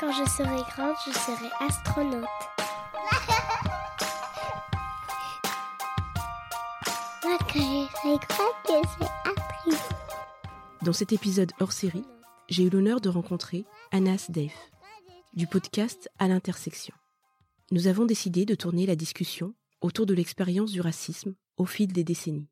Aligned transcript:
Quand 0.00 0.12
je 0.12 0.24
serai 0.30 0.62
grande, 0.74 0.96
je 1.06 1.12
serai 1.12 1.50
astronaute. 1.60 2.24
Moi, 7.22 7.36
quand 7.38 7.52
je 7.52 7.58
serai 7.58 8.16
grande, 8.26 8.54
je 8.64 8.70
serai 8.88 9.10
actrice. 9.26 9.88
Dans 10.80 10.94
cet 10.94 11.12
épisode 11.12 11.52
hors 11.60 11.72
série, 11.72 12.06
j'ai 12.48 12.62
eu 12.62 12.70
l'honneur 12.70 13.02
de 13.02 13.10
rencontrer 13.10 13.66
Anas 13.90 14.30
Dave, 14.30 14.48
du 15.34 15.46
podcast 15.46 16.08
À 16.18 16.28
l'intersection. 16.28 16.94
Nous 17.70 17.86
avons 17.86 18.06
décidé 18.06 18.46
de 18.46 18.54
tourner 18.54 18.86
la 18.86 18.96
discussion 18.96 19.52
autour 19.82 20.06
de 20.06 20.14
l'expérience 20.14 20.72
du 20.72 20.80
racisme 20.80 21.34
au 21.58 21.66
fil 21.66 21.92
des 21.92 22.04
décennies. 22.04 22.48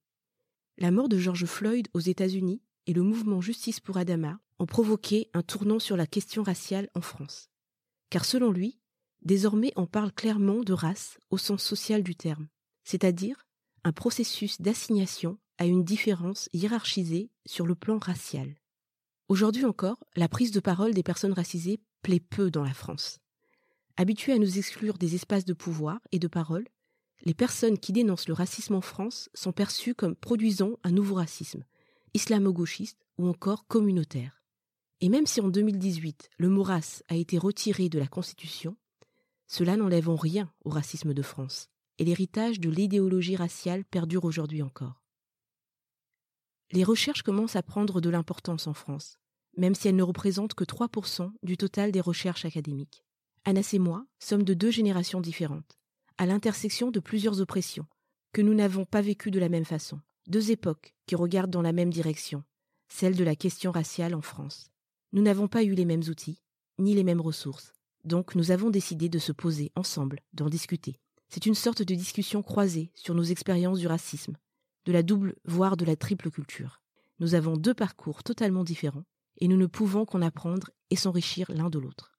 La 0.76 0.90
mort 0.90 1.08
de 1.08 1.16
George 1.16 1.46
Floyd 1.46 1.88
aux 1.94 2.00
États-Unis 2.00 2.60
et 2.86 2.92
le 2.92 3.02
mouvement 3.02 3.40
Justice 3.40 3.80
pour 3.80 3.96
Adama 3.96 4.38
ont 4.58 4.66
provoqué 4.66 5.30
un 5.34 5.42
tournant 5.42 5.78
sur 5.78 5.96
la 5.96 6.06
question 6.06 6.42
raciale 6.42 6.88
en 6.94 7.00
France. 7.00 7.50
Car 8.10 8.24
selon 8.24 8.50
lui, 8.50 8.80
désormais 9.22 9.72
on 9.76 9.86
parle 9.86 10.12
clairement 10.12 10.60
de 10.60 10.72
race 10.72 11.18
au 11.30 11.38
sens 11.38 11.62
social 11.62 12.02
du 12.02 12.16
terme, 12.16 12.48
c'est-à-dire 12.84 13.46
un 13.84 13.92
processus 13.92 14.60
d'assignation 14.60 15.38
à 15.58 15.66
une 15.66 15.84
différence 15.84 16.48
hiérarchisée 16.52 17.30
sur 17.46 17.66
le 17.66 17.74
plan 17.74 17.98
racial. 17.98 18.54
Aujourd'hui 19.28 19.64
encore, 19.64 20.02
la 20.16 20.28
prise 20.28 20.52
de 20.52 20.60
parole 20.60 20.94
des 20.94 21.02
personnes 21.02 21.32
racisées 21.32 21.80
plaît 22.02 22.20
peu 22.20 22.50
dans 22.50 22.64
la 22.64 22.74
France. 22.74 23.18
Habituées 23.96 24.32
à 24.32 24.38
nous 24.38 24.58
exclure 24.58 24.96
des 24.96 25.14
espaces 25.14 25.44
de 25.44 25.52
pouvoir 25.52 26.00
et 26.12 26.18
de 26.18 26.28
parole, 26.28 26.66
les 27.24 27.34
personnes 27.34 27.78
qui 27.78 27.92
dénoncent 27.92 28.28
le 28.28 28.34
racisme 28.34 28.76
en 28.76 28.80
France 28.80 29.28
sont 29.34 29.52
perçues 29.52 29.94
comme 29.94 30.14
produisant 30.14 30.78
un 30.84 30.92
nouveau 30.92 31.16
racisme, 31.16 31.64
islamo-gauchiste 32.14 33.04
ou 33.18 33.26
encore 33.26 33.66
communautaire. 33.66 34.37
Et 35.00 35.08
même 35.08 35.26
si 35.26 35.40
en 35.40 35.48
2018, 35.48 36.30
le 36.38 36.48
mot 36.48 36.62
race 36.62 37.04
a 37.08 37.14
été 37.14 37.38
retiré 37.38 37.88
de 37.88 37.98
la 37.98 38.08
Constitution, 38.08 38.76
cela 39.46 39.76
n'enlève 39.76 40.08
en 40.08 40.16
rien 40.16 40.52
au 40.64 40.70
racisme 40.70 41.14
de 41.14 41.22
France, 41.22 41.68
et 41.98 42.04
l'héritage 42.04 42.58
de 42.58 42.68
l'idéologie 42.68 43.36
raciale 43.36 43.84
perdure 43.84 44.24
aujourd'hui 44.24 44.62
encore. 44.62 45.02
Les 46.72 46.84
recherches 46.84 47.22
commencent 47.22 47.56
à 47.56 47.62
prendre 47.62 48.00
de 48.00 48.10
l'importance 48.10 48.66
en 48.66 48.74
France, 48.74 49.18
même 49.56 49.74
si 49.74 49.88
elles 49.88 49.96
ne 49.96 50.02
représentent 50.02 50.54
que 50.54 50.64
3% 50.64 51.32
du 51.42 51.56
total 51.56 51.92
des 51.92 52.00
recherches 52.00 52.44
académiques. 52.44 53.04
Anas 53.44 53.70
et 53.72 53.78
moi 53.78 54.04
sommes 54.18 54.42
de 54.42 54.52
deux 54.52 54.70
générations 54.70 55.20
différentes, 55.20 55.78
à 56.18 56.26
l'intersection 56.26 56.90
de 56.90 57.00
plusieurs 57.00 57.40
oppressions, 57.40 57.86
que 58.32 58.42
nous 58.42 58.54
n'avons 58.54 58.84
pas 58.84 59.00
vécues 59.00 59.30
de 59.30 59.38
la 59.38 59.48
même 59.48 59.64
façon, 59.64 60.00
deux 60.26 60.50
époques 60.50 60.94
qui 61.06 61.14
regardent 61.14 61.50
dans 61.50 61.62
la 61.62 61.72
même 61.72 61.90
direction, 61.90 62.44
celle 62.88 63.16
de 63.16 63.24
la 63.24 63.36
question 63.36 63.70
raciale 63.70 64.14
en 64.14 64.20
France. 64.20 64.70
Nous 65.12 65.22
n'avons 65.22 65.48
pas 65.48 65.64
eu 65.64 65.72
les 65.72 65.86
mêmes 65.86 66.02
outils, 66.08 66.42
ni 66.78 66.94
les 66.94 67.04
mêmes 67.04 67.20
ressources, 67.20 67.72
donc 68.04 68.34
nous 68.34 68.50
avons 68.50 68.68
décidé 68.68 69.08
de 69.08 69.18
se 69.18 69.32
poser 69.32 69.72
ensemble, 69.74 70.20
d'en 70.34 70.50
discuter. 70.50 71.00
C'est 71.30 71.46
une 71.46 71.54
sorte 71.54 71.82
de 71.82 71.94
discussion 71.94 72.42
croisée 72.42 72.90
sur 72.94 73.14
nos 73.14 73.22
expériences 73.22 73.78
du 73.78 73.86
racisme, 73.86 74.36
de 74.84 74.92
la 74.92 75.02
double, 75.02 75.34
voire 75.44 75.78
de 75.78 75.86
la 75.86 75.96
triple 75.96 76.30
culture. 76.30 76.82
Nous 77.20 77.34
avons 77.34 77.56
deux 77.56 77.74
parcours 77.74 78.22
totalement 78.22 78.64
différents, 78.64 79.04
et 79.38 79.48
nous 79.48 79.56
ne 79.56 79.66
pouvons 79.66 80.04
qu'en 80.04 80.20
apprendre 80.20 80.70
et 80.90 80.96
s'enrichir 80.96 81.50
l'un 81.52 81.70
de 81.70 81.78
l'autre. 81.78 82.17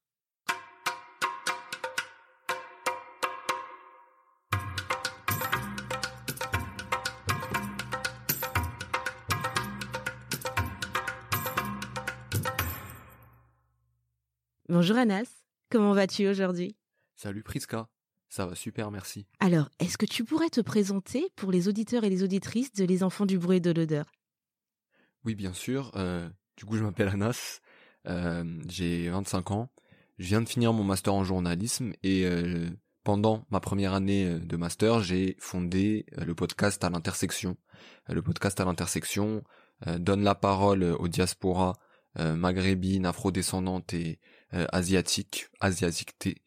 Bonjour 14.70 14.98
Anas, 14.98 15.26
comment 15.72 15.94
vas-tu 15.94 16.28
aujourd'hui? 16.28 16.76
Salut 17.16 17.42
Priska, 17.42 17.90
ça 18.30 18.46
va 18.46 18.54
super, 18.54 18.92
merci. 18.92 19.26
Alors, 19.40 19.68
est-ce 19.80 19.98
que 19.98 20.06
tu 20.06 20.24
pourrais 20.24 20.52
te 20.52 20.62
présenter 20.62 21.26
pour 21.36 21.52
les 21.52 21.68
auditeurs 21.68 22.04
et 22.04 22.10
les 22.12 22.22
auditrices 22.22 22.72
de 22.74 22.86
Les 22.86 23.02
Enfants 23.02 23.26
du 23.26 23.40
bruit 23.40 23.58
et 23.58 23.62
de 23.62 23.72
l'odeur? 23.72 24.06
Oui, 25.26 25.34
bien 25.34 25.54
sûr. 25.54 25.92
euh, 25.96 26.30
du 26.56 26.66
coup, 26.66 26.78
je 26.78 26.84
m'appelle 26.84 27.08
Anas, 27.08 27.62
euh, 28.08 28.44
j'ai 28.68 29.10
25 29.10 29.50
ans. 29.50 29.70
Je 30.20 30.28
viens 30.28 30.42
de 30.42 30.48
finir 30.48 30.72
mon 30.72 30.84
master 30.84 31.16
en 31.16 31.24
journalisme 31.24 31.94
et 32.04 32.28
euh, 32.28 32.70
pendant 33.04 33.48
ma 33.50 33.62
première 33.62 33.96
année 33.96 34.40
de 34.40 34.56
master, 34.56 35.02
j'ai 35.02 35.36
fondé 35.40 36.06
le 36.16 36.36
podcast 36.36 36.84
à 36.84 36.92
l'intersection. 36.92 37.58
Le 38.08 38.22
podcast 38.22 38.60
à 38.60 38.66
l'intersection 38.66 39.44
donne 39.98 40.24
la 40.24 40.36
parole 40.36 40.84
aux 40.84 41.08
diasporas 41.08 41.74
maghrébines, 42.16 43.06
afrodescendantes 43.08 43.94
et 43.94 44.20
euh, 44.54 44.66
asiatiques, 44.72 45.48
asiatiques 45.60 46.40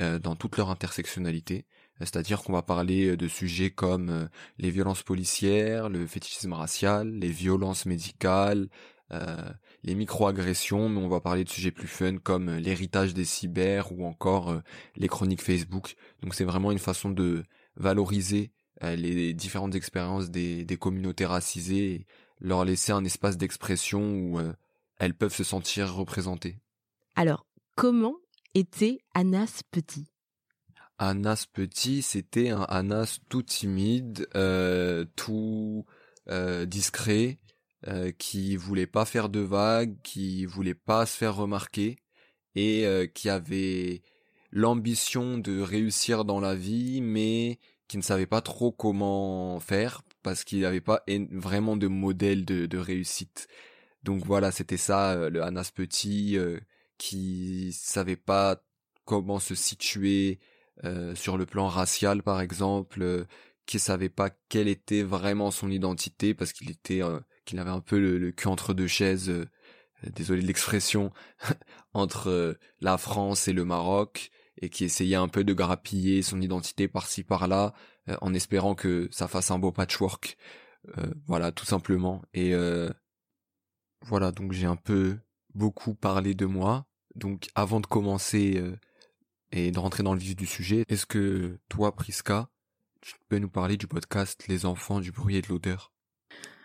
euh, 0.00 0.18
dans 0.18 0.36
toute 0.36 0.56
leur 0.56 0.70
intersectionnalité. 0.70 1.66
Euh, 2.00 2.04
C'est-à-dire 2.04 2.42
qu'on 2.42 2.52
va 2.52 2.62
parler 2.62 3.08
euh, 3.08 3.16
de 3.16 3.28
sujets 3.28 3.70
comme 3.70 4.10
euh, 4.10 4.26
les 4.58 4.70
violences 4.70 5.02
policières, 5.02 5.88
le 5.88 6.06
fétichisme 6.06 6.52
racial, 6.52 7.08
les 7.10 7.30
violences 7.30 7.86
médicales, 7.86 8.68
euh, 9.12 9.36
les 9.84 9.94
micro-agressions, 9.94 10.88
mais 10.88 11.00
on 11.00 11.08
va 11.08 11.20
parler 11.20 11.44
de 11.44 11.48
sujets 11.48 11.70
plus 11.70 11.88
fun 11.88 12.18
comme 12.18 12.56
l'héritage 12.56 13.14
des 13.14 13.24
cyber 13.24 13.92
ou 13.92 14.04
encore 14.04 14.60
les 14.96 15.08
chroniques 15.08 15.42
Facebook. 15.42 15.94
Donc 16.22 16.34
c'est 16.34 16.44
vraiment 16.44 16.72
une 16.72 16.78
façon 16.80 17.10
de 17.10 17.44
valoriser 17.76 18.50
les 18.82 19.32
différentes 19.32 19.76
expériences 19.76 20.30
des, 20.30 20.64
des 20.64 20.76
communautés 20.76 21.24
racisées 21.24 22.06
leur 22.40 22.64
laisser 22.64 22.90
un 22.92 23.04
espace 23.04 23.36
d'expression 23.36 24.00
où 24.02 24.40
elles 24.98 25.14
peuvent 25.14 25.34
se 25.34 25.44
sentir 25.44 25.94
représentées. 25.94 26.58
Alors, 27.16 27.46
comment 27.74 28.14
était 28.54 28.98
Anas 29.14 29.62
petit? 29.72 30.06
Anas 30.98 31.46
petit, 31.52 32.02
c'était 32.02 32.50
un 32.50 32.62
Anas 32.62 33.18
tout 33.28 33.42
timide, 33.42 34.28
euh, 34.34 35.04
tout 35.16 35.84
euh, 36.28 36.64
discret, 36.66 37.38
euh, 37.86 38.12
qui 38.12 38.56
voulait 38.56 38.86
pas 38.86 39.04
faire 39.04 39.28
de 39.28 39.40
vagues, 39.40 39.96
qui 40.02 40.46
voulait 40.46 40.74
pas 40.74 41.04
se 41.06 41.16
faire 41.16 41.36
remarquer 41.36 41.96
et 42.54 42.86
euh, 42.86 43.06
qui 43.06 43.28
avait 43.30 44.02
l'ambition 44.52 45.38
de 45.38 45.60
réussir 45.60 46.24
dans 46.24 46.40
la 46.40 46.54
vie, 46.54 47.00
mais 47.02 47.58
qui 47.88 47.98
ne 47.98 48.02
savait 48.02 48.26
pas 48.26 48.40
trop 48.42 48.72
comment 48.72 49.60
faire 49.60 50.02
parce 50.22 50.44
qu'il 50.44 50.60
n'avait 50.62 50.80
pas 50.80 51.02
en- 51.10 51.26
vraiment 51.32 51.76
de 51.76 51.88
modèle 51.88 52.44
de, 52.44 52.66
de 52.66 52.78
réussite. 52.78 53.48
Donc 54.04 54.24
voilà, 54.26 54.52
c'était 54.52 54.76
ça, 54.78 55.28
le 55.30 55.42
Anas 55.42 55.70
petit, 55.74 56.38
qui 56.98 57.72
savait 57.72 58.16
pas 58.16 58.62
comment 59.04 59.38
se 59.38 59.54
situer 59.54 60.38
euh, 60.84 61.14
sur 61.14 61.36
le 61.38 61.46
plan 61.46 61.68
racial 61.68 62.22
par 62.22 62.40
exemple, 62.40 63.02
euh, 63.02 63.24
qui 63.66 63.78
savait 63.78 64.08
pas 64.08 64.30
quelle 64.48 64.68
était 64.68 65.02
vraiment 65.02 65.50
son 65.50 65.70
identité 65.70 66.34
parce 66.34 66.52
qu'il 66.52 66.70
était, 66.70 67.02
euh, 67.02 67.20
qu'il 67.44 67.58
avait 67.58 67.70
un 67.70 67.80
peu 67.80 67.98
le, 67.98 68.18
le 68.18 68.32
cul 68.32 68.48
entre 68.48 68.74
deux 68.74 68.86
chaises. 68.88 69.30
euh, 69.30 69.46
euh, 70.04 70.10
désolé 70.10 70.42
de 70.42 70.46
l'expression, 70.46 71.12
entre 71.94 72.28
euh, 72.28 72.54
la 72.80 72.98
France 72.98 73.48
et 73.48 73.52
le 73.52 73.64
Maroc, 73.64 74.30
et 74.60 74.68
qui 74.70 74.84
essayait 74.84 75.16
un 75.16 75.28
peu 75.28 75.44
de 75.44 75.52
grappiller 75.54 76.22
son 76.22 76.40
identité 76.40 76.88
par-ci 76.88 77.24
par-là, 77.24 77.74
en 78.22 78.32
espérant 78.34 78.74
que 78.74 79.08
ça 79.12 79.28
fasse 79.28 79.50
un 79.50 79.58
beau 79.58 79.70
patchwork. 79.72 80.38
Voilà, 81.26 81.52
tout 81.52 81.66
simplement. 81.66 82.22
Et 82.32 82.54
voilà, 84.02 84.32
donc 84.32 84.52
j'ai 84.52 84.66
un 84.66 84.76
peu 84.76 85.18
beaucoup 85.56 85.94
parlé 85.94 86.34
de 86.34 86.46
moi. 86.46 86.86
Donc 87.14 87.48
avant 87.54 87.80
de 87.80 87.86
commencer 87.86 88.58
euh, 88.58 88.76
et 89.50 89.70
de 89.70 89.78
rentrer 89.78 90.02
dans 90.02 90.14
le 90.14 90.20
vif 90.20 90.36
du 90.36 90.46
sujet, 90.46 90.84
est-ce 90.88 91.06
que 91.06 91.58
toi, 91.68 91.94
Priska, 91.94 92.48
tu 93.00 93.14
peux 93.28 93.38
nous 93.38 93.48
parler 93.48 93.76
du 93.76 93.86
podcast 93.86 94.46
Les 94.48 94.66
enfants 94.66 95.00
du 95.00 95.12
bruit 95.12 95.36
et 95.36 95.42
de 95.42 95.48
l'odeur? 95.48 95.95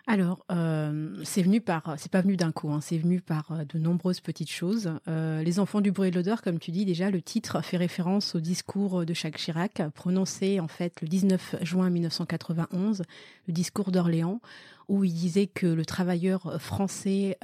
Alors, 0.08 0.44
euh, 0.50 1.14
c'est 1.22 1.42
venu 1.42 1.60
par, 1.60 1.94
c'est 1.96 2.10
pas 2.10 2.22
venu 2.22 2.36
d'un 2.36 2.50
coup, 2.50 2.72
hein, 2.72 2.80
c'est 2.80 2.98
venu 2.98 3.20
par 3.20 3.52
euh, 3.52 3.64
de 3.64 3.78
nombreuses 3.78 4.18
petites 4.18 4.50
choses. 4.50 4.90
Euh, 5.06 5.42
les 5.44 5.60
enfants 5.60 5.80
du 5.80 5.92
bruit 5.92 6.08
et 6.08 6.10
de 6.10 6.16
l'odeur, 6.16 6.42
comme 6.42 6.58
tu 6.58 6.72
dis 6.72 6.84
déjà, 6.84 7.08
le 7.08 7.22
titre 7.22 7.62
fait 7.62 7.76
référence 7.76 8.34
au 8.34 8.40
discours 8.40 9.06
de 9.06 9.14
Jacques 9.14 9.36
Chirac, 9.36 9.80
prononcé 9.94 10.58
en 10.58 10.66
fait 10.66 11.00
le 11.02 11.08
19 11.08 11.56
juin 11.62 11.88
1991, 11.88 13.04
le 13.46 13.52
discours 13.52 13.92
d'Orléans, 13.92 14.40
où 14.88 15.04
il 15.04 15.14
disait 15.14 15.46
que 15.46 15.68
le 15.68 15.84
travailleur 15.84 16.60
français 16.60 17.38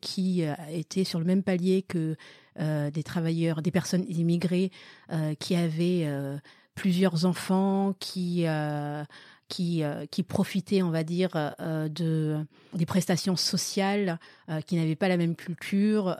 qui 0.00 0.42
était 0.70 1.04
sur 1.04 1.18
le 1.18 1.26
même 1.26 1.42
palier 1.42 1.82
que 1.82 2.16
des 2.58 3.02
travailleurs, 3.04 3.60
des 3.60 3.70
personnes 3.70 4.04
immigrées 4.08 4.72
qui 5.38 5.54
avaient 5.54 6.08
plusieurs 6.74 7.26
enfants, 7.26 7.94
qui 8.00 8.46
qui, 9.48 9.82
euh, 9.82 10.06
qui 10.10 10.22
profitaient, 10.22 10.82
on 10.82 10.90
va 10.90 11.02
dire, 11.02 11.30
euh, 11.34 11.88
de 11.88 12.38
des 12.74 12.84
prestations 12.84 13.36
sociales, 13.36 14.18
euh, 14.50 14.60
qui 14.60 14.76
n'avaient 14.76 14.94
pas 14.94 15.08
la 15.08 15.16
même 15.16 15.34
culture 15.34 16.16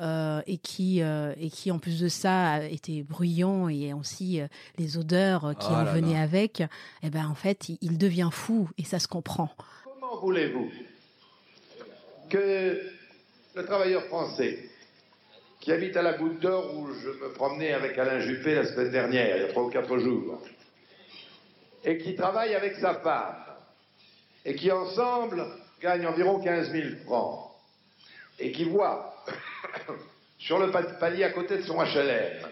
et 0.46 0.56
qui 0.56 1.00
et 1.00 1.50
qui 1.50 1.70
en 1.70 1.78
plus 1.78 2.00
de 2.00 2.08
ça 2.08 2.64
étaient 2.64 3.02
bruyants 3.02 3.68
et 3.68 3.92
aussi 3.92 4.40
les 4.78 4.96
odeurs 4.96 5.54
qui 5.58 5.68
oh 5.70 5.74
en 5.74 5.84
venaient 5.84 6.18
avec. 6.18 6.60
Et 6.60 6.66
eh 7.04 7.10
ben 7.10 7.26
en 7.26 7.34
fait, 7.34 7.68
il, 7.82 7.98
devient 7.98 8.30
fou 8.32 8.68
et 8.78 8.84
ça 8.84 8.98
se 8.98 9.08
comprend. 9.08 9.50
Comment 9.84 10.20
voulez-vous 10.20 10.70
que 12.30 12.80
le 13.54 13.64
travailleur 13.64 14.04
français 14.04 14.58
qui 15.60 15.72
habite 15.72 15.96
à 15.96 16.02
la 16.02 16.14
Goutte 16.14 16.40
d'Or 16.40 16.74
où 16.76 16.88
je 16.94 17.08
me 17.08 17.32
promenais 17.34 17.72
avec 17.72 17.98
Alain 17.98 18.20
Juppé 18.20 18.54
la 18.54 18.64
semaine 18.64 18.90
dernière, 18.90 19.36
il 19.36 19.42
y 19.42 19.44
a 19.44 19.48
trois 19.48 19.64
ou 19.64 19.70
quatre 19.70 19.98
jours, 19.98 20.40
et 21.88 21.96
qui 21.96 22.14
travaille 22.14 22.54
avec 22.54 22.76
sa 22.76 22.96
femme 22.96 23.46
et 24.44 24.54
qui 24.54 24.70
ensemble 24.70 25.42
gagne 25.80 26.06
environ 26.06 26.38
15 26.38 26.70
000 26.70 26.84
francs 27.06 27.50
et 28.38 28.52
qui 28.52 28.64
voit 28.64 29.24
sur 30.38 30.58
le 30.58 30.70
palier 30.70 31.24
à 31.24 31.30
côté 31.30 31.56
de 31.56 31.62
son 31.62 31.82
HLM 31.82 32.46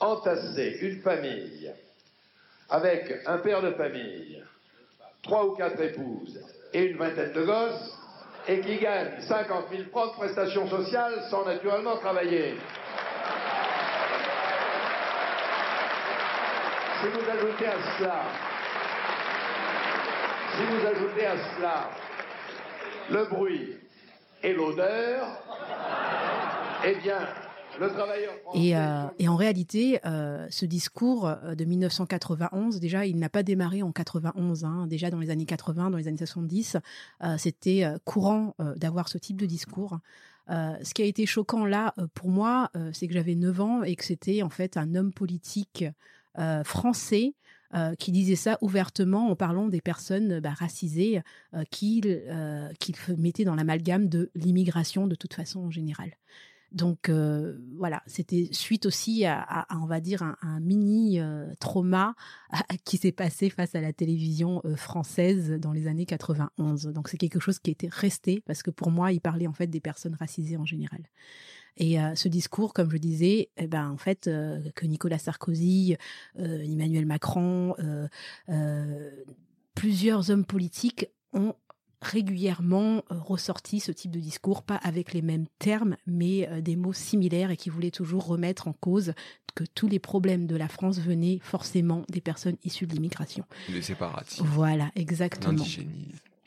entasser 0.00 0.78
une 0.80 1.00
famille 1.00 1.72
avec 2.68 3.22
un 3.26 3.38
père 3.38 3.62
de 3.62 3.70
famille, 3.70 4.42
trois 5.22 5.46
ou 5.46 5.54
quatre 5.54 5.80
épouses 5.80 6.40
et 6.72 6.86
une 6.86 6.96
vingtaine 6.96 7.34
de 7.34 7.44
gosses 7.44 7.96
et 8.48 8.60
qui 8.62 8.78
gagne 8.78 9.20
50 9.20 9.66
000 9.70 9.84
francs 9.90 10.10
de 10.10 10.16
prestations 10.16 10.68
sociales 10.68 11.24
sans 11.30 11.44
naturellement 11.44 11.98
travailler. 11.98 12.56
Si 17.00 17.06
vous 17.06 17.30
ajoutez 17.30 17.66
à 17.66 17.76
cela, 17.98 18.22
si 20.56 20.62
vous 20.62 20.86
ajoutez 20.86 21.26
à 21.26 21.36
cela 21.36 21.90
le 23.10 23.26
bruit 23.28 23.76
et 24.42 24.54
l'odeur, 24.54 25.26
eh 26.86 26.94
bien, 26.94 27.18
le 27.78 27.90
travailleur 27.90 28.32
et, 28.54 28.74
euh, 28.74 29.04
et, 29.18 29.28
en 29.28 29.36
réalité, 29.36 30.00
euh, 30.06 30.46
ce 30.48 30.64
discours 30.64 31.26
euh, 31.26 31.54
de 31.54 31.64
1991, 31.64 32.80
déjà, 32.80 33.04
il 33.04 33.18
n'a 33.18 33.28
pas 33.28 33.42
démarré 33.42 33.82
en 33.82 33.92
91. 33.92 34.64
Hein, 34.64 34.86
déjà 34.86 35.10
dans 35.10 35.18
les 35.18 35.28
années 35.28 35.44
80, 35.44 35.90
dans 35.90 35.98
les 35.98 36.08
années 36.08 36.16
70, 36.16 36.78
euh, 37.22 37.36
c'était 37.36 37.84
courant 38.04 38.54
d'avoir 38.76 39.08
ce 39.08 39.18
type 39.18 39.38
de 39.38 39.46
discours. 39.46 39.98
ce 40.48 40.94
qui 40.94 41.02
a 41.02 41.06
été 41.06 41.26
choquant 41.26 41.66
là, 41.66 41.94
pour 42.14 42.30
moi, 42.30 42.70
c'est 42.92 43.08
que 43.08 43.12
j'avais 43.14 43.34
9 43.34 43.60
ans 43.60 43.82
et 43.82 43.94
que 43.94 44.04
c'était 44.04 44.42
en 44.42 44.48
fait 44.48 44.76
un 44.78 44.94
homme 44.94 45.12
politique 45.12 45.84
français 46.64 47.34
euh, 47.76 47.94
qui 47.94 48.12
disait 48.12 48.36
ça 48.36 48.58
ouvertement 48.62 49.30
en 49.30 49.36
parlant 49.36 49.68
des 49.68 49.80
personnes 49.80 50.40
bah, 50.40 50.54
racisées 50.54 51.20
euh, 51.54 51.64
qu'il 51.70 52.22
mettait 53.18 53.44
dans 53.44 53.54
l'amalgame 53.54 54.08
de 54.08 54.30
l'immigration 54.34 55.06
de 55.06 55.14
toute 55.14 55.34
façon 55.34 55.60
en 55.60 55.70
général. 55.70 56.12
Donc 56.72 57.08
voilà, 57.08 58.02
c'était 58.06 58.48
suite 58.50 58.86
aussi 58.86 59.24
à, 59.24 59.66
on 59.70 59.86
va 59.86 60.00
dire 60.00 60.22
un, 60.22 60.60
mini 60.60 61.20
trauma 61.60 62.14
qui 62.84 62.98
s'est 62.98 63.12
passé 63.12 63.50
face 63.50 63.74
à 63.74 63.80
la 63.80 63.92
télévision 63.92 64.60
française 64.74 65.52
dans 65.52 65.72
les 65.72 65.86
années 65.86 66.06
91. 66.06 66.86
Donc 66.88 67.08
c'est 67.08 67.16
quelque 67.16 67.40
chose 67.40 67.60
qui 67.60 67.70
était 67.70 67.88
resté 67.90 68.42
parce 68.46 68.62
que 68.62 68.70
pour 68.70 68.90
moi, 68.90 69.12
il 69.12 69.20
parlait 69.20 69.46
en 69.46 69.52
fait 69.52 69.68
des 69.68 69.80
personnes 69.80 70.16
racisées 70.16 70.56
en 70.56 70.66
général. 70.66 71.00
Et 71.76 72.00
euh, 72.00 72.14
ce 72.14 72.28
discours, 72.28 72.72
comme 72.72 72.90
je 72.90 72.96
disais, 72.96 73.50
eh 73.56 73.66
ben 73.66 73.90
en 73.90 73.96
fait 73.96 74.26
euh, 74.26 74.60
que 74.74 74.86
Nicolas 74.86 75.18
Sarkozy, 75.18 75.96
euh, 76.38 76.62
Emmanuel 76.62 77.06
Macron, 77.06 77.74
plusieurs 79.74 80.30
hommes 80.30 80.44
politiques 80.44 81.06
ont 81.32 81.54
régulièrement 82.00 83.02
ressorti 83.10 83.80
ce 83.80 83.92
type 83.92 84.10
de 84.10 84.20
discours, 84.20 84.62
pas 84.62 84.76
avec 84.76 85.12
les 85.12 85.22
mêmes 85.22 85.46
termes, 85.58 85.96
mais 86.06 86.48
des 86.62 86.76
mots 86.76 86.92
similaires 86.92 87.50
et 87.50 87.56
qui 87.56 87.68
voulaient 87.68 87.90
toujours 87.90 88.26
remettre 88.26 88.68
en 88.68 88.72
cause 88.72 89.12
que 89.54 89.64
tous 89.64 89.88
les 89.88 89.98
problèmes 89.98 90.46
de 90.46 90.56
la 90.56 90.68
France 90.68 91.00
venaient 91.00 91.38
forcément 91.42 92.04
des 92.08 92.20
personnes 92.20 92.56
issues 92.64 92.86
de 92.86 92.92
l'immigration. 92.92 93.44
Les 93.70 93.82
séparatistes. 93.82 94.42
Voilà, 94.42 94.90
exactement. 94.94 95.64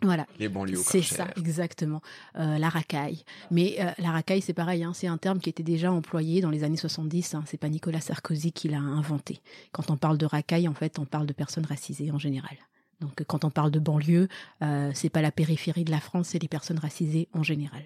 Voilà. 0.02 0.26
Les 0.40 0.48
banlieues 0.48 0.78
C'est 0.78 1.02
ça, 1.02 1.28
exactement. 1.38 2.02
Euh, 2.38 2.58
la 2.58 2.70
racaille. 2.70 3.24
Mais 3.52 3.76
euh, 3.80 3.92
la 3.98 4.12
racaille, 4.12 4.42
c'est 4.42 4.54
pareil, 4.54 4.84
hein, 4.84 4.94
c'est 4.94 5.08
un 5.08 5.18
terme 5.18 5.40
qui 5.40 5.50
était 5.50 5.64
déjà 5.64 5.92
employé 5.92 6.42
dans 6.42 6.50
les 6.50 6.64
années 6.64 6.78
70. 6.78 7.36
Hein, 7.36 7.44
c'est 7.46 7.58
pas 7.58 7.70
Nicolas 7.70 8.00
Sarkozy 8.00 8.52
qui 8.54 8.70
l'a 8.70 8.80
inventé. 8.80 9.42
Quand 9.72 9.92
on 9.92 9.98
parle 9.98 10.18
de 10.18 10.26
racaille, 10.26 10.68
en 10.68 10.74
fait, 10.74 11.00
on 11.00 11.06
parle 11.06 11.26
de 11.26 11.34
personnes 11.34 11.66
racisées 11.66 12.12
en 12.12 12.20
général. 12.20 12.58
Donc, 13.02 13.24
quand 13.28 13.46
on 13.46 13.50
parle 13.50 13.72
de 13.72 13.80
banlieue, 13.80 14.28
euh, 14.62 14.92
c'est 14.94 15.10
pas 15.10 15.22
la 15.22 15.32
périphérie 15.32 15.86
de 15.86 15.92
la 15.92 16.00
France, 16.00 16.30
c'est 16.30 16.40
les 16.40 16.48
personnes 16.48 16.80
racisées 16.80 17.30
en 17.34 17.44
général. 17.44 17.84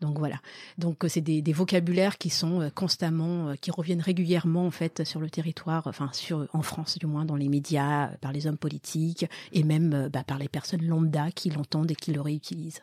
Donc 0.00 0.18
voilà. 0.18 0.36
Donc 0.78 1.04
euh, 1.04 1.08
c'est 1.08 1.20
des, 1.20 1.52
vocabulaires 1.52 2.16
qui 2.16 2.30
sont 2.30 2.60
euh, 2.60 2.70
constamment, 2.70 3.48
euh, 3.48 3.54
qui 3.60 3.70
reviennent 3.70 4.00
régulièrement 4.00 4.66
en 4.66 4.70
fait 4.70 5.04
sur 5.04 5.20
le 5.20 5.28
territoire, 5.28 5.86
enfin 5.86 6.10
sur 6.12 6.46
en 6.52 6.62
France 6.62 6.98
du 6.98 7.06
moins 7.06 7.24
dans 7.24 7.36
les 7.36 7.48
médias, 7.48 8.08
par 8.20 8.32
les 8.32 8.46
hommes 8.46 8.56
politiques 8.56 9.26
et 9.52 9.62
même 9.62 10.08
bah, 10.12 10.24
par 10.24 10.38
les 10.38 10.48
personnes 10.48 10.82
lambda 10.82 11.30
qui 11.32 11.50
l'entendent 11.50 11.90
et 11.90 11.94
qui 11.96 12.12
le 12.12 12.20
réutilisent. 12.20 12.82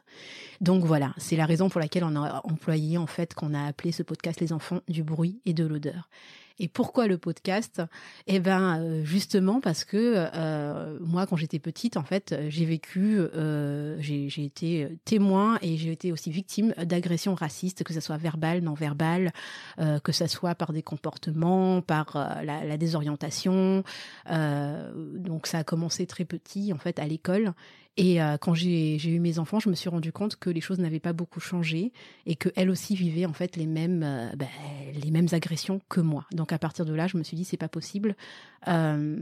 Donc 0.62 0.84
voilà, 0.84 1.14
c'est 1.18 1.36
la 1.36 1.46
raison 1.46 1.70
pour 1.70 1.82
laquelle 1.82 2.04
on 2.04 2.16
a 2.16 2.42
employé 2.44 2.98
en 2.98 3.08
fait 3.08 3.34
qu'on 3.34 3.54
a 3.54 3.66
appelé 3.66 3.92
ce 3.92 4.04
podcast 4.04 4.40
les 4.40 4.54
enfants 4.54 4.82
du 4.88 5.04
bruit 5.04 5.40
et 5.46 5.54
de 5.54 5.66
l'odeur. 5.66 6.10
Et 6.60 6.68
pourquoi 6.68 7.08
le 7.08 7.18
podcast? 7.18 7.82
Eh 8.26 8.40
ben 8.40 8.80
euh, 8.80 9.06
justement 9.06 9.62
parce 9.62 9.84
que 9.84 9.98
euh, 10.34 10.98
moi, 11.02 11.28
quand 11.28 11.36
j'étais 11.36 11.60
petite, 11.60 11.98
en 11.98 12.04
fait, 12.04 12.36
j'ai 12.50 12.66
vécu, 12.66 13.20
euh, 13.20 13.96
j'ai 14.00 14.44
été 14.44 14.88
témoin 15.06 15.60
et 15.62 15.78
j'ai 15.78 15.92
été 15.92 16.12
aussi 16.12 16.32
victime 16.32 16.74
d'agressions 16.84 17.36
racistes, 17.36 17.84
que 17.84 17.94
ce 17.94 18.00
soit 18.00 18.18
verbales, 18.18 18.62
non 18.62 18.74
verbales, 18.74 19.32
que 20.04 20.12
ce 20.12 20.28
soit 20.28 20.56
par 20.56 20.74
des 20.74 20.82
comportements, 20.82 21.82
par 21.82 22.18
la, 22.44 22.64
la, 22.64 22.78
désorientation. 22.78 23.84
donc 24.28 25.48
ça 25.48 25.60
a 25.60 25.64
commencé 25.64 26.06
très 26.06 26.26
petit, 26.26 26.74
en 26.74 26.78
fait, 26.78 27.00
à 27.00 27.06
l'école. 27.06 27.54
Et 27.98 28.22
euh, 28.22 28.38
quand 28.38 28.54
j'ai 28.54 29.04
eu 29.04 29.20
mes 29.20 29.40
enfants, 29.40 29.60
je 29.60 29.70
me 29.70 29.76
suis 29.76 29.90
rendu 29.90 30.12
compte 30.12 30.36
que 30.36 30.52
les 30.52 30.62
choses 30.62 30.78
n'avaient 30.78 31.00
pas 31.00 31.14
beaucoup 31.14 31.40
changé 31.40 31.92
et 32.28 32.36
que 32.36 32.50
elle 32.56 32.70
aussi 32.70 32.96
vivait 32.96 33.26
en 33.26 33.34
fait 33.34 33.56
les 33.56 33.66
mêmes 33.66 34.04
euh, 34.04 34.30
ben, 34.36 34.48
les 35.04 35.10
mêmes 35.10 35.28
agressions 35.32 35.82
que 35.90 36.00
moi. 36.00 36.26
Donc 36.32 36.54
à 36.54 36.60
partir 36.60 36.86
de 36.86 36.94
là, 36.94 37.08
je 37.08 37.18
me 37.18 37.24
suis 37.24 37.36
dit 37.36 37.44
c'est 37.44 37.58
pas 37.58 37.68
possible. 37.68 38.16
Euh, 38.68 39.18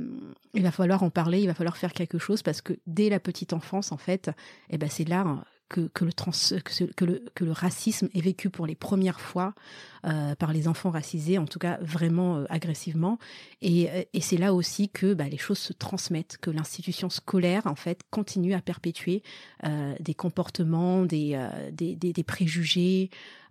il 0.54 0.62
va 0.62 0.72
falloir 0.72 1.04
en 1.04 1.10
parler, 1.10 1.40
il 1.40 1.48
va 1.48 1.54
falloir 1.54 1.78
faire 1.78 1.94
quelque 1.94 2.18
chose 2.18 2.44
parce 2.44 2.62
que 2.62 2.74
dès 2.86 3.10
la 3.10 3.22
petite 3.22 3.54
enfance 3.54 3.94
en 3.94 3.98
fait, 3.98 4.30
eh 4.70 4.78
ben 4.78 4.90
c'est 4.90 5.08
là 5.08 5.46
que, 5.70 5.88
que, 5.94 6.06
le 6.06 6.14
trans, 6.14 6.32
que, 6.32 7.06
le, 7.06 7.24
que 7.34 7.44
le 7.44 7.52
racisme 7.52 8.10
est 8.14 8.22
vécu 8.22 8.50
pour 8.50 8.68
les 8.68 8.76
premières 8.76 9.20
fois 9.20 9.54
euh, 10.06 10.36
par 10.36 10.54
les 10.54 10.68
enfants 10.68 10.92
racisés, 10.92 11.38
en 11.38 11.46
tout 11.46 11.60
cas 11.60 11.80
vraiment 11.82 12.38
euh, 12.38 12.46
agressivement. 12.50 13.18
Et, 13.62 13.90
euh, 13.90 14.04
et 14.14 14.22
c'est 14.22 14.38
là 14.38 14.54
aussi 14.54 14.90
que 14.90 15.14
bah, 15.14 15.28
les 15.28 15.38
choses 15.38 15.58
se 15.58 15.74
transmettent, 15.74 16.38
que 16.40 16.52
l'institution 16.52 17.10
scolaire 17.10 17.66
en 17.66 17.76
fait 17.76 18.02
continue 18.12 18.54
à 18.54 18.62
perpétuer 18.62 19.24
euh, 19.64 19.96
des 20.00 20.14
comportements, 20.14 21.04
des, 21.04 21.40
des, 21.72 21.96
des, 21.96 22.14
des, 22.14 22.24
préjugés. 22.24 23.10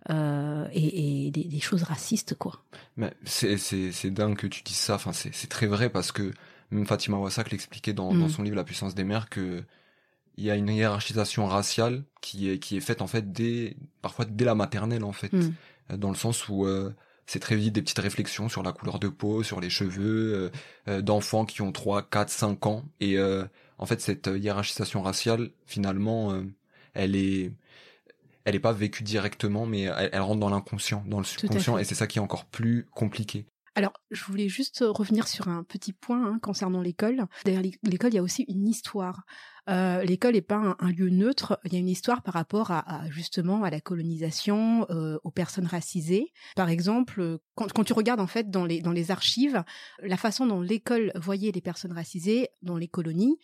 et, 0.09 1.25
et 1.27 1.31
des, 1.31 1.43
des, 1.43 1.59
choses 1.59 1.83
racistes 1.83 2.35
quoi. 2.35 2.63
Mais 2.95 3.11
c'est 3.25 3.57
c'est 3.57 4.09
dingue 4.11 4.37
que 4.37 4.47
tu 4.47 4.61
dises 4.63 4.77
ça. 4.77 4.95
Enfin 4.95 5.13
c'est 5.13 5.33
c'est 5.33 5.47
très 5.47 5.65
vrai 5.67 5.89
parce 5.89 6.11
que 6.11 6.31
même 6.71 6.85
Fatima 6.85 7.17
Wassak 7.17 7.51
l'expliquait 7.51 7.93
dans, 7.93 8.13
dans 8.13 8.27
mm. 8.27 8.29
son 8.29 8.43
livre 8.43 8.55
La 8.55 8.63
puissance 8.63 8.95
des 8.95 9.03
mères 9.03 9.29
que 9.29 9.63
il 10.37 10.43
y 10.43 10.51
a 10.51 10.55
une 10.55 10.69
hiérarchisation 10.69 11.45
raciale 11.45 12.03
qui 12.21 12.49
est 12.49 12.59
qui 12.59 12.77
est 12.77 12.81
faite 12.81 13.01
en 13.01 13.07
fait 13.07 13.31
dès 13.31 13.77
parfois 14.01 14.25
dès 14.25 14.45
la 14.45 14.55
maternelle 14.55 15.03
en 15.03 15.11
fait 15.11 15.31
hmm. 15.31 15.53
euh, 15.91 15.97
dans 15.97 16.09
le 16.09 16.15
sens 16.15 16.49
où 16.49 16.65
euh, 16.65 16.93
c'est 17.25 17.39
très 17.39 17.55
vite 17.55 17.73
des 17.73 17.81
petites 17.81 17.99
réflexions 17.99 18.49
sur 18.49 18.61
la 18.61 18.71
couleur 18.71 18.99
de 18.99 19.07
peau, 19.07 19.41
sur 19.41 19.59
les 19.59 19.69
cheveux 19.69 20.51
euh, 20.87 21.01
d'enfants 21.01 21.45
qui 21.45 21.61
ont 21.61 21.71
3, 21.71 22.03
4, 22.03 22.29
5 22.29 22.65
ans 22.67 22.85
et 22.99 23.17
en 23.77 23.85
fait 23.85 24.01
cette 24.01 24.27
hiérarchisation 24.27 25.01
raciale 25.01 25.51
finalement 25.65 26.39
elle 26.93 27.15
est 27.15 27.51
elle 28.43 28.55
est 28.55 28.59
pas 28.59 28.73
vécue 28.73 29.03
directement 29.03 29.65
mais 29.65 29.83
elle, 29.83 30.21
rentre 30.21 30.39
dans 30.39 30.49
l'inconscient, 30.49 31.03
dans 31.07 31.17
le 31.17 31.25
subconscient 31.25 31.77
et 31.77 31.83
c'est 31.83 31.95
ça 31.95 32.05
qui 32.05 32.19
est 32.19 32.21
encore 32.21 32.45
plus 32.45 32.85
compliqué. 32.93 33.45
Alors, 33.77 33.91
je 34.09 34.23
voulais 34.23 34.47
juste 34.47 34.85
revenir 34.87 35.27
sur 35.27 35.49
un 35.49 35.63
petit 35.63 35.91
point 35.91 36.25
hein, 36.25 36.39
concernant 36.41 36.81
l'école. 36.81 37.25
Derrière 37.43 37.61
l'école, 37.83 38.11
il 38.11 38.15
y 38.15 38.19
a 38.19 38.23
aussi 38.23 38.43
une 38.47 38.67
histoire. 38.67 39.25
Euh, 39.67 40.01
l'école 40.03 40.33
n'est 40.33 40.41
pas 40.41 40.77
un, 40.79 40.91
lieu 40.91 41.09
neutre. 41.09 41.59
Il 41.65 41.73
y 41.73 41.75
a 41.75 41.79
une 41.79 41.89
histoire 41.89 42.21
par 42.21 42.35
rapport 42.35 42.71
à, 42.71 43.09
justement 43.09 43.63
à 43.63 43.69
la 43.69 43.81
colonisation, 43.81 44.85
euh, 44.91 45.17
aux 45.25 45.31
personnes 45.31 45.65
racisées. 45.65 46.31
Par 46.55 46.69
exemple, 46.69 47.39
quand, 47.55 47.71
quand, 47.73 47.83
tu 47.83 47.91
regardes 47.91 48.21
en 48.21 48.27
fait 48.27 48.49
dans 48.49 48.65
les 48.65 48.81
dans 48.81 48.93
les 48.93 49.11
archives, 49.11 49.63
la 50.01 50.17
façon 50.17 50.47
dont 50.47 50.61
l'école 50.61 51.11
voyait 51.15 51.51
les 51.51 51.61
personnes 51.61 51.93
racisées 51.93 52.49
dans 52.61 52.77
les 52.77 52.87
colonies, 52.87 53.39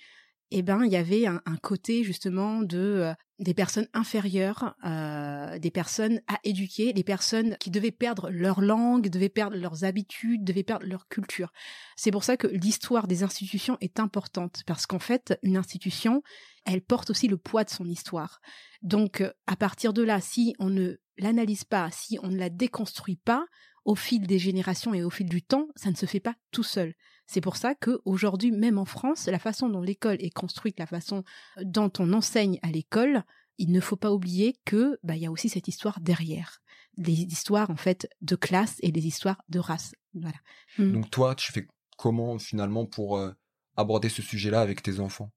eh 0.51 0.61
ben 0.61 0.83
il 0.83 0.91
y 0.91 0.97
avait 0.97 1.25
un, 1.25 1.39
côté 1.61 2.03
justement 2.03 2.61
de 2.61 2.77
euh, 2.77 3.13
des 3.39 3.53
personnes 3.53 3.87
inférieures, 3.93 4.75
euh, 4.85 5.57
des 5.57 5.71
personnes 5.71 6.21
à 6.27 6.39
éduquer, 6.43 6.93
des 6.93 7.03
personnes 7.03 7.55
qui 7.59 7.71
devaient 7.71 7.91
perdre 7.91 8.29
leur 8.29 8.61
langue, 8.61 9.09
devaient 9.09 9.29
perdre 9.29 9.55
leurs 9.55 9.83
habitudes, 9.83 10.43
devaient 10.43 10.63
perdre 10.63 10.85
leur 10.85 11.07
culture. 11.07 11.51
C'est 11.95 12.11
pour 12.11 12.23
ça 12.23 12.37
que 12.37 12.47
l'histoire 12.47 13.07
des 13.07 13.23
institutions 13.23 13.77
est 13.81 13.99
importante 13.99 14.63
parce 14.67 14.85
qu'en 14.85 14.99
fait 14.99 15.37
une 15.41 15.57
institution, 15.57 16.21
elle 16.65 16.81
porte 16.81 17.09
aussi 17.09 17.27
le 17.27 17.37
poids 17.37 17.63
de 17.63 17.69
son 17.69 17.85
histoire. 17.85 18.41
Donc 18.81 19.23
à 19.47 19.55
partir 19.55 19.93
de 19.93 20.03
là, 20.03 20.19
si 20.19 20.55
on 20.59 20.69
ne 20.69 20.97
l'analyse 21.17 21.63
pas, 21.63 21.89
si 21.91 22.19
on 22.21 22.27
ne 22.27 22.37
la 22.37 22.49
déconstruit 22.49 23.17
pas, 23.17 23.45
au 23.85 23.95
fil 23.95 24.27
des 24.27 24.39
générations 24.39 24.93
et 24.93 25.03
au 25.03 25.09
fil 25.09 25.27
du 25.27 25.41
temps, 25.41 25.67
ça 25.75 25.89
ne 25.89 25.95
se 25.95 26.05
fait 26.05 26.19
pas 26.19 26.35
tout 26.51 26.63
seul. 26.63 26.93
C'est 27.31 27.39
pour 27.39 27.55
ça 27.55 27.75
que 27.75 28.01
aujourd'hui, 28.03 28.51
même 28.51 28.77
en 28.77 28.83
France, 28.83 29.27
la 29.27 29.39
façon 29.39 29.69
dont 29.69 29.79
l'école 29.79 30.17
est 30.19 30.33
construite, 30.33 30.77
la 30.77 30.85
façon 30.85 31.23
dont 31.61 31.89
on 31.97 32.11
enseigne 32.11 32.59
à 32.61 32.67
l'école, 32.67 33.23
il 33.57 33.71
ne 33.71 33.79
faut 33.79 33.95
pas 33.95 34.11
oublier 34.11 34.57
que 34.65 34.99
bah, 35.01 35.15
il 35.15 35.21
y 35.21 35.25
a 35.25 35.31
aussi 35.31 35.47
cette 35.47 35.69
histoire 35.69 36.01
derrière, 36.01 36.61
des 36.97 37.13
histoires 37.13 37.69
en 37.69 37.77
fait 37.77 38.09
de 38.19 38.35
classe 38.35 38.75
et 38.81 38.91
des 38.91 39.07
histoires 39.07 39.41
de 39.47 39.59
race. 39.59 39.93
Voilà. 40.13 40.35
Hmm. 40.77 40.91
Donc 40.91 41.09
toi, 41.09 41.33
tu 41.33 41.53
fais 41.53 41.67
comment 41.95 42.37
finalement 42.37 42.85
pour 42.85 43.17
euh, 43.17 43.31
aborder 43.77 44.09
ce 44.09 44.21
sujet-là 44.21 44.59
avec 44.59 44.83
tes 44.83 44.99
enfants? 44.99 45.31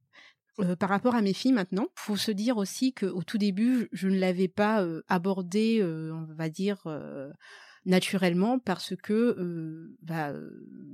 Euh, 0.59 0.75
par 0.75 0.89
rapport 0.89 1.15
à 1.15 1.23
mes 1.23 1.33
filles 1.33 1.53
maintenant, 1.53 1.87
faut 1.95 2.17
se 2.17 2.33
dire 2.33 2.57
aussi 2.57 2.93
qu'au 2.93 3.23
tout 3.23 3.39
début, 3.39 3.89
je 3.93 4.09
ne 4.09 4.19
l'avais 4.19 4.49
pas 4.49 4.83
euh, 4.83 5.05
abordé, 5.07 5.81
on 5.81 6.27
va 6.35 6.49
dire, 6.49 6.89
naturellement 7.87 8.59
parce 8.59 8.95
que 8.97 9.13
euh, 9.13 9.97
bah, 10.03 10.33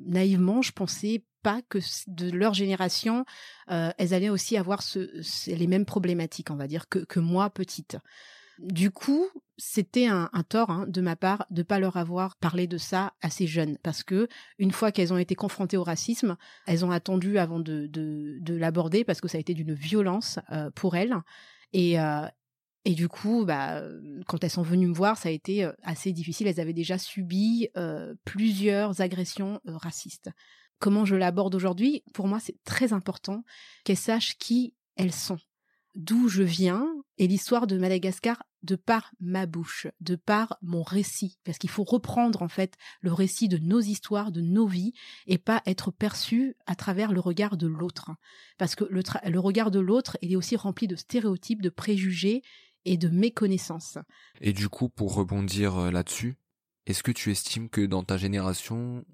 naïvement, 0.06 0.62
je 0.62 0.72
pensais 0.72 1.24
pas 1.42 1.62
que 1.68 1.78
de 2.06 2.30
leur 2.30 2.54
génération, 2.54 3.24
euh, 3.70 3.90
elles 3.98 4.14
allaient 4.14 4.28
aussi 4.28 4.56
avoir 4.56 4.82
ce, 4.82 5.08
les 5.50 5.66
mêmes 5.66 5.86
problématiques, 5.86 6.50
on 6.50 6.56
va 6.56 6.66
dire, 6.66 6.88
que, 6.88 6.98
que 6.98 7.20
moi 7.20 7.50
petite. 7.50 7.96
Du 8.58 8.90
coup, 8.90 9.26
c'était 9.56 10.06
un, 10.06 10.28
un, 10.34 10.42
tort 10.42 10.68
hein, 10.68 10.84
de 10.86 11.00
ma 11.00 11.16
part 11.16 11.46
de 11.50 11.62
pas 11.62 11.78
leur 11.78 11.96
avoir 11.96 12.36
parlé 12.36 12.66
de 12.66 12.76
ça 12.76 13.14
assez 13.22 13.46
jeunes, 13.46 13.78
parce 13.82 14.02
que 14.02 14.28
une 14.58 14.70
fois 14.70 14.92
qu'elles 14.92 15.14
ont 15.14 15.18
été 15.18 15.34
confrontées 15.34 15.78
au 15.78 15.82
racisme, 15.82 16.36
elles 16.66 16.84
ont 16.84 16.90
attendu 16.90 17.38
avant 17.38 17.58
de, 17.58 17.86
de, 17.86 18.36
de 18.40 18.54
l'aborder 18.54 19.02
parce 19.02 19.22
que 19.22 19.28
ça 19.28 19.38
a 19.38 19.40
été 19.40 19.54
d'une 19.54 19.72
violence 19.72 20.38
euh, 20.52 20.70
pour 20.74 20.94
elles. 20.94 21.16
Et, 21.72 21.98
euh, 21.98 22.26
et 22.84 22.94
du 22.94 23.08
coup, 23.08 23.44
bah, 23.44 23.82
quand 24.26 24.42
elles 24.42 24.50
sont 24.50 24.62
venues 24.62 24.86
me 24.86 24.94
voir, 24.94 25.18
ça 25.18 25.28
a 25.28 25.32
été 25.32 25.68
assez 25.82 26.12
difficile. 26.12 26.46
Elles 26.46 26.60
avaient 26.60 26.72
déjà 26.72 26.98
subi 26.98 27.68
plusieurs 28.24 29.00
agressions 29.00 29.60
racistes. 29.64 30.30
Comment 30.78 31.04
je 31.04 31.14
l'aborde 31.14 31.54
aujourd'hui? 31.54 32.02
Pour 32.14 32.26
moi, 32.26 32.40
c'est 32.40 32.56
très 32.64 32.92
important 32.94 33.44
qu'elles 33.84 33.98
sachent 33.98 34.38
qui 34.38 34.74
elles 34.96 35.12
sont, 35.12 35.38
d'où 35.94 36.28
je 36.28 36.42
viens 36.42 36.86
et 37.18 37.26
l'histoire 37.26 37.66
de 37.66 37.76
Madagascar 37.76 38.42
de 38.62 38.76
par 38.76 39.12
ma 39.20 39.46
bouche, 39.46 39.86
de 40.00 40.16
par 40.16 40.58
mon 40.60 40.82
récit, 40.82 41.38
parce 41.44 41.56
qu'il 41.56 41.70
faut 41.70 41.84
reprendre 41.84 42.42
en 42.42 42.48
fait 42.48 42.74
le 43.00 43.12
récit 43.12 43.48
de 43.48 43.56
nos 43.56 43.80
histoires, 43.80 44.32
de 44.32 44.42
nos 44.42 44.66
vies, 44.66 44.92
et 45.26 45.38
pas 45.38 45.62
être 45.64 45.90
perçu 45.90 46.56
à 46.66 46.76
travers 46.76 47.12
le 47.12 47.20
regard 47.20 47.56
de 47.56 47.66
l'autre, 47.66 48.10
parce 48.58 48.74
que 48.74 48.84
le 48.84 49.38
regard 49.38 49.70
de 49.70 49.80
l'autre, 49.80 50.18
il 50.20 50.32
est 50.32 50.36
aussi 50.36 50.56
rempli 50.56 50.86
de 50.86 50.96
stéréotypes, 50.96 51.62
de 51.62 51.70
préjugés 51.70 52.42
et 52.84 52.96
de 52.96 53.08
méconnaissance. 53.08 53.98
Et 54.40 54.52
du 54.52 54.68
coup, 54.68 54.88
pour 54.88 55.14
rebondir 55.14 55.76
euh, 55.76 55.90
là-dessus, 55.90 56.36
est-ce 56.86 57.02
que 57.02 57.12
tu 57.12 57.30
estimes 57.30 57.68
que 57.68 57.82
dans 57.82 58.02
ta 58.02 58.16
génération, 58.16 59.04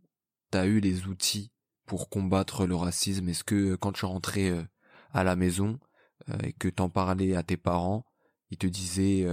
tu 0.53 0.59
as 0.59 0.67
eu 0.67 0.81
les 0.81 1.07
outils 1.07 1.53
pour 1.85 2.09
combattre 2.09 2.67
le 2.67 2.77
racisme? 2.77 3.29
Est-ce 3.29 3.45
que 3.45 3.75
quand 3.77 3.93
tu 3.93 4.05
rentrais 4.05 4.51
euh, 4.51 4.63
à 5.13 5.25
la 5.25 5.37
maison 5.37 5.79
euh, 6.29 6.39
et 6.43 6.53
que 6.53 6.69
t'en 6.69 6.89
parlais 6.89 7.35
à 7.35 7.43
tes 7.43 7.57
parents, 7.57 8.07
ils 8.51 8.59
te 8.59 8.67
disaient 8.67 9.27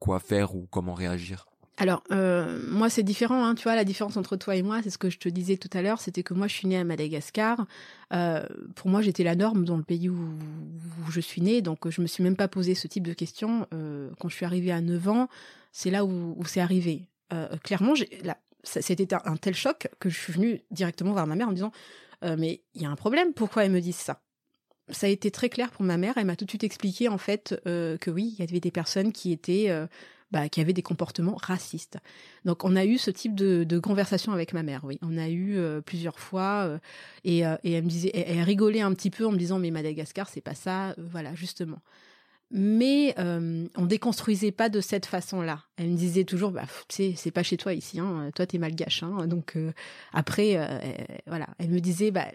quoi 0.00 0.18
faire 0.18 0.56
ou 0.56 0.66
comment 0.66 0.94
réagir? 0.94 1.46
Alors, 1.80 2.02
euh, 2.10 2.60
moi, 2.66 2.90
c'est 2.90 3.04
différent. 3.04 3.44
Hein, 3.44 3.54
tu 3.54 3.62
vois, 3.62 3.76
la 3.76 3.84
différence 3.84 4.16
entre 4.16 4.36
toi 4.36 4.56
et 4.56 4.62
moi, 4.62 4.80
c'est 4.82 4.90
ce 4.90 4.98
que 4.98 5.10
je 5.10 5.18
te 5.18 5.28
disais 5.28 5.56
tout 5.56 5.70
à 5.72 5.80
l'heure, 5.80 6.00
c'était 6.00 6.24
que 6.24 6.34
moi, 6.34 6.48
je 6.48 6.54
suis 6.54 6.66
née 6.66 6.76
à 6.76 6.82
Madagascar. 6.82 7.66
Euh, 8.12 8.44
pour 8.74 8.90
moi, 8.90 9.00
j'étais 9.00 9.22
la 9.22 9.36
norme 9.36 9.64
dans 9.64 9.76
le 9.76 9.84
pays 9.84 10.08
où, 10.08 10.18
je 11.08 11.20
suis 11.20 11.40
née, 11.40 11.62
donc 11.62 11.88
je 11.88 12.02
me 12.02 12.08
suis 12.08 12.24
même 12.24 12.34
pas 12.34 12.48
posé 12.48 12.74
ce 12.74 12.88
type 12.88 13.06
de 13.06 13.12
questions. 13.12 13.68
Euh, 13.72 14.10
quand 14.18 14.28
je 14.28 14.34
suis 14.34 14.44
arrivée 14.44 14.72
à 14.72 14.80
9 14.80 15.08
ans, 15.08 15.28
c'est 15.70 15.90
là 15.90 16.04
où, 16.04 16.36
c'est 16.46 16.60
arrivé. 16.60 17.06
clairement, 17.62 17.94
c'était 18.64 19.14
un, 19.14 19.36
tel 19.36 19.54
choc 19.54 19.86
que 20.00 20.10
je 20.10 20.18
suis 20.18 20.32
venue 20.32 20.60
directement 20.72 21.12
voir 21.12 21.28
ma 21.28 21.36
mère 21.36 21.46
en 21.46 21.50
me 21.50 21.54
disant 21.54 21.72
Mais 22.22 22.62
il 22.74 22.82
y 22.82 22.86
a 22.86 22.90
un 22.90 22.96
problème, 22.96 23.32
pourquoi 23.34 23.64
elle 23.64 23.70
me 23.70 23.80
disent 23.80 23.96
ça? 23.96 24.20
Ça 24.90 25.06
a 25.06 25.10
été 25.10 25.30
très 25.30 25.50
clair 25.50 25.70
pour 25.70 25.84
ma 25.84 25.98
mère. 25.98 26.14
Elle 26.16 26.24
m'a 26.24 26.34
tout 26.34 26.46
de 26.46 26.50
suite 26.50 26.64
expliqué 26.64 27.08
en 27.08 27.18
fait 27.18 27.60
que 27.64 28.10
oui, 28.10 28.34
il 28.36 28.44
y 28.44 28.48
avait 28.48 28.58
des 28.58 28.72
personnes 28.72 29.12
qui 29.12 29.30
étaient 29.30 29.70
bah, 30.30 30.48
qui 30.48 30.60
avaient 30.60 30.72
des 30.72 30.82
comportements 30.82 31.36
racistes. 31.40 31.98
Donc 32.44 32.64
on 32.64 32.76
a 32.76 32.84
eu 32.84 32.98
ce 32.98 33.10
type 33.10 33.34
de, 33.34 33.64
de 33.64 33.78
conversation 33.78 34.32
avec 34.32 34.52
ma 34.52 34.62
mère, 34.62 34.82
oui. 34.84 34.98
On 35.02 35.16
a 35.16 35.28
eu 35.28 35.56
euh, 35.56 35.80
plusieurs 35.80 36.18
fois 36.18 36.64
euh, 36.66 36.78
et, 37.24 37.46
euh, 37.46 37.56
et, 37.64 37.72
elle 37.72 37.84
me 37.84 37.88
disait, 37.88 38.10
elle, 38.14 38.42
rigolait 38.42 38.82
un 38.82 38.92
petit 38.92 39.10
peu 39.10 39.26
en 39.26 39.32
me 39.32 39.38
disant 39.38 39.58
mais 39.58 39.70
Madagascar 39.70 40.28
c'est 40.28 40.42
pas 40.42 40.54
ça, 40.54 40.94
voilà 40.98 41.34
justement. 41.34 41.78
Mais 42.50 43.14
on 43.18 43.84
déconstruisait 43.84 44.52
pas 44.52 44.70
de 44.70 44.80
cette 44.80 45.04
façon-là. 45.04 45.64
Elle 45.76 45.90
me 45.90 45.96
disait 45.98 46.24
toujours, 46.24 46.50
bah, 46.50 46.64
c'est 46.88 47.30
pas 47.30 47.42
chez 47.42 47.58
toi 47.58 47.74
ici, 47.74 48.00
hein, 48.00 48.30
toi 48.34 48.46
t'es 48.46 48.56
malgache. 48.56 49.02
Hein, 49.02 49.26
donc 49.26 49.58
après, 50.14 50.56
voilà, 51.26 51.46
elle 51.58 51.68
me 51.68 51.78
disait, 51.78 52.10
bah, 52.10 52.28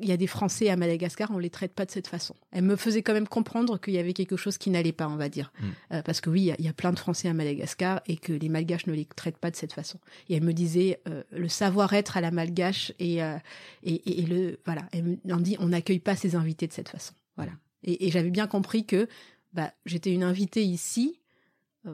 il 0.00 0.08
y 0.08 0.12
a 0.12 0.16
des 0.16 0.26
Français 0.26 0.68
à 0.70 0.76
Madagascar, 0.76 1.30
on 1.30 1.38
les 1.38 1.50
traite 1.50 1.72
pas 1.72 1.84
de 1.84 1.90
cette 1.90 2.06
façon. 2.06 2.34
Elle 2.50 2.64
me 2.64 2.76
faisait 2.76 3.02
quand 3.02 3.12
même 3.12 3.28
comprendre 3.28 3.78
qu'il 3.78 3.94
y 3.94 3.98
avait 3.98 4.12
quelque 4.12 4.36
chose 4.36 4.58
qui 4.58 4.70
n'allait 4.70 4.92
pas, 4.92 5.08
on 5.08 5.16
va 5.16 5.28
dire. 5.28 5.52
Mm. 5.60 5.66
Euh, 5.92 6.02
parce 6.02 6.20
que 6.20 6.30
oui, 6.30 6.52
il 6.58 6.64
y, 6.64 6.68
a 6.68 6.72
plein 6.72 6.92
de 6.92 6.98
Français 6.98 7.28
à 7.28 7.34
Madagascar 7.34 8.00
et 8.06 8.16
que 8.16 8.32
les 8.32 8.48
Malgaches 8.48 8.86
ne 8.86 8.92
les 8.92 9.04
traitent 9.04 9.38
pas 9.38 9.50
de 9.50 9.56
cette 9.56 9.72
façon. 9.72 9.98
Et 10.28 10.36
elle 10.36 10.42
me 10.42 10.52
disait 10.52 11.00
euh, 11.08 11.22
le 11.30 11.48
savoir-être 11.48 12.16
à 12.16 12.20
la 12.20 12.30
Malgache 12.30 12.92
et, 12.98 13.22
euh, 13.22 13.36
et, 13.82 14.20
et, 14.20 14.26
le 14.26 14.58
voilà. 14.64 14.82
Elle 14.92 15.04
me 15.04 15.40
dit 15.42 15.56
on 15.60 15.68
n'accueille 15.68 16.00
pas 16.00 16.16
ses 16.16 16.34
invités 16.34 16.66
de 16.66 16.72
cette 16.72 16.88
façon. 16.88 17.14
Voilà. 17.36 17.52
Et, 17.84 18.10
j'avais 18.10 18.30
bien 18.30 18.46
compris 18.46 18.86
que 18.86 19.08
bah 19.52 19.72
j'étais 19.86 20.12
une 20.12 20.24
invitée 20.24 20.64
ici, 20.64 21.20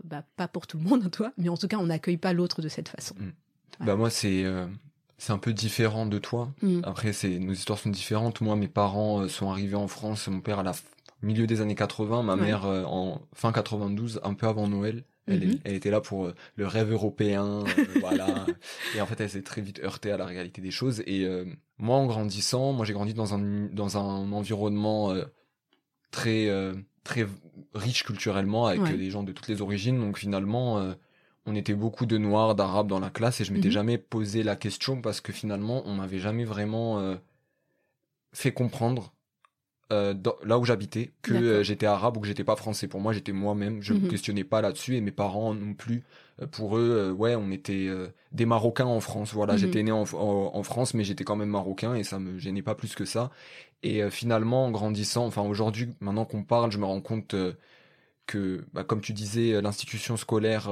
bah 0.04 0.24
pas 0.36 0.48
pour 0.48 0.66
tout 0.66 0.78
le 0.78 0.84
monde, 0.84 1.10
toi, 1.12 1.32
mais 1.36 1.48
en 1.48 1.56
tout 1.56 1.68
cas 1.68 1.78
on 1.78 1.86
n'accueille 1.86 2.16
pas 2.16 2.32
l'autre 2.32 2.62
de 2.62 2.68
cette 2.68 2.88
façon. 2.88 3.14
Mm. 3.18 3.84
Bah 3.84 3.96
moi 3.96 4.10
c'est 4.10 4.44
c'est 5.20 5.32
un 5.34 5.38
peu 5.38 5.52
différent 5.52 6.06
de 6.06 6.18
toi. 6.18 6.50
Mm. 6.62 6.80
Après, 6.82 7.12
c'est 7.12 7.38
nos 7.38 7.52
histoires 7.52 7.78
sont 7.78 7.90
différentes. 7.90 8.40
Moi, 8.40 8.56
mes 8.56 8.68
parents 8.68 9.20
euh, 9.20 9.28
sont 9.28 9.50
arrivés 9.50 9.76
en 9.76 9.86
France. 9.86 10.26
Mon 10.28 10.40
père 10.40 10.60
à 10.60 10.62
la 10.62 10.72
milieu 11.20 11.46
des 11.46 11.60
années 11.60 11.74
80, 11.74 12.22
ma 12.22 12.36
mère 12.36 12.64
euh, 12.64 12.84
en 12.84 13.20
fin 13.34 13.52
92, 13.52 14.20
un 14.24 14.32
peu 14.32 14.46
avant 14.46 14.66
Noël. 14.66 15.04
Elle, 15.26 15.40
mm-hmm. 15.40 15.60
elle 15.64 15.74
était 15.74 15.90
là 15.90 16.00
pour 16.00 16.24
euh, 16.24 16.34
le 16.56 16.66
rêve 16.66 16.90
européen, 16.90 17.64
voilà. 18.00 18.46
Et 18.96 19.02
en 19.02 19.06
fait, 19.06 19.20
elle 19.20 19.28
s'est 19.28 19.42
très 19.42 19.60
vite 19.60 19.80
heurtée 19.84 20.10
à 20.10 20.16
la 20.16 20.24
réalité 20.24 20.62
des 20.62 20.70
choses. 20.70 21.02
Et 21.06 21.28
moi, 21.76 21.96
en 21.96 22.06
grandissant, 22.06 22.72
moi, 22.72 22.86
j'ai 22.86 22.94
grandi 22.94 23.12
dans 23.12 23.34
un 23.34 23.68
dans 23.72 23.98
un 23.98 24.32
environnement 24.32 25.14
très 26.10 26.48
très 27.04 27.26
riche 27.74 28.04
culturellement 28.04 28.66
avec 28.66 28.96
des 28.96 29.10
gens 29.10 29.22
de 29.22 29.32
toutes 29.32 29.48
les 29.48 29.60
origines. 29.60 30.00
Donc 30.00 30.16
finalement 30.16 30.94
on 31.46 31.54
était 31.54 31.74
beaucoup 31.74 32.06
de 32.06 32.18
noirs, 32.18 32.54
d'arabes 32.54 32.88
dans 32.88 33.00
la 33.00 33.10
classe 33.10 33.40
et 33.40 33.44
je 33.44 33.52
m'étais 33.52 33.68
mhm. 33.68 33.74
jamais 33.74 33.98
posé 33.98 34.42
la 34.42 34.56
question 34.56 35.00
parce 35.00 35.20
que 35.20 35.32
finalement 35.32 35.82
on 35.86 35.94
m'avait 35.94 36.18
jamais 36.18 36.44
vraiment 36.44 36.98
euh, 37.00 37.16
fait 38.32 38.52
comprendre 38.52 39.12
euh, 39.92 40.14
là 40.44 40.58
où 40.58 40.64
j'habitais 40.64 41.10
que 41.22 41.32
euh, 41.32 41.62
j'étais 41.64 41.86
arabe 41.86 42.16
ou 42.16 42.20
que 42.20 42.26
j'étais 42.26 42.44
pas 42.44 42.56
français. 42.56 42.86
Pour 42.86 43.00
moi 43.00 43.12
j'étais 43.12 43.32
moi-même, 43.32 43.82
je 43.82 43.94
ne 43.94 43.98
me 43.98 44.04
mhm. 44.04 44.10
questionnais 44.10 44.44
pas 44.44 44.60
là-dessus 44.60 44.96
et 44.96 45.00
mes 45.00 45.10
parents 45.10 45.54
non 45.54 45.74
plus. 45.74 46.04
pour 46.52 46.76
eux, 46.76 47.10
ouais, 47.10 47.34
on 47.34 47.50
était 47.50 47.88
des 48.32 48.46
Marocains 48.46 48.86
en 48.86 49.00
France. 49.00 49.32
Voilà, 49.32 49.54
mhm. 49.54 49.58
j'étais 49.58 49.82
né 49.82 49.92
en, 49.92 50.04
France 50.62 50.94
mais 50.94 51.04
j'étais 51.04 51.24
quand 51.24 51.36
même 51.36 51.48
marocain 51.48 51.94
et 51.94 52.04
ça 52.04 52.18
me 52.18 52.38
gênait 52.38 52.62
pas 52.62 52.74
plus 52.74 52.94
que 52.94 53.06
ça. 53.06 53.30
Et 53.82 54.08
finalement 54.10 54.66
en 54.66 54.70
grandissant, 54.70 55.26
enfin 55.26 55.42
aujourd'hui 55.42 55.88
maintenant 56.00 56.26
qu'on 56.26 56.44
parle, 56.44 56.70
je 56.70 56.78
me 56.78 56.84
rends 56.84 57.00
compte 57.00 57.34
que, 58.26 58.64
bah, 58.74 58.84
comme 58.84 59.00
tu 59.00 59.14
disais, 59.14 59.60
l'institution 59.60 60.16
scolaire 60.18 60.70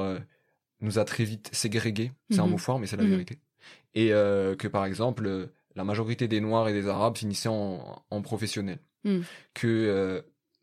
nous 0.80 0.98
a 0.98 1.04
très 1.04 1.24
vite 1.24 1.50
ségrégués. 1.52 2.12
C'est 2.30 2.40
un 2.40 2.44
mhm. 2.44 2.52
mot 2.52 2.58
fort, 2.58 2.78
mais 2.78 2.86
c'est 2.86 2.96
la 2.96 3.04
mhm. 3.04 3.10
vérité. 3.10 3.38
Et 3.94 4.12
euh, 4.12 4.54
que 4.54 4.68
par 4.68 4.84
exemple, 4.84 5.50
la 5.74 5.84
majorité 5.84 6.28
des 6.28 6.40
Noirs 6.40 6.68
et 6.68 6.72
des 6.72 6.88
Arabes 6.88 7.16
finissaient 7.16 7.48
en, 7.48 8.02
en 8.10 8.22
professionnel. 8.22 8.78
Mhm. 9.04 9.24
Que 9.54 9.66
euh, 9.66 10.22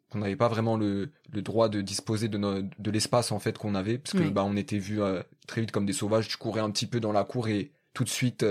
qu'on 0.10 0.19
n'avait 0.19 0.36
pas 0.36 0.48
vraiment 0.48 0.77
le, 0.77 1.12
le, 1.31 1.41
droit 1.41 1.67
de 1.67 1.81
disposer 1.81 2.27
de, 2.27 2.38
de 2.38 2.91
l'espace 2.91 3.31
en 3.31 3.39
fait 3.39 3.57
qu'on 3.57 3.74
avait 3.74 3.98
parce 3.98 4.13
que 4.13 4.29
bah 4.29 4.43
on 4.45 4.55
était 4.55 4.77
vu 4.77 5.01
euh, 5.01 5.24
très 5.48 5.62
vite 5.62 5.72
comme 5.72 5.88
des 5.88 5.93
sauvages 5.93 6.27
tu 6.27 6.38
courais 6.38 6.62
un 6.62 6.69
petit 6.69 6.86
peu 6.86 7.00
dans 7.00 7.12
la 7.12 7.24
cour 7.24 7.48
et 7.48 7.72
tout 7.93 8.03
de 8.03 8.10
suite 8.10 8.45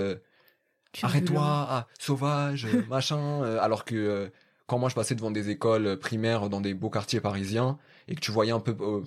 arrête-toi, 1.03 1.41
ah, 1.43 1.87
sauvage, 1.99 2.65
euh, 2.65 2.83
machin. 2.89 3.43
euh, 3.43 3.59
alors 3.59 3.85
que 3.85 3.95
euh, 3.95 4.29
quand 4.67 4.79
moi 4.79 4.89
je 4.89 4.95
passais 4.95 5.15
devant 5.15 5.31
des 5.31 5.49
écoles 5.49 5.87
euh, 5.87 5.97
primaires 5.97 6.49
dans 6.49 6.61
des 6.61 6.73
beaux 6.73 6.89
quartiers 6.89 7.19
parisiens 7.19 7.77
et 8.07 8.15
que 8.15 8.21
tu 8.21 8.31
voyais 8.31 8.51
un 8.51 8.59
peu 8.59 8.75
euh, 8.79 9.03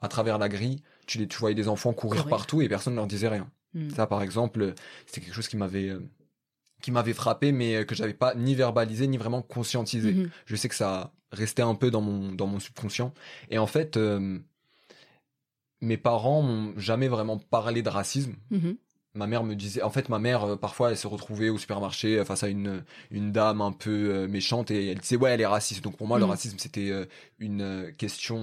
à 0.00 0.08
travers 0.08 0.38
la 0.38 0.48
grille, 0.48 0.82
tu, 1.08 1.18
les, 1.18 1.26
tu 1.26 1.38
voyais 1.38 1.56
des 1.56 1.66
enfants 1.66 1.92
courir 1.92 2.28
partout 2.28 2.62
et 2.62 2.68
personne 2.68 2.92
ne 2.92 2.98
leur 2.98 3.08
disait 3.08 3.28
rien. 3.28 3.50
Mm. 3.74 3.90
Ça, 3.90 4.06
par 4.06 4.22
exemple, 4.22 4.74
c'était 5.06 5.22
quelque 5.22 5.34
chose 5.34 5.48
qui 5.48 5.56
m'avait 5.56 5.88
euh, 5.88 6.00
qui 6.82 6.92
m'avait 6.92 7.14
frappé, 7.14 7.50
mais 7.50 7.76
euh, 7.76 7.84
que 7.84 7.94
j'avais 7.94 8.14
pas 8.14 8.34
ni 8.34 8.54
verbalisé 8.54 9.08
ni 9.08 9.16
vraiment 9.16 9.42
conscientisé. 9.42 10.12
Mhm. 10.12 10.30
Je 10.46 10.56
sais 10.56 10.68
que 10.68 10.74
ça 10.74 11.12
restait 11.32 11.62
un 11.62 11.74
peu 11.74 11.90
dans 11.90 12.00
mon 12.00 12.32
dans 12.32 12.46
mon 12.46 12.60
subconscient. 12.60 13.12
Et 13.50 13.58
en 13.58 13.66
fait, 13.66 13.96
euh, 13.96 14.38
mes 15.80 15.96
parents 15.96 16.42
m'ont 16.42 16.78
jamais 16.78 17.08
vraiment 17.08 17.38
parlé 17.38 17.82
de 17.82 17.88
racisme 17.88 18.34
Mhm. 18.50 18.76
Ma 19.18 19.26
mère 19.26 19.44
me 19.44 19.54
disait 19.54 19.82
en 19.82 19.90
fait 19.90 20.08
ma 20.08 20.18
mère 20.18 20.44
euh, 20.44 20.56
parfois 20.56 20.90
elle 20.90 20.96
se 20.96 21.06
retrouvait 21.06 21.50
au 21.50 21.58
supermarché 21.58 22.18
euh, 22.18 22.24
face 22.24 22.42
à 22.44 22.48
une 22.48 22.82
une 23.10 23.32
dame 23.32 23.60
un 23.60 23.72
peu 23.72 23.90
euh, 24.14 24.28
méchante 24.28 24.70
et 24.70 24.90
elle 24.92 24.98
disait 25.00 25.16
ouais 25.16 25.30
elle 25.32 25.40
est 25.42 25.46
raciste 25.46 25.82
donc 25.84 25.96
pour 25.98 26.06
moi 26.06 26.18
le 26.18 26.24
Mhm. 26.24 26.30
racisme 26.30 26.58
c'était 26.58 26.90
une 27.38 27.92
question 27.98 28.40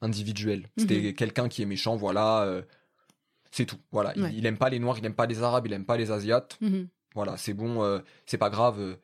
individuelle 0.00 0.68
c'était 0.76 1.00
Mhm. 1.00 1.14
quelqu'un 1.14 1.48
qui 1.48 1.62
est 1.62 1.66
méchant 1.66 1.96
voilà 1.96 2.46
c'est 3.50 3.64
tout 3.66 3.78
voilà 3.90 4.12
il- 4.16 4.22
Ouais. 4.22 4.32
il, 4.34 4.46
aime 4.46 4.58
pas 4.58 4.68
les 4.70 4.78
noirs 4.78 4.98
il 4.98 5.04
aime 5.06 5.14
pas 5.14 5.26
les 5.26 5.42
arabes 5.42 5.66
il 5.66 5.72
aime 5.72 5.84
pas 5.86 5.96
les 5.96 6.10
asiates 6.10 6.58
Mhm. 6.60 6.88
voilà 7.14 7.36
c'est 7.36 7.54
bon 7.54 8.00
c'est 8.26 8.38
pas 8.38 8.50
grave 8.50 8.98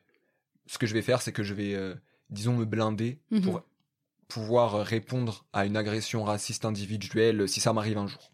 ce 0.66 0.78
que 0.78 0.86
je 0.86 0.94
vais 0.94 1.02
faire 1.02 1.22
c'est 1.22 1.32
que 1.32 1.42
je 1.42 1.54
vais 1.54 1.76
disons 2.30 2.54
me 2.56 2.64
blinder 2.64 3.18
Mhm. 3.30 3.40
pour 3.42 3.62
pouvoir 4.28 4.84
répondre 4.84 5.46
à 5.54 5.64
une 5.64 5.76
agression 5.78 6.22
raciste 6.22 6.66
individuelle 6.66 7.48
si 7.48 7.60
ça 7.60 7.72
m'arrive 7.72 7.96
un 7.96 8.06
jour. 8.06 8.30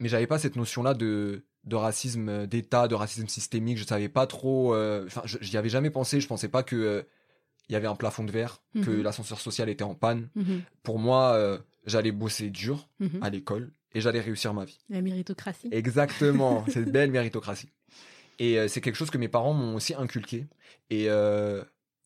Mais 0.00 0.08
j'avais 0.08 0.26
pas 0.26 0.38
cette 0.38 0.56
notion-là 0.56 0.94
de, 0.94 1.44
de 1.64 1.76
racisme 1.76 2.28
euh, 2.28 2.46
d'État, 2.46 2.86
de 2.88 2.94
racisme 2.94 3.28
systémique. 3.28 3.78
Je 3.78 3.84
savais 3.84 4.08
pas 4.08 4.26
trop. 4.26 4.74
euh, 4.74 5.06
Enfin, 5.06 5.22
je- 5.24 5.38
j'y 5.40 5.56
avais 5.56 5.68
jamais 5.70 5.90
pensé. 5.90 6.20
Je 6.20 6.26
pensais 6.26 6.48
pas 6.48 6.62
que 6.62 6.76
euh, 6.76 7.02
il 7.68 7.72
y 7.72 7.76
avait 7.76 7.86
un 7.88 7.96
plafond 7.96 8.22
de 8.24 8.30
verre, 8.30 8.62
que 8.82 8.90
Mhm. 8.90 9.02
l'ascenseur 9.02 9.40
social 9.40 9.68
était 9.68 9.82
en 9.84 9.94
panne. 9.94 10.28
Mhm. 10.36 10.62
Pour 10.84 10.98
moi, 10.98 11.32
euh, 11.32 11.58
j'allais 11.84 12.12
bosser 12.12 12.50
dur 12.50 12.88
Mhm. 13.00 13.18
à 13.22 13.30
l'école 13.30 13.72
et 13.94 14.00
j'allais 14.00 14.20
réussir 14.20 14.54
ma 14.54 14.64
vie. 14.64 14.78
La 14.88 15.02
méritocratie. 15.02 15.68
Exactement, 15.72 16.64
cette 16.68 16.92
belle 16.92 17.10
méritocratie. 17.10 17.70
Et 18.38 18.58
euh, 18.58 18.68
c'est 18.68 18.80
quelque 18.80 18.96
chose 18.96 19.10
que 19.10 19.18
mes 19.18 19.28
parents 19.28 19.54
m'ont 19.54 19.74
aussi 19.76 19.94
inculqué. 19.94 20.46
Et 20.90 21.06
euh, 21.08 21.64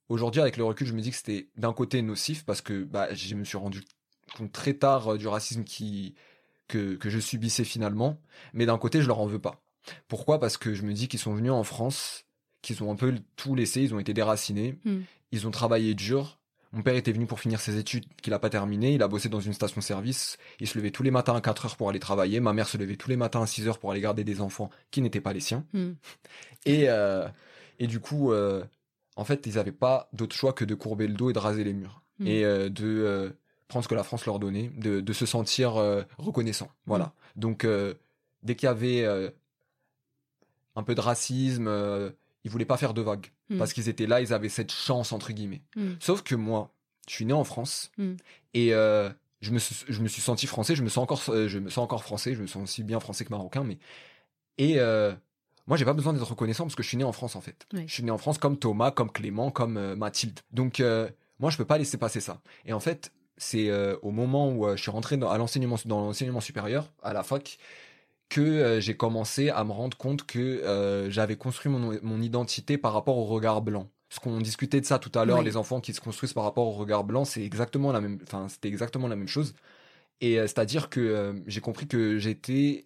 aujourd'hui, 0.09 0.41
avec 0.41 0.57
le 0.57 0.65
recul, 0.65 0.87
je 0.87 0.93
me 0.95 1.01
dis 1.01 1.11
que 1.11 1.17
c'était 1.17 1.49
d'un 1.57 1.73
côté 1.73 2.01
nocif 2.03 2.45
parce 2.45 2.61
que 2.63 2.85
bah, 2.85 3.13
je 3.15 3.35
me 3.35 3.45
suis 3.45 3.59
rendu 3.59 3.83
compte 4.39 4.53
très 4.53 4.75
tard 4.75 5.15
euh, 5.15 5.19
du 5.19 5.27
racisme 5.29 5.65
qui, 5.65 6.15
que, 6.71 6.95
que 6.95 7.11
je 7.11 7.19
subissais 7.19 7.65
finalement. 7.65 8.19
Mais 8.55 8.67
d'un 8.67 8.79
côté, 8.79 9.03
je 9.03 9.07
leur 9.07 9.21
en 9.21 9.27
veux 9.27 9.39
pas. 9.39 9.61
Pourquoi? 10.09 10.39
Parce 10.41 10.57
que 10.57 10.75
je 10.75 10.83
me 10.83 10.93
dis 10.93 11.09
qu'ils 11.09 11.21
sont 11.21 11.35
venus 11.35 11.53
en 11.53 11.65
France, 11.65 12.25
qu'ils 12.63 12.83
ont 12.83 12.91
un 12.93 12.97
peu 12.97 13.15
tout 13.37 13.55
laissé, 13.55 13.83
ils 13.83 13.95
ont 13.95 13.99
été 13.99 14.15
déracinés, 14.15 14.79
Mm. 14.85 14.99
ils 15.33 15.47
ont 15.47 15.51
travaillé 15.51 15.95
dur. 15.95 16.39
Mon 16.73 16.83
père 16.83 16.95
était 16.95 17.11
venu 17.11 17.27
pour 17.27 17.41
finir 17.41 17.61
ses 17.61 17.79
études 17.79 18.05
qu'il 18.23 18.31
n'a 18.31 18.39
pas 18.39 18.51
terminé. 18.51 18.95
Il 18.95 19.03
a 19.03 19.09
bossé 19.09 19.29
dans 19.29 19.41
une 19.41 19.53
station-service. 19.55 20.37
Il 20.61 20.69
se 20.69 20.79
levait 20.79 20.93
tous 20.93 21.03
les 21.03 21.11
matins 21.11 21.35
à 21.35 21.41
4 21.41 21.67
heures 21.67 21.77
pour 21.77 21.89
aller 21.91 21.99
travailler. 21.99 22.39
Ma 22.39 22.53
mère 22.53 22.69
se 22.69 22.79
levait 22.79 22.95
tous 22.97 23.11
les 23.11 23.17
matins 23.17 23.43
à 23.43 23.47
6 23.47 23.67
heures 23.67 23.79
pour 23.81 23.91
aller 23.91 24.01
garder 24.01 24.23
des 24.23 24.41
enfants 24.41 24.71
qui 24.93 25.03
n'étaient 25.03 25.21
pas 25.21 25.33
les 25.33 25.41
siens. 25.41 25.65
Mm. 25.73 25.91
Et, 26.67 26.85
euh, 26.89 27.27
et 27.81 27.89
du 27.89 27.99
coup, 27.99 28.31
euh, 28.33 28.63
en 29.17 29.25
fait, 29.25 29.47
ils 29.47 29.55
n'avaient 29.55 29.73
pas 29.73 30.09
d'autre 30.13 30.37
choix 30.37 30.53
que 30.53 30.65
de 30.65 30.77
courber 30.77 31.09
le 31.09 31.15
dos 31.15 31.31
et 31.31 31.33
de 31.33 31.41
raser 31.41 31.65
les 31.65 31.73
murs. 31.73 32.03
Mm. 32.21 32.27
Et 32.29 32.45
euh, 32.45 32.69
de 32.69 33.35
prendre 33.71 33.85
ce 33.85 33.89
que 33.89 33.95
la 33.95 34.03
France 34.03 34.27
leur 34.27 34.39
donnait, 34.39 34.71
de, 34.77 35.01
de 35.01 35.13
se 35.15 35.25
sentir 35.25 35.77
euh, 35.77 36.03
reconnaissant. 36.19 36.69
Voilà. 36.85 37.15
Donc, 37.37 37.65
euh, 37.65 37.95
dès 38.43 38.55
qu'il 38.57 38.67
y 38.67 38.69
avait 38.69 39.05
euh, 39.05 39.31
un 40.77 40.83
peu 40.83 40.95
de 40.95 41.01
racisme, 41.01 41.71
ils 42.45 42.51
voulaient 42.51 42.67
pas 42.67 42.77
faire 42.77 42.93
de 42.93 43.01
vagues. 43.01 43.29
Mm. 43.49 43.57
Parce 43.57 43.73
qu'ils 43.73 43.89
étaient 43.89 44.07
là, 44.07 44.21
ils 44.21 44.35
avaient 44.35 44.51
cette 44.51 44.73
chance, 44.73 45.13
entre 45.13 45.33
guillemets. 45.33 45.63
Mm. 45.77 45.93
Sauf 46.01 46.23
que 46.23 46.35
moi, 46.35 46.71
je 47.09 47.15
suis 47.15 47.25
né 47.25 47.33
en 47.33 47.45
France 47.45 47.91
Mm. 47.97 48.13
et 48.55 48.71
je, 48.71 49.51
me 49.53 49.59
suis, 49.59 49.87
je 49.89 50.01
me 50.03 50.09
suis 50.09 50.21
senti 50.21 50.47
français, 50.47 50.75
je 50.75 50.83
me 50.83 50.91
sens 50.91 51.03
encore, 51.05 51.23
je 51.25 51.59
me 51.59 51.71
sens 51.71 51.83
encore 51.83 52.03
français, 52.03 52.35
je 52.35 52.43
me 52.43 52.47
sens 52.47 52.63
aussi 52.65 52.83
bien 52.83 53.01
français 53.01 53.25
que 53.25 53.31
marocain, 53.31 53.65
mais 53.65 53.79
et 54.59 54.77
moi 55.67 55.77
j'ai 55.77 55.85
pas 55.85 55.95
besoin 55.95 56.13
d'être 56.13 56.29
reconnaissant 56.29 56.65
parce 56.65 56.75
que 56.75 56.83
je 56.83 56.89
suis 56.89 56.99
né 56.99 57.05
en 57.05 57.13
France 57.13 57.37
en 57.37 57.41
fait. 57.41 57.67
Je 57.73 57.93
suis 57.93 58.03
né 58.03 58.11
en 58.11 58.19
France 58.19 58.39
comme 58.39 58.59
Thomas, 58.59 58.91
comme 58.91 59.11
Clément, 59.11 59.51
comme 59.51 59.95
Mathilde. 59.95 60.41
Donc 60.53 60.83
moi 61.39 61.51
je 61.51 61.57
peux 61.57 61.65
pas 61.65 61.79
laisser 61.79 61.97
passer 61.97 62.21
ça. 62.21 62.43
Et 62.67 62.75
en 62.75 62.81
fait 62.81 63.13
c'est 63.41 63.71
euh, 63.71 63.97
au 64.03 64.11
moment 64.11 64.51
où 64.51 64.67
euh, 64.67 64.77
je 64.77 64.83
suis 64.83 64.91
rentré 64.91 65.17
dans, 65.17 65.31
à 65.31 65.39
l'enseignement 65.39 65.77
dans 65.87 66.01
l'enseignement 66.03 66.41
supérieur 66.41 66.93
à 67.03 67.13
la 67.13 67.23
fac 67.23 67.59
que 68.29 68.41
euh, 68.41 68.81
j'ai 68.81 68.97
commencé 68.97 69.49
à 69.49 69.65
me 69.65 69.73
rendre 69.73 69.97
compte 69.97 70.25
que 70.25 71.09
j'avais 71.11 71.37
construit 71.37 71.73
mon, 71.73 71.99
mon 72.03 72.21
identité 72.21 72.79
par 72.79 72.93
rapport 72.93 73.17
au 73.17 73.25
regard 73.25 73.63
blanc. 73.63 73.89
Ce 74.11 74.21
qu'on 74.21 74.41
discutait 74.41 74.81
de 74.81 74.87
ça 74.87 74.99
tout 74.99 75.13
à 75.19 75.25
l'heure, 75.25 75.39
Oui. 75.39 75.45
les 75.45 75.57
enfants 75.57 75.81
qui 75.81 75.95
se 75.95 76.01
construisent 76.01 76.33
par 76.33 76.45
rapport 76.45 76.67
au 76.67 76.73
regard 76.73 77.05
blanc, 77.05 77.25
c'est 77.25 77.43
exactement 77.45 77.93
la 77.93 78.01
même, 78.01 78.19
enfin 78.23 78.49
c'était 78.49 78.69
exactement 78.69 79.09
la 79.09 79.17
même 79.17 79.29
chose. 79.29 79.55
Et 80.21 80.35
c'est-à-dire 80.37 80.91
que 80.91 81.43
j'ai 81.47 81.61
compris 81.61 81.87
que 81.87 82.19
j'étais 82.19 82.85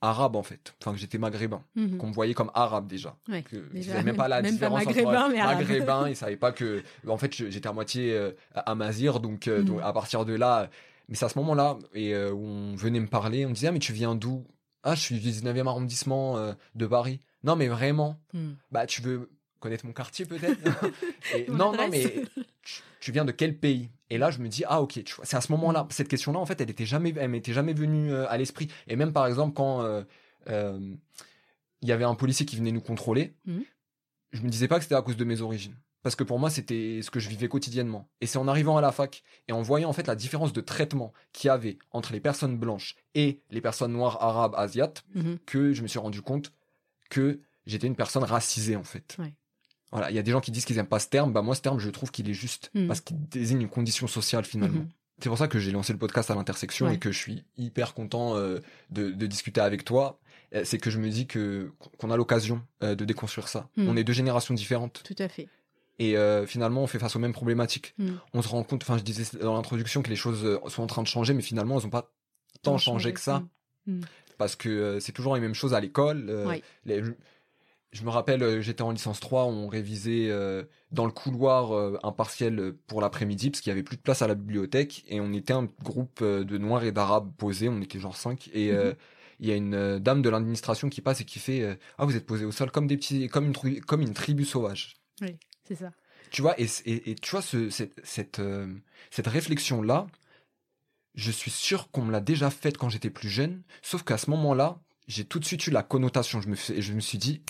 arabe 0.00 0.36
en 0.36 0.42
fait, 0.42 0.74
enfin 0.80 0.92
que 0.92 0.98
j'étais 0.98 1.18
maghrébin, 1.18 1.62
Mhm. 1.74 1.98
qu'on 1.98 2.08
me 2.08 2.12
voyait 2.12 2.34
comme 2.34 2.50
arabe 2.54 2.86
déjà. 2.86 3.16
Ouais, 3.28 3.42
Que 3.42 3.56
ils 3.56 3.80
déjà, 3.80 3.92
savaient 3.92 4.04
même 4.04 4.16
pas 4.16 4.28
la 4.28 4.36
même 4.42 4.44
pas 4.44 4.50
différence 4.68 4.84
maghrébin, 4.86 5.22
entre 5.24 5.32
mais 5.32 5.40
arabe. 5.40 5.56
maghrébin, 5.58 6.08
ils 6.10 6.16
savaient 6.16 6.36
pas 6.36 6.52
que 6.52 6.82
en 7.06 7.16
fait 7.18 7.34
j'étais 7.34 7.68
à 7.68 7.72
moitié 7.72 8.12
euh, 8.14 8.32
amazir 8.54 9.20
donc, 9.20 9.48
euh, 9.48 9.58
Mhm. 9.60 9.64
donc 9.64 9.80
à 9.82 9.92
partir 9.92 10.24
de 10.24 10.34
là 10.34 10.70
mais 11.08 11.14
c'est 11.16 11.24
à 11.24 11.28
ce 11.28 11.38
moment-là 11.38 11.78
et 11.94 12.14
euh, 12.14 12.30
où 12.32 12.44
on 12.44 12.76
venait 12.76 13.00
me 13.00 13.06
parler, 13.08 13.46
on 13.46 13.48
me 13.50 13.54
disait 13.54 13.68
ah 13.68 13.72
mais 13.72 13.78
tu 13.78 13.92
viens 13.92 14.14
d'où? 14.14 14.46
Ah 14.84 14.94
je 14.94 15.00
suis 15.00 15.18
du 15.18 15.20
19e 15.30 15.66
arrondissement 15.66 16.36
euh, 16.36 16.52
de 16.74 16.86
Paris. 16.86 17.20
Non 17.44 17.56
mais 17.56 17.68
vraiment 17.68 18.20
Mm. 18.34 18.52
Bah 18.70 18.86
tu 18.86 19.00
veux 19.02 19.30
connaître 19.58 19.86
mon 19.86 19.92
quartier 19.92 20.26
peut-être? 20.26 20.58
Non 21.48 21.72
non 21.72 21.88
mais 21.88 22.22
tu, 22.62 22.82
tu 23.00 23.10
viens 23.12 23.24
de 23.24 23.32
quel 23.32 23.58
pays? 23.58 23.90
Et 24.10 24.18
là 24.18 24.30
je 24.30 24.38
me 24.38 24.48
dis 24.48 24.64
ah 24.66 24.80
ok 24.82 25.02
tu 25.04 25.14
vois 25.14 25.24
c'est 25.26 25.36
à 25.36 25.40
ce 25.40 25.52
moment-là 25.52 25.86
cette 25.90 26.08
question-là 26.08 26.38
en 26.38 26.46
fait 26.46 26.60
elle 26.60 26.70
était 26.70 26.86
jamais 26.86 27.12
elle 27.16 27.28
m'était 27.30 27.52
jamais 27.52 27.74
venue 27.74 28.12
euh, 28.12 28.28
à 28.28 28.36
l'esprit 28.38 28.68
et 28.86 28.96
même 28.96 29.12
par 29.12 29.26
exemple 29.26 29.54
quand 29.54 29.82
euh, 29.82 30.02
euh, 30.48 30.94
il 31.82 31.88
y 31.88 31.92
avait 31.92 32.04
un 32.04 32.14
policier 32.14 32.44
qui 32.46 32.56
venait 32.56 32.72
nous 32.72 32.80
contrôler, 32.80 33.34
Mhm. 33.46 33.64
je 34.32 34.42
me 34.42 34.48
disais 34.48 34.66
pas 34.68 34.76
que 34.78 34.82
c'était 34.82 34.94
à 34.96 35.02
cause 35.02 35.16
de 35.16 35.24
mes 35.24 35.40
origines. 35.42 35.76
Parce 36.02 36.14
que 36.16 36.24
pour 36.24 36.38
moi, 36.38 36.48
c'était 36.48 37.00
ce 37.02 37.10
que 37.10 37.18
je 37.20 37.28
vivais 37.28 37.48
quotidiennement. 37.48 38.08
Et 38.20 38.26
c'est 38.26 38.38
en 38.38 38.46
arrivant 38.48 38.76
à 38.76 38.80
la 38.80 38.92
fac 38.92 39.22
et 39.48 39.52
en 39.52 39.62
voyant 39.62 39.88
en 39.88 39.92
fait 39.92 40.06
la 40.06 40.14
différence 40.14 40.52
de 40.52 40.60
traitement 40.60 41.12
qu'il 41.32 41.48
y 41.48 41.50
avait 41.50 41.76
entre 41.90 42.12
les 42.12 42.20
personnes 42.20 42.56
blanches 42.56 42.94
et 43.14 43.40
les 43.50 43.60
personnes 43.60 43.92
noires, 43.92 44.22
arabes, 44.22 44.54
asiates, 44.56 45.04
Mhm. 45.14 45.38
que 45.44 45.72
je 45.72 45.82
me 45.82 45.88
suis 45.88 45.98
rendu 45.98 46.22
compte 46.22 46.52
que 47.10 47.40
j'étais 47.66 47.86
une 47.88 47.96
personne 47.96 48.22
racisée 48.24 48.76
en 48.76 48.84
fait. 48.84 49.16
Ouais. 49.18 49.34
Voilà, 49.90 50.10
il 50.10 50.16
y 50.16 50.18
a 50.18 50.22
des 50.22 50.30
gens 50.32 50.40
qui 50.40 50.50
disent 50.50 50.64
qu'ils 50.66 50.78
aiment 50.78 50.86
pas 50.86 50.98
ce 50.98 51.08
terme, 51.08 51.32
bah 51.32 51.40
moi 51.42 51.54
ce 51.54 51.62
terme 51.62 51.78
je 51.78 51.88
trouve 51.90 52.10
qu'il 52.10 52.28
est 52.28 52.34
juste 52.34 52.70
Mhm. 52.74 52.86
parce 52.88 53.00
qu'il 53.00 53.16
désigne 53.28 53.62
une 53.62 53.68
condition 53.70 54.06
sociale 54.06 54.44
finalement. 54.44 54.80
Mhm. 54.82 54.88
C'est 55.20 55.28
pour 55.30 55.38
ça 55.38 55.48
que 55.48 55.58
j'ai 55.58 55.72
lancé 55.72 55.92
le 55.92 55.98
podcast 55.98 56.30
à 56.30 56.34
l'intersection 56.34 56.86
Ouais. 56.86 56.94
et 56.94 56.98
que 56.98 57.10
je 57.10 57.18
suis 57.18 57.44
hyper 57.56 57.94
content 57.94 58.36
euh, 58.36 58.58
de, 58.90 59.10
de 59.10 59.26
discuter 59.26 59.60
avec 59.60 59.84
toi. 59.84 60.20
Euh, 60.54 60.62
C'est 60.64 60.78
que 60.78 60.90
je 60.90 60.98
me 60.98 61.08
dis 61.08 61.26
que 61.26 61.72
qu'on 61.98 62.10
a 62.10 62.16
l'occasion 62.16 62.62
euh, 62.82 62.94
de 62.94 63.04
déconstruire 63.04 63.48
ça. 63.48 63.68
Mm. 63.76 63.88
On 63.88 63.96
est 63.96 64.04
deux 64.04 64.12
générations 64.12 64.54
différentes 64.54 65.02
Tout 65.04 65.16
à 65.18 65.28
fait. 65.28 65.48
et 65.98 66.16
euh, 66.16 66.46
finalement 66.46 66.82
on 66.82 66.86
fait 66.86 66.98
face 66.98 67.16
aux 67.16 67.18
mêmes 67.18 67.32
problématiques. 67.32 67.94
On 68.34 68.42
se 68.42 68.48
rend 68.48 68.62
compte, 68.64 68.82
enfin 68.84 68.96
je 68.98 69.02
disais 69.02 69.38
dans 69.38 69.54
l'introduction 69.54 70.02
que 70.02 70.10
les 70.10 70.16
choses 70.16 70.60
sont 70.68 70.82
en 70.82 70.86
train 70.86 71.02
de 71.02 71.08
changer, 71.08 71.32
mais 71.34 71.42
finalement 71.42 71.78
elles 71.78 71.84
n'ont 71.84 71.90
pas 71.90 72.12
tant 72.62 72.76
changé 72.78 73.12
que 73.14 73.20
ça 73.20 73.42
parce 74.36 74.54
que 74.54 74.98
c'est 75.00 75.12
toujours 75.12 75.34
les 75.34 75.40
mêmes 75.40 75.54
choses 75.54 75.74
à 75.74 75.80
l'école. 75.80 76.30
Ouais. 76.46 76.62
les- 76.84 77.02
je, 77.92 78.02
me 78.04 78.10
rappelle, 78.10 78.42
euh, 78.42 78.60
j'étais 78.60 78.82
en 78.82 78.90
licence 78.90 79.20
3, 79.20 79.44
on 79.44 79.68
révisait 79.68 80.28
euh, 80.28 80.64
dans 80.92 81.06
le 81.06 81.12
couloir 81.12 81.72
euh, 81.72 81.98
un 82.02 82.12
partiel 82.12 82.74
pour 82.86 83.00
l'après-midi 83.00 83.50
parce 83.50 83.60
qu'il 83.60 83.70
y 83.70 83.72
avait 83.72 83.82
plus 83.82 83.96
de 83.96 84.02
place 84.02 84.22
à 84.22 84.26
la 84.26 84.34
bibliothèque 84.34 85.04
et 85.08 85.20
on 85.20 85.32
était 85.32 85.52
un 85.52 85.68
groupe 85.82 86.22
de 86.22 86.58
noirs 86.58 86.84
et 86.84 86.92
d'arabes 86.92 87.32
posés, 87.36 87.68
on 87.68 87.80
était 87.80 87.98
genre 87.98 88.16
5 88.16 88.50
et 88.52 88.72
euh, 88.72 88.92
il 89.40 89.48
y 89.48 89.52
a 89.52 89.56
une 89.56 89.98
dame 89.98 90.20
de 90.22 90.28
l'administration 90.28 90.88
qui 90.88 91.00
passe 91.00 91.20
et 91.20 91.24
qui 91.24 91.38
fait 91.38 91.78
ah 91.96 92.04
vous 92.04 92.16
êtes 92.16 92.26
posés 92.26 92.44
au 92.44 92.52
sol 92.52 92.70
comme 92.70 92.86
des 92.88 92.96
petits 92.96 93.28
comme 93.28 93.46
une 93.46 93.52
tri- 93.52 93.80
comme 93.80 94.02
une 94.02 94.12
tribu 94.14 94.44
sauvage. 94.44 94.96
C'est 95.64 95.76
ça. 95.76 95.92
Tu 96.30 96.42
vois, 96.42 96.60
et, 96.60 96.66
et, 96.84 97.10
et 97.10 97.14
tu 97.14 97.30
vois, 97.30 97.40
ce, 97.40 97.70
cette, 97.70 98.00
cette, 98.04 98.40
cette 99.10 99.26
réflexion-là, 99.26 100.06
je 101.14 101.30
suis 101.30 101.50
sûr 101.50 101.90
qu'on 101.90 102.02
me 102.02 102.12
l'a 102.12 102.20
déjà 102.20 102.50
faite 102.50 102.78
quand 102.78 102.88
j'étais 102.88 103.10
plus 103.10 103.28
jeune, 103.28 103.62
sauf 103.82 104.02
qu'à 104.02 104.18
ce 104.18 104.30
moment-là, 104.30 104.80
j'ai 105.06 105.24
tout 105.24 105.38
de 105.38 105.44
suite 105.44 105.66
eu 105.66 105.70
la 105.70 105.82
connotation. 105.82 106.40
Je 106.40 106.48
me, 106.48 106.54
je 106.56 106.92
me 106.92 107.00
suis 107.00 107.18
dit, 107.18 107.42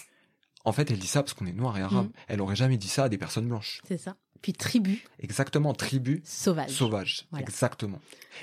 en 0.64 0.72
fait, 0.72 0.90
elle 0.90 0.98
dit 0.98 1.06
ça 1.06 1.22
parce 1.22 1.34
qu'on 1.34 1.46
est 1.46 1.52
noir 1.52 1.76
et 1.78 1.82
arabe. 1.82 2.06
Mhm. 2.06 2.12
Elle 2.28 2.40
aurait 2.40 2.56
jamais 2.56 2.76
dit 2.76 2.88
ça 2.88 3.04
à 3.04 3.08
des 3.08 3.18
personnes 3.18 3.48
blanches. 3.48 3.80
C'est 3.86 3.98
ça. 3.98 4.16
Puis 4.42 4.52
tribu 4.52 5.02
Exactement, 5.18 5.72
tribu 5.74 6.22
sauvage. 6.24 6.70
sauvage. 6.70 7.26
Voilà. 7.30 7.44
Exactement. 7.44 8.00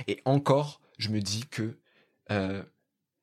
Et 0.08 0.22
encore, 0.26 0.82
je 0.98 1.10
me 1.10 1.22
dis 1.22 1.46
que 1.50 1.78
euh, 2.32 2.64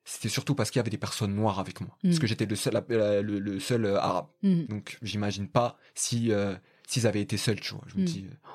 c'était 0.05 0.29
surtout 0.29 0.55
parce 0.55 0.71
qu'il 0.71 0.79
y 0.79 0.81
avait 0.81 0.89
des 0.89 0.97
personnes 0.97 1.35
noires 1.35 1.59
avec 1.59 1.81
moi. 1.81 1.95
Parce 2.01 2.15
Mhm. 2.15 2.19
que 2.19 2.27
j'étais 2.27 2.45
le 2.45 2.55
seul, 2.55 2.83
le, 2.89 3.21
le 3.39 3.59
seul 3.59 3.85
euh, 3.85 3.97
arabe. 3.99 4.27
Mhm. 4.41 4.65
Donc, 4.67 4.97
j'imagine 5.01 5.47
pas 5.47 5.77
si 5.95 6.31
euh, 6.31 6.55
s'ils 6.87 7.05
avaient 7.07 7.21
été 7.21 7.37
seuls, 7.37 7.59
tu 7.59 7.73
vois. 7.73 7.83
Je 7.87 7.95
me 7.95 8.01
Mhm. 8.01 8.05
dis, 8.07 8.25
euh, 8.29 8.49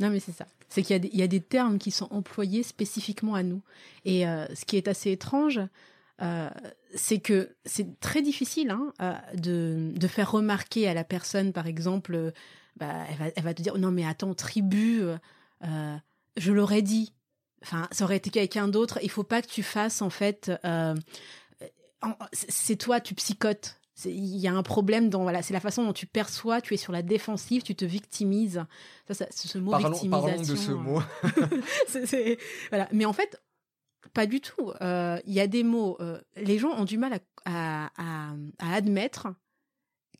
Non, 0.00 0.08
mais 0.10 0.20
c'est 0.20 0.32
ça. 0.32 0.46
C'est 0.70 0.82
qu'il 0.82 0.92
y, 0.94 0.96
a 0.96 0.98
des- 0.98 1.10
il 1.12 1.18
y 1.18 1.22
a 1.22 1.26
des 1.26 1.40
termes 1.42 1.78
qui 1.78 1.90
sont 1.90 2.08
employés 2.10 2.62
spécifiquement 2.62 3.34
à 3.34 3.42
nous. 3.42 3.60
Et 4.06 4.22
ce 4.22 4.64
qui 4.64 4.76
est 4.78 4.88
assez 4.88 5.10
étrange, 5.10 5.60
c'est 6.94 7.18
que 7.18 7.56
c'est 7.64 7.98
très 8.00 8.22
difficile 8.22 8.70
hein, 8.70 8.92
de, 9.34 9.92
de, 9.94 10.06
faire 10.06 10.30
remarquer 10.30 10.88
à 10.88 10.94
la 10.94 11.04
personne, 11.04 11.52
par 11.52 11.66
exemple, 11.66 12.32
bah, 12.76 13.04
elle, 13.08 13.16
va, 13.16 13.24
elle, 13.34 13.44
va, 13.44 13.54
te 13.54 13.62
dire 13.62 13.78
non 13.78 13.90
mais 13.90 14.06
attends 14.06 14.34
tribu, 14.34 15.02
je 15.62 16.52
l'aurais 16.52 16.82
dit. 16.82 17.12
Enfin, 17.62 17.88
ça 17.90 18.04
aurait 18.04 18.16
été 18.16 18.30
quelqu'un 18.30 18.68
d'autre. 18.68 18.98
Il 19.02 19.10
faut 19.10 19.22
pas 19.22 19.42
que 19.42 19.48
tu 19.48 19.62
fasses 19.62 20.02
en 20.02 20.10
fait. 20.10 20.50
c'est 22.32 22.76
toi, 22.76 23.00
tu 23.00 23.14
psychotes 23.14 23.80
il 24.06 24.36
y 24.36 24.48
a 24.48 24.54
un 24.54 24.62
problème 24.62 25.10
dans 25.10 25.22
voilà, 25.22 25.42
c'est 25.42 25.52
la 25.52 25.60
façon 25.60 25.84
dont 25.84 25.92
tu 25.92 26.06
perçois, 26.06 26.60
tu 26.60 26.74
es 26.74 26.76
sur 26.76 26.92
la 26.92 27.02
défensive, 27.02 27.62
tu 27.62 27.74
te 27.74 27.84
victimises. 27.84 28.64
Ça, 29.08 29.14
ça 29.14 29.26
ce 29.30 29.58
mot 29.58 29.72
parlons, 29.72 29.90
victimisation. 29.90 30.28
Parlons 30.28 30.42
de 30.42 30.56
ce 30.56 30.70
mot. 30.72 32.36
voilà, 32.70 32.88
mais 32.92 33.04
en 33.04 33.12
fait, 33.12 33.40
pas 34.12 34.26
du 34.26 34.40
tout. 34.40 34.72
Euh, 34.80 35.18
il 35.26 35.32
y 35.32 35.40
a 35.40 35.46
des 35.46 35.62
mots. 35.62 35.96
Euh, 36.00 36.20
les 36.36 36.58
gens 36.58 36.70
ont 36.70 36.84
du 36.84 36.98
mal 36.98 37.20
à, 37.44 37.90
admettre 38.58 39.28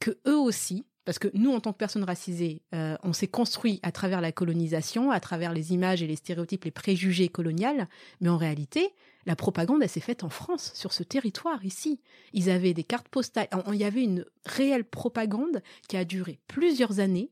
que 0.01 0.19
eux 0.27 0.39
aussi, 0.39 0.87
parce 1.05 1.19
que 1.19 1.29
nous, 1.35 1.53
en 1.53 1.61
tant 1.61 1.73
que 1.73 1.79
personnes 1.79 2.05
racisées, 2.05 2.63
euh, 2.75 2.97
on 3.03 3.13
s'est 3.13 3.29
construit 3.29 3.81
à 3.83 3.93
travers 3.93 4.21
la 4.21 4.33
colonisation, 4.33 5.11
à 5.11 5.21
travers 5.21 5.53
les 5.53 5.73
images 5.73 6.03
et 6.03 6.07
les 6.07 6.17
stéréotypes, 6.17 6.65
les 6.65 6.71
préjugés 6.71 7.29
coloniales, 7.29 7.89
mais 8.21 8.29
en 8.29 8.37
réalité, 8.37 8.95
la 9.27 9.37
propagande, 9.37 9.83
elle 9.83 9.89
s'est 9.89 10.01
faite 10.01 10.25
en 10.25 10.31
France, 10.31 10.73
sur 10.75 10.93
ce 10.93 11.03
territoire 11.03 11.65
ici. 11.65 12.01
Ils 12.33 12.49
avaient 12.49 12.75
des 12.75 12.85
cartes 12.85 13.09
postales. 13.09 13.49
Il 13.69 13.75
y 13.75 13.85
avait 13.85 14.05
une 14.05 14.25
réelle 14.47 14.85
propagande 14.85 15.63
qui 15.89 15.97
a 15.97 16.05
duré 16.05 16.41
plusieurs 16.47 17.01
années 17.01 17.31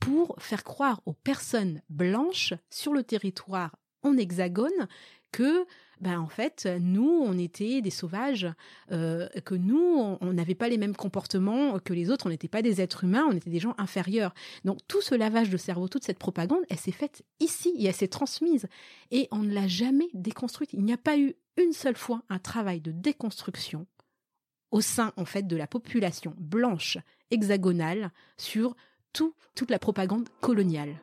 pour 0.00 0.34
faire 0.38 0.64
croire 0.64 1.00
aux 1.06 1.12
personnes 1.12 1.82
blanches 1.88 2.54
sur 2.70 2.92
le 2.92 3.02
territoire 3.02 3.76
en 4.02 4.16
hexagone 4.16 4.88
que 5.32 5.66
ben 6.00 6.18
en 6.18 6.28
fait 6.28 6.68
nous 6.80 7.22
on 7.24 7.38
était 7.38 7.80
des 7.80 7.90
sauvages 7.90 8.46
euh, 8.92 9.28
que 9.44 9.54
nous 9.54 10.16
on 10.20 10.32
n'avait 10.32 10.54
pas 10.54 10.68
les 10.68 10.78
mêmes 10.78 10.96
comportements 10.96 11.78
que 11.78 11.92
les 11.92 12.10
autres. 12.10 12.26
On 12.26 12.30
n'était 12.30 12.48
pas 12.48 12.62
des 12.62 12.80
êtres 12.80 13.04
humains 13.04 13.26
on 13.28 13.36
était 13.36 13.50
des 13.50 13.60
gens 13.60 13.74
inférieurs. 13.78 14.34
Donc 14.64 14.78
tout 14.88 15.02
ce 15.02 15.14
lavage 15.14 15.50
de 15.50 15.56
cerveau 15.56 15.88
toute 15.88 16.04
cette 16.04 16.18
propagande 16.18 16.60
elle 16.68 16.78
s'est 16.78 16.92
faite 16.92 17.22
ici 17.40 17.72
et 17.78 17.86
elle 17.86 17.94
s'est 17.94 18.08
transmise. 18.08 18.66
Et 19.10 19.28
on 19.30 19.38
ne 19.38 19.52
l'a 19.52 19.68
jamais 19.68 20.08
déconstruite. 20.14 20.72
Il 20.72 20.84
n'y 20.84 20.92
a 20.92 20.98
pas 20.98 21.18
eu 21.18 21.34
une 21.56 21.72
seule 21.72 21.96
fois 21.96 22.22
un 22.28 22.38
travail 22.38 22.80
de 22.80 22.92
déconstruction 22.92 23.86
au 24.70 24.80
sein 24.80 25.12
en 25.16 25.24
fait 25.24 25.46
de 25.46 25.56
la 25.56 25.66
population 25.66 26.34
blanche 26.38 26.98
hexagonale 27.30 28.10
sur 28.36 28.76
tout, 29.12 29.34
toute 29.54 29.70
la 29.70 29.78
propagande 29.78 30.28
coloniale. 30.40 31.00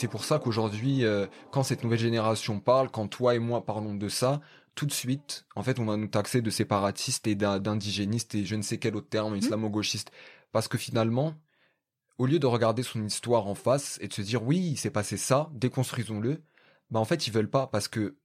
C'est 0.00 0.08
pour 0.08 0.24
ça 0.24 0.38
qu'aujourd'hui, 0.38 1.04
euh, 1.04 1.26
quand 1.50 1.62
cette 1.62 1.84
nouvelle 1.84 1.98
génération 1.98 2.58
parle, 2.58 2.90
quand 2.90 3.06
toi 3.06 3.34
et 3.34 3.38
moi 3.38 3.66
parlons 3.66 3.94
de 3.94 4.08
ça, 4.08 4.40
tout 4.74 4.86
de 4.86 4.92
suite, 4.92 5.44
en 5.54 5.62
fait, 5.62 5.78
on 5.78 5.84
va 5.84 5.98
nous 5.98 6.08
taxer 6.08 6.40
de 6.40 6.48
séparatistes 6.48 7.26
et 7.26 7.34
d'indigénistes 7.34 8.34
et 8.34 8.46
je 8.46 8.56
ne 8.56 8.62
sais 8.62 8.78
quel 8.78 8.96
autre 8.96 9.10
terme, 9.10 9.34
mmh. 9.34 9.40
islamo-gauchistes. 9.40 10.10
Parce 10.52 10.68
que 10.68 10.78
finalement, 10.78 11.34
au 12.16 12.24
lieu 12.24 12.38
de 12.38 12.46
regarder 12.46 12.82
son 12.82 13.04
histoire 13.04 13.46
en 13.46 13.54
face 13.54 13.98
et 14.00 14.08
de 14.08 14.14
se 14.14 14.22
dire 14.22 14.42
oui, 14.42 14.58
il 14.58 14.76
s'est 14.78 14.90
passé 14.90 15.18
ça, 15.18 15.50
déconstruisons-le, 15.52 16.40
bah 16.90 16.98
en 16.98 17.04
fait, 17.04 17.26
ils 17.26 17.32
veulent 17.32 17.50
pas 17.50 17.66
parce 17.66 17.86
que 17.86 18.16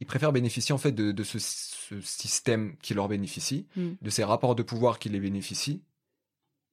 ils 0.00 0.06
préfèrent 0.06 0.32
bénéficier 0.32 0.74
en 0.74 0.78
fait 0.78 0.92
de, 0.92 1.12
de 1.12 1.22
ce, 1.22 1.38
ce, 1.38 1.98
système 2.02 2.76
qui 2.82 2.92
leur 2.92 3.08
bénéficie, 3.08 3.66
mmh. 3.74 3.92
de 4.02 4.10
ces 4.10 4.22
rapports 4.22 4.54
de 4.54 4.62
pouvoir 4.62 4.98
qui 4.98 5.08
les 5.08 5.20
bénéficient. 5.20 5.82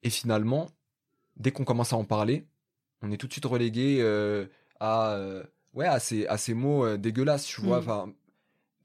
Et 0.02 0.10
finalement, 0.10 0.68
dès 1.38 1.50
qu'on 1.50 1.64
commence 1.64 1.94
à 1.94 1.96
en 1.96 2.04
parler, 2.04 2.46
on 3.02 3.10
est 3.10 3.16
tout 3.16 3.26
de 3.26 3.32
suite 3.32 3.44
relégué 3.44 3.98
euh, 4.00 4.46
à 4.80 5.12
euh, 5.12 5.42
ouais 5.74 5.86
à 5.86 5.98
ces 5.98 6.26
à 6.26 6.36
ces 6.36 6.54
mots 6.54 6.84
euh, 6.84 6.96
dégueulasses 6.96 7.44
tu 7.44 7.60
vois 7.60 7.78
mm. 7.78 7.80
enfin 7.80 8.12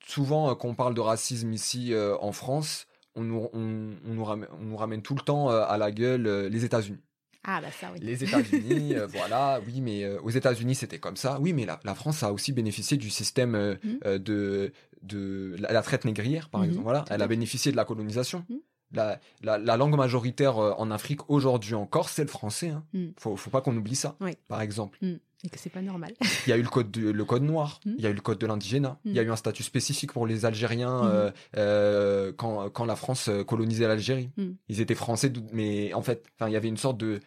souvent 0.06 0.56
quand 0.56 0.69
on 0.69 0.76
parle 0.76 0.93
de 0.93 1.02
racisme 1.02 1.52
ici 1.54 1.93
en 2.22 2.32
France 2.32 2.88
on 3.15 3.24
nous 3.24 3.50
on, 3.54 3.60
nous 3.60 4.24
ramène, 4.24 4.50
on 4.60 4.65
nous 4.65 4.78
ramène 4.78 5.02
tout 5.02 5.15
le 5.15 5.22
temps 5.22 5.50
à 5.50 5.78
la 5.78 5.91
gueule 5.91 6.48
les 6.48 6.65
États-Unis 6.65 7.00
ah 7.45 7.62
bah 7.62 7.72
ça 7.72 7.89
oui. 7.93 8.00
Les 8.02 8.22
États-Unis, 8.22 8.95
voilà, 9.08 9.62
oui, 9.65 9.80
mais 9.80 10.06
aux 10.17 10.30
États-Unis 10.30 10.76
c'était 10.76 11.00
comme 11.00 11.15
ça. 11.15 11.39
Oui, 11.39 11.54
mais 11.54 11.65
la, 11.65 11.80
la, 11.86 11.95
France 11.95 12.22
a 12.22 12.34
aussi 12.34 12.52
bénéficié 12.52 12.98
du 12.98 13.10
système 13.10 13.78
mm. 13.82 14.17
de 14.17 14.74
de 15.04 15.56
la, 15.58 15.82
traite 15.82 16.04
négrière, 16.04 16.50
par 16.50 16.62
mm-hmm. 16.62 16.65
exemple. 16.65 16.84
Voilà, 16.84 17.06
elle 17.10 17.22
a 17.22 17.28
bénéficié 17.28 17.72
de 17.72 17.78
la 17.78 17.86
colonisation. 17.86 18.45
Mm 18.50 18.56
la, 18.91 19.19
la, 19.41 19.78
langue 19.78 19.95
majoritaire 19.95 20.58
euh, 20.58 20.73
en 20.78 20.91
Afrique 20.91 21.30
aujourd'hui 21.30 21.75
encore, 21.75 22.10
c'est 22.10 22.23
le 22.23 22.30
français. 22.30 22.69
Hein. 22.69 22.84
Mm. 22.93 23.08
Faut, 23.17 23.36
faut 23.36 23.49
pas 23.49 23.62
qu'on 23.62 23.75
oublie 23.75 23.95
ça, 23.95 24.15
par 24.47 24.62
exemple. 24.62 24.97
Mm. 25.02 25.15
Et 25.45 25.49
que 25.49 25.58
c'est 25.58 25.69
pas 25.69 25.82
normal. 25.82 26.13
il 26.47 26.49
y 26.49 26.54
a 26.54 26.58
eu 26.58 26.62
le 26.62 26.67
code, 26.67 26.95
le 26.97 27.25
code 27.25 27.43
noir, 27.43 27.80
mm. 27.86 27.93
il 27.97 28.04
y 28.04 28.08
a 28.08 28.10
eu 28.10 28.13
le 28.13 28.21
code 28.21 28.39
de 28.39 28.47
l'indigénat, 28.47 28.99
il 29.06 29.13
y 29.13 29.19
a 29.19 29.23
eu 29.23 29.32
un 29.32 29.36
statut 29.36 29.63
spécifique 29.63 30.12
pour 30.12 30.28
les 30.28 30.45
Algériens 30.45 31.06
euh, 31.06 31.32
euh, 31.56 32.34
quand, 32.36 32.69
quand 32.69 32.86
la 32.86 32.95
France 32.95 33.30
colonisait 33.47 33.88
l'Algérie. 33.88 34.32
Ils 34.67 34.82
étaient 34.82 34.95
français, 34.95 35.32
mais 35.54 35.93
en 35.93 36.02
fait, 36.02 36.25
il 36.45 36.52
y 36.52 36.56
avait 36.56 36.67
une 36.67 36.78
sorte 36.78 36.97
de 36.97 37.19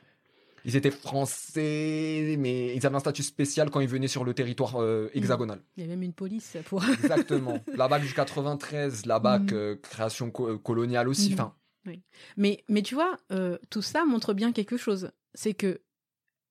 ils 0.64 0.76
étaient 0.76 0.90
français, 0.90 2.36
mais 2.38 2.74
ils 2.76 2.86
avaient 2.86 2.96
un 2.96 3.00
statut 3.00 3.22
spécial 3.22 3.70
quand 3.70 3.80
ils 3.80 3.88
venaient 3.88 4.08
sur 4.08 4.24
le 4.24 4.34
territoire 4.34 4.76
hexagonal. 5.14 5.60
Il 5.76 5.82
y 5.82 5.86
a 5.86 5.88
même 5.88 6.02
une 6.02 6.12
police 6.12 6.56
pour. 6.64 6.84
Exactement. 6.84 7.58
La 7.76 7.88
BAC 7.88 8.02
du 8.02 8.12
93, 8.12 9.06
la 9.06 9.18
BAC 9.18 9.54
création 9.82 10.30
coloniale 10.30 11.08
aussi. 11.08 11.30
Enfin, 11.32 11.54
mais, 12.36 12.64
mais 12.68 12.82
tu 12.82 12.94
vois, 12.94 13.16
euh, 13.32 13.58
tout 13.70 13.82
ça 13.82 14.04
montre 14.04 14.34
bien 14.34 14.52
quelque 14.52 14.76
chose. 14.76 15.10
C'est 15.34 15.54
que 15.54 15.80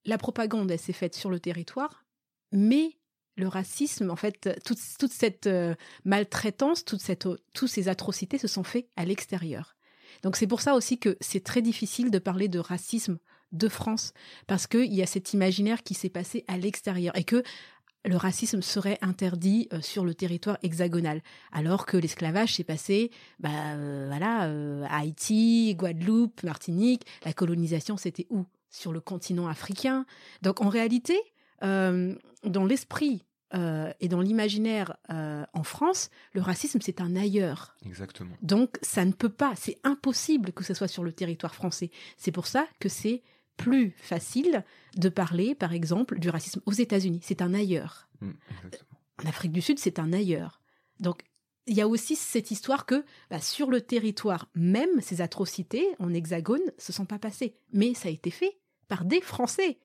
la 0.05 0.17
propagande, 0.17 0.71
elle 0.71 0.79
s'est 0.79 0.93
faite 0.93 1.15
sur 1.15 1.29
le 1.29 1.39
territoire, 1.39 2.05
mais 2.51 2.97
le 3.37 3.47
racisme, 3.47 4.09
en 4.09 4.15
fait, 4.15 4.49
toute, 4.65 4.79
toute 4.99 5.11
cette 5.11 5.47
euh, 5.47 5.75
maltraitance, 6.03 6.83
toute 6.83 7.01
cette, 7.01 7.27
toutes 7.53 7.69
ces 7.69 7.87
atrocités 7.87 8.37
se 8.37 8.47
sont 8.47 8.63
faites 8.63 8.89
à 8.95 9.05
l'extérieur. 9.05 9.77
Donc 10.23 10.35
c'est 10.35 10.47
pour 10.47 10.61
ça 10.61 10.75
aussi 10.75 10.99
que 10.99 11.17
c'est 11.21 11.43
très 11.43 11.61
difficile 11.61 12.11
de 12.11 12.19
parler 12.19 12.49
de 12.49 12.59
racisme 12.59 13.17
de 13.51 13.67
France, 13.67 14.13
parce 14.47 14.67
qu'il 14.67 14.93
y 14.93 15.01
a 15.01 15.05
cet 15.05 15.33
imaginaire 15.33 15.83
qui 15.83 15.93
s'est 15.93 16.09
passé 16.09 16.45
à 16.47 16.57
l'extérieur, 16.57 17.15
et 17.17 17.23
que 17.23 17.43
le 18.05 18.15
racisme 18.15 18.61
serait 18.61 18.97
interdit 19.01 19.67
euh, 19.73 19.81
sur 19.81 20.05
le 20.05 20.13
territoire 20.13 20.57
hexagonal, 20.63 21.21
alors 21.51 21.85
que 21.85 21.97
l'esclavage 21.97 22.55
s'est 22.55 22.63
passé, 22.63 23.11
bah 23.39 23.49
euh, 23.75 24.05
voilà, 24.07 24.45
euh, 24.45 24.85
Haïti, 24.89 25.75
Guadeloupe, 25.75 26.43
Martinique. 26.43 27.05
La 27.25 27.33
colonisation, 27.33 27.97
c'était 27.97 28.27
où? 28.29 28.45
Sur 28.69 28.91
le 28.91 29.01
continent 29.01 29.47
africain. 29.47 30.05
Donc 30.41 30.61
en 30.61 30.69
réalité, 30.69 31.19
dans 31.61 32.65
l'esprit 32.65 33.25
et 33.53 34.07
dans 34.07 34.21
l'imaginaire 34.21 34.95
en 35.09 35.63
France, 35.63 36.09
le 36.31 36.39
racisme 36.39 36.79
c'est 36.81 37.01
un 37.01 37.17
ailleurs. 37.17 37.75
Exactement. 37.85 38.33
Donc 38.41 38.77
ça 38.81 39.03
ne 39.03 39.11
peut 39.11 39.27
pas, 39.27 39.51
c'est 39.57 39.77
impossible 39.83 40.53
que 40.53 40.63
ce 40.63 40.73
soit 40.73 40.87
sur 40.87 41.03
le 41.03 41.11
territoire 41.11 41.53
français. 41.53 41.91
C'est 42.15 42.31
pour 42.31 42.47
ça 42.47 42.65
que 42.79 42.87
c'est 42.87 43.23
plus 43.61 43.93
facile 43.97 44.63
de 44.95 45.09
parler, 45.09 45.55
par 45.55 45.73
exemple, 45.73 46.19
du 46.19 46.29
racisme 46.29 46.61
aux 46.65 46.71
États-Unis. 46.71 47.19
C'est 47.23 47.41
un 47.41 47.53
ailleurs. 47.53 48.09
Mm, 48.21 48.31
en 49.23 49.29
Afrique 49.29 49.51
du 49.51 49.61
Sud, 49.61 49.79
c'est 49.79 49.99
un 49.99 50.13
ailleurs. 50.13 50.61
Donc, 50.99 51.23
il 51.67 51.75
y 51.75 51.81
a 51.81 51.87
aussi 51.87 52.15
cette 52.15 52.51
histoire 52.51 52.85
que 52.85 53.05
bah, 53.29 53.39
sur 53.39 53.69
le 53.69 53.81
territoire 53.81 54.49
même, 54.55 55.01
ces 55.01 55.21
atrocités 55.21 55.87
en 55.99 56.13
hexagone 56.13 56.61
se 56.77 56.91
sont 56.91 57.05
pas 57.05 57.19
passées. 57.19 57.55
Mais 57.71 57.93
ça 57.93 58.09
a 58.09 58.11
été 58.11 58.31
fait 58.31 58.57
par 58.87 59.05
des 59.05 59.21
Français. 59.21 59.79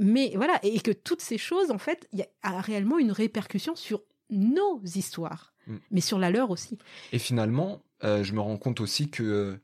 Mais 0.00 0.32
voilà, 0.36 0.58
et 0.62 0.80
que 0.80 0.92
toutes 0.92 1.22
ces 1.22 1.38
choses, 1.38 1.70
en 1.70 1.78
fait, 1.78 2.08
il 2.12 2.20
y 2.20 2.24
a 2.42 2.60
réellement 2.60 2.98
une 2.98 3.12
répercussion 3.12 3.74
sur 3.74 4.02
nos 4.30 4.80
histoires, 4.84 5.54
mm. 5.66 5.76
mais 5.90 6.00
sur 6.00 6.18
la 6.18 6.30
leur 6.30 6.50
aussi. 6.50 6.78
Et 7.12 7.18
finalement, 7.18 7.82
euh, 8.04 8.22
je 8.22 8.32
me 8.32 8.40
rends 8.40 8.58
compte 8.58 8.80
aussi 8.80 9.10
que 9.10 9.22
euh, 9.22 9.56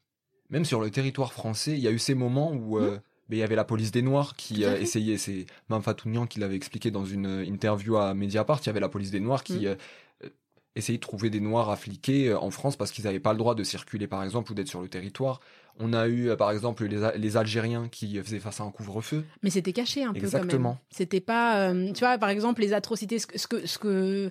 même 0.50 0.64
sur 0.64 0.80
le 0.80 0.90
territoire 0.90 1.32
français, 1.32 1.72
il 1.72 1.80
y 1.80 1.88
a 1.88 1.92
eu 1.92 1.98
ces 1.98 2.14
moments 2.14 2.52
où 2.52 2.78
euh, 2.78 2.96
mm 2.96 3.00
mais 3.28 3.36
il 3.36 3.40
y 3.40 3.42
avait 3.42 3.56
la 3.56 3.64
police 3.64 3.90
des 3.90 4.02
Noirs 4.02 4.36
qui 4.36 4.64
euh, 4.64 4.78
essayait, 4.78 5.16
c'est 5.16 5.46
Mamfatounian 5.68 6.26
qui 6.26 6.40
l'avait 6.40 6.56
expliqué 6.56 6.90
dans 6.90 7.04
une 7.04 7.26
euh, 7.26 7.44
interview 7.44 7.96
à 7.96 8.14
Mediapart, 8.14 8.60
il 8.62 8.66
y 8.66 8.70
avait 8.70 8.80
la 8.80 8.88
police 8.88 9.10
des 9.10 9.20
Noirs 9.20 9.42
qui 9.42 9.60
mm. 9.60 9.66
euh, 9.66 10.28
essayait 10.76 10.98
de 10.98 11.02
trouver 11.02 11.30
des 11.30 11.40
Noirs 11.40 11.70
à 11.70 11.76
fliquer 11.76 12.34
en 12.34 12.50
France 12.50 12.76
parce 12.76 12.90
qu'ils 12.90 13.04
n'avaient 13.04 13.20
pas 13.20 13.32
le 13.32 13.38
droit 13.38 13.54
de 13.54 13.62
circuler 13.62 14.06
par 14.06 14.22
exemple 14.24 14.52
ou 14.52 14.54
d'être 14.54 14.68
sur 14.68 14.82
le 14.82 14.88
territoire. 14.88 15.40
On 15.78 15.92
a 15.92 16.08
eu 16.08 16.36
par 16.36 16.50
exemple 16.50 16.84
les, 16.84 17.10
les 17.16 17.36
Algériens 17.36 17.88
qui 17.88 18.20
faisaient 18.22 18.38
face 18.38 18.60
à 18.60 18.64
un 18.64 18.70
couvre-feu. 18.70 19.24
Mais 19.42 19.50
c'était 19.50 19.72
caché 19.72 20.04
un 20.04 20.12
peu 20.12 20.18
Exactement. 20.18 20.62
quand 20.62 20.68
même. 20.68 20.78
C'était 20.90 21.20
pas, 21.20 21.72
tu 21.72 22.00
vois, 22.00 22.18
par 22.18 22.28
exemple 22.28 22.60
les 22.60 22.72
atrocités, 22.72 23.18
ce 23.18 23.26
que, 23.26 23.66
ce 23.66 23.78
que, 23.78 24.30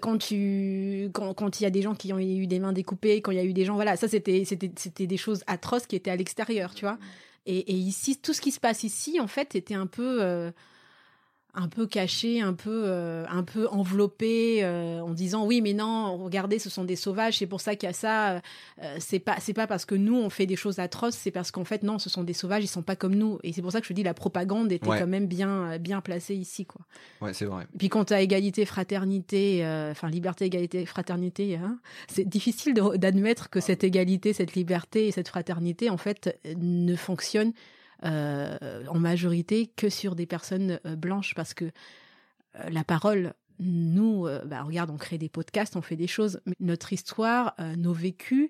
quand 0.00 0.18
tu, 0.18 1.10
quand, 1.12 1.34
quand 1.34 1.60
il 1.60 1.64
y 1.64 1.66
a 1.66 1.70
des 1.70 1.82
gens 1.82 1.94
qui 1.94 2.12
ont 2.12 2.18
eu 2.18 2.46
des 2.46 2.60
mains 2.60 2.72
découpées, 2.72 3.20
quand 3.20 3.30
il 3.30 3.36
y 3.36 3.40
a 3.40 3.44
eu 3.44 3.54
des 3.54 3.64
gens, 3.64 3.74
voilà, 3.74 3.96
ça 3.96 4.06
c'était, 4.06 4.44
c'était, 4.44 4.70
c'était 4.76 5.06
des 5.06 5.18
choses 5.18 5.42
atroces 5.46 5.86
qui 5.86 5.96
étaient 5.96 6.10
à 6.10 6.16
l'extérieur, 6.16 6.74
tu 6.74 6.84
vois. 6.84 6.98
Et, 7.50 7.72
ici, 7.72 8.16
tout 8.16 8.32
ce 8.32 8.40
qui 8.40 8.52
se 8.52 8.60
passe 8.60 8.84
ici, 8.84 9.20
en 9.20 9.26
fait, 9.26 9.54
était 9.54 9.74
un 9.74 9.86
peu. 9.86 10.52
Euh, 11.56 11.60
un 11.60 11.68
peu 11.68 11.86
caché, 11.86 12.40
un 12.40 12.54
peu, 12.54 12.84
euh, 12.86 13.24
un 13.28 13.42
peu 13.42 13.68
enveloppé, 13.68 14.60
euh, 14.62 15.00
en 15.00 15.10
disant 15.10 15.46
oui, 15.46 15.60
mais 15.60 15.72
non, 15.72 16.16
regardez, 16.16 16.58
ce 16.58 16.70
sont 16.70 16.84
des 16.84 16.96
sauvages, 16.96 17.38
c'est 17.38 17.46
pour 17.46 17.60
ça 17.60 17.76
qu'il 17.76 17.88
y 17.88 17.90
a 17.90 17.92
ça. 17.92 18.34
Euh, 18.82 18.96
c'est 18.98 19.18
pas, 19.18 19.36
c'est 19.40 19.52
pas 19.52 19.66
parce 19.66 19.84
que 19.84 19.94
nous 19.94 20.16
on 20.16 20.30
fait 20.30 20.46
des 20.46 20.56
choses 20.56 20.78
atroces, 20.78 21.14
c'est 21.14 21.30
parce 21.30 21.50
qu'en 21.50 21.64
fait 21.64 21.82
non, 21.82 21.98
ce 21.98 22.10
sont 22.10 22.24
des 22.24 22.32
sauvages, 22.32 22.64
ils 22.64 22.68
sont 22.68 22.82
pas 22.82 22.96
comme 22.96 23.14
nous. 23.14 23.38
Et 23.42 23.52
c'est 23.52 23.62
pour 23.62 23.72
ça 23.72 23.80
que 23.80 23.86
je 23.86 23.92
dis 23.92 24.02
la 24.02 24.14
propagande 24.14 24.72
était 24.72 24.86
quand 24.86 25.06
même 25.06 25.26
bien, 25.26 25.78
bien 25.78 26.00
placée 26.00 26.34
ici, 26.34 26.66
quoi. 26.66 26.82
Ouais, 27.20 27.32
c'est 27.32 27.46
vrai. 27.46 27.64
Et 27.74 27.78
puis 27.78 27.88
quant 27.88 28.04
à 28.04 28.20
égalité, 28.20 28.64
fraternité, 28.64 29.62
enfin 29.90 30.08
liberté, 30.08 30.46
égalité, 30.46 30.86
fraternité, 30.86 31.56
hein, 31.56 31.78
c'est 32.08 32.28
difficile 32.28 32.74
d'admettre 32.74 33.50
que 33.50 33.60
cette 33.60 33.84
égalité, 33.84 34.32
cette 34.32 34.54
liberté 34.54 35.08
et 35.08 35.12
cette 35.12 35.28
fraternité 35.28 35.90
en 35.90 35.96
fait 35.96 36.38
ne 36.56 36.96
fonctionnent 36.96 37.52
euh, 37.52 37.52
en 38.02 38.98
majorité 38.98 39.66
que 39.66 39.88
sur 39.88 40.14
des 40.14 40.26
personnes 40.26 40.80
euh, 40.86 40.96
blanches 40.96 41.34
parce 41.34 41.54
que 41.54 41.64
euh, 41.64 42.70
la 42.70 42.84
parole 42.84 43.34
nous, 43.62 44.26
bah, 44.46 44.62
regarde, 44.62 44.88
on 44.88 44.96
crée 44.96 45.18
des 45.18 45.28
podcasts, 45.28 45.76
on 45.76 45.82
fait 45.82 45.94
des 45.94 46.06
choses, 46.06 46.40
mais 46.46 46.54
notre 46.60 46.94
histoire, 46.94 47.54
nos 47.76 47.92
vécus, 47.92 48.48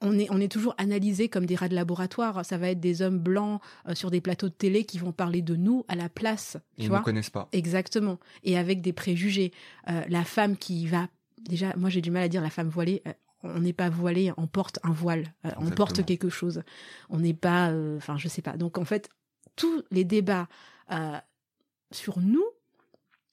on 0.00 0.16
est, 0.16 0.28
on 0.30 0.40
est 0.40 0.46
toujours 0.46 0.76
analysé 0.78 1.28
comme 1.28 1.44
des 1.44 1.56
rats 1.56 1.68
de 1.68 1.74
laboratoire. 1.74 2.46
Ça 2.46 2.56
va 2.56 2.70
être 2.70 2.78
des 2.78 3.02
hommes 3.02 3.18
blancs 3.18 3.60
sur 3.94 4.12
des 4.12 4.20
plateaux 4.20 4.48
de 4.48 4.54
télé 4.54 4.84
qui 4.84 4.98
vont 4.98 5.10
parler 5.10 5.42
de 5.42 5.56
nous 5.56 5.84
à 5.88 5.96
la 5.96 6.08
place. 6.08 6.56
Ils 6.78 6.88
ne 6.88 6.98
connaissent 7.00 7.30
pas. 7.30 7.48
Exactement. 7.50 8.20
Et 8.44 8.56
avec 8.56 8.80
des 8.80 8.92
préjugés. 8.92 9.50
la 9.88 10.22
femme 10.22 10.56
qui 10.56 10.86
va, 10.86 11.08
déjà, 11.40 11.74
moi 11.76 11.90
j'ai 11.90 12.00
du 12.00 12.12
mal 12.12 12.22
à 12.22 12.28
dire 12.28 12.40
la 12.40 12.48
femme 12.48 12.68
voilée, 12.68 13.02
on 13.44 13.60
n'est 13.60 13.72
pas 13.72 13.90
voilé, 13.90 14.32
on 14.36 14.46
porte 14.46 14.78
un 14.82 14.92
voile, 14.92 15.34
euh, 15.44 15.50
on 15.58 15.70
porte 15.70 16.04
quelque 16.04 16.30
chose. 16.30 16.62
On 17.10 17.18
n'est 17.18 17.34
pas, 17.34 17.70
euh, 17.70 17.96
enfin, 17.98 18.16
je 18.16 18.28
sais 18.28 18.42
pas. 18.42 18.56
Donc 18.56 18.78
en 18.78 18.84
fait, 18.84 19.10
tous 19.54 19.84
les 19.90 20.04
débats 20.04 20.48
euh, 20.90 21.18
sur 21.90 22.18
nous 22.20 22.44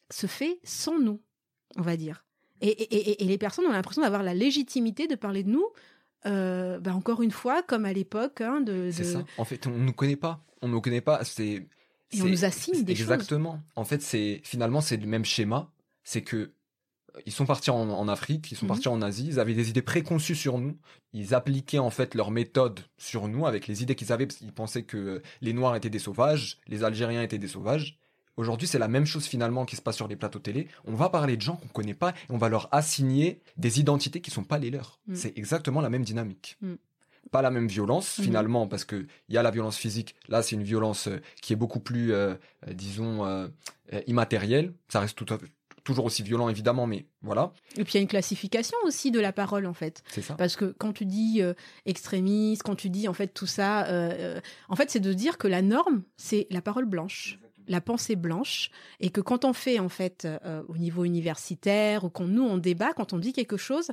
se 0.09 0.27
fait 0.27 0.59
sans 0.63 0.99
nous, 0.99 1.21
on 1.77 1.81
va 1.81 1.95
dire. 1.95 2.25
Et, 2.63 3.17
les 3.19 3.37
personnes 3.39 3.65
ont 3.65 3.71
l'impression 3.71 4.03
d'avoir 4.03 4.21
la 4.21 4.35
légitimité 4.35 5.07
de 5.07 5.15
parler 5.15 5.43
de 5.43 5.49
nous. 5.49 5.65
Bah, 6.25 6.93
encore 6.93 7.23
une 7.23 7.31
fois, 7.31 7.63
comme 7.63 7.85
à 7.85 7.93
l'époque, 7.93 8.41
hein, 8.41 8.61
de, 8.61 8.91
C'est 8.91 9.03
ça. 9.03 9.23
En 9.39 9.45
fait, 9.45 9.65
on 9.65 9.71
nous 9.71 9.93
connaît 9.93 10.15
pas. 10.15 10.43
On 10.61 10.67
nous 10.67 10.79
connaît 10.79 11.01
pas. 11.01 11.23
C'est. 11.23 11.65
Et 12.13 12.21
on 12.21 12.25
nous 12.25 12.45
assigne 12.45 12.83
des 12.83 12.93
choses. 12.93 13.11
Exactement. 13.11 13.63
En 13.75 13.83
fait, 13.83 14.03
c'est 14.03 14.41
finalement 14.43 14.81
c'est 14.81 14.97
le 14.97 15.07
même 15.07 15.25
schéma. 15.25 15.71
C'est 16.03 16.21
que 16.21 16.53
ils 17.25 17.31
sont 17.31 17.45
partis 17.45 17.69
en, 17.69 18.07
Afrique, 18.07 18.51
ils 18.51 18.57
sont 18.57 18.65
mhm. 18.65 18.71
partis 18.71 18.87
en 18.87 19.01
Asie, 19.01 19.27
ils 19.27 19.39
avaient 19.39 19.53
des 19.53 19.69
idées 19.69 19.81
préconçues 19.81 20.35
sur 20.35 20.57
nous, 20.57 20.77
ils 21.13 21.33
appliquaient 21.33 21.79
en 21.79 21.89
fait 21.89 22.15
leurs 22.15 22.31
méthodes 22.31 22.79
sur 22.97 23.27
nous 23.27 23.45
avec 23.45 23.67
les 23.67 23.83
idées 23.83 23.95
qu'ils 23.95 24.11
avaient, 24.11 24.27
parce 24.27 24.37
qu'ils 24.37 24.53
pensaient 24.53 24.83
que 24.83 25.21
les 25.41 25.53
Noirs 25.53 25.75
étaient 25.75 25.89
des 25.89 25.99
sauvages, 25.99 26.59
les 26.67 26.83
Algériens 26.83 27.21
étaient 27.21 27.37
des 27.37 27.47
sauvages. 27.47 27.97
Aujourd'hui, 28.37 28.67
c'est 28.67 28.79
la 28.79 28.87
même 28.87 29.05
chose 29.05 29.25
finalement 29.25 29.65
qui 29.65 29.75
se 29.75 29.81
passe 29.81 29.97
sur 29.97 30.07
les 30.07 30.15
plateaux 30.15 30.39
télé. 30.39 30.67
On 30.85 30.95
va 30.95 31.09
parler 31.09 31.35
de 31.35 31.41
gens 31.41 31.57
qu'on 31.57 31.67
connaît 31.67 31.93
pas 31.93 32.09
et 32.11 32.31
on 32.31 32.37
va 32.37 32.49
leur 32.49 32.73
assigner 32.73 33.41
des 33.57 33.79
identités 33.79 34.21
qui 34.21 34.31
sont 34.31 34.43
pas 34.43 34.57
les 34.57 34.71
leurs. 34.71 34.99
Mm. 35.07 35.15
C'est 35.15 35.37
exactement 35.37 35.81
la 35.81 35.89
même 35.89 36.03
dynamique. 36.03 36.57
Mm. 36.61 36.75
Pas 37.29 37.41
la 37.41 37.51
même 37.51 37.67
violence 37.67 38.17
mm-hmm. 38.17 38.23
finalement 38.23 38.67
parce 38.67 38.85
que 38.85 39.05
il 39.29 39.35
y 39.35 39.37
a 39.37 39.43
la 39.43 39.51
violence 39.51 39.77
physique. 39.77 40.15
Là, 40.27 40.41
c'est 40.41 40.55
une 40.55 40.63
violence 40.63 41.07
euh, 41.07 41.21
qui 41.41 41.53
est 41.53 41.57
beaucoup 41.57 41.81
plus, 41.81 42.13
euh, 42.13 42.33
euh, 42.67 42.73
disons, 42.73 43.49
immatérielle. 44.07 44.73
Ça 44.87 45.01
reste 45.01 45.17
tout 45.17 45.31
à, 45.33 45.37
toujours 45.83 46.05
aussi 46.05 46.23
violent 46.23 46.49
évidemment, 46.49 46.87
mais 46.87 47.05
voilà. 47.21 47.53
Et 47.77 47.83
puis 47.83 47.93
il 47.93 47.95
y 47.95 47.99
a 47.99 48.01
une 48.01 48.07
classification 48.07 48.77
aussi 48.83 49.11
de 49.11 49.19
la 49.19 49.31
parole 49.31 49.65
en 49.65 49.73
fait. 49.73 50.03
C'est 50.07 50.21
ça. 50.21 50.35
Parce 50.35 50.55
que 50.55 50.65
quand 50.77 50.93
tu 50.93 51.05
dis 51.05 51.41
euh, 51.41 51.53
extrémiste, 51.85 52.63
quand 52.63 52.75
tu 52.75 52.89
dis 52.89 53.07
en 53.07 53.13
fait 53.13 53.27
tout 53.27 53.47
ça, 53.47 53.85
euh, 53.87 54.11
euh, 54.37 54.41
en 54.69 54.75
fait 54.75 54.89
c'est 54.89 54.99
de 54.99 55.13
dire 55.13 55.37
que 55.37 55.47
la 55.47 55.61
norme 55.61 56.03
c'est 56.17 56.47
la 56.49 56.61
parole 56.61 56.85
blanche. 56.85 57.39
la 57.67 57.81
pensée 57.81 58.15
blanche 58.15 58.71
et 58.99 59.11
que 59.11 59.21
quand 59.21 59.45
on 59.45 59.53
fait 59.53 59.79
en 59.79 59.89
fait 59.89 60.27
au 60.67 60.77
niveau 60.77 61.05
universitaire 61.05 62.03
ou 62.03 62.09
quand 62.09 62.27
nous 62.27 62.43
on 62.43 62.57
débat, 62.57 62.93
quand 62.93 63.13
on 63.13 63.19
dit 63.19 63.33
quelque 63.33 63.57
chose, 63.57 63.91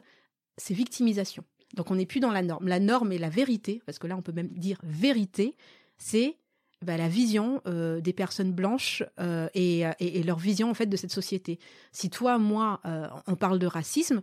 c'est 0.57 0.74
victimisation. 0.74 1.44
Donc 1.74 1.90
on 1.90 1.96
n'est 1.96 2.07
plus 2.07 2.20
dans 2.20 2.33
la 2.33 2.42
norme. 2.42 2.66
La 2.66 2.81
norme 2.81 3.12
est 3.12 3.18
la 3.18 3.29
vérité, 3.29 3.83
parce 3.87 3.98
que 3.98 4.07
là 4.07 4.16
on 4.16 4.22
peut 4.22 4.33
même 4.33 4.48
dire 4.48 4.79
vérité, 4.83 5.55
c'est 5.98 6.37
bah, 6.81 6.97
la 6.97 7.09
vision 7.09 7.61
euh, 7.67 8.01
des 8.01 8.12
personnes 8.12 8.53
blanches 8.53 9.03
euh, 9.19 9.49
et, 9.55 9.83
et, 9.99 10.23
leur 10.23 10.38
vision 10.38 10.71
en 10.71 10.75
fait 10.75 10.87
de 10.87 10.97
cette 10.97 11.11
société. 11.11 11.59
Si 11.91 12.09
toi, 12.09 12.38
moi, 12.38 12.81
euh, 12.87 13.09
on 13.27 13.35
parle 13.35 13.59
de 13.59 13.67
racisme, 13.67 14.23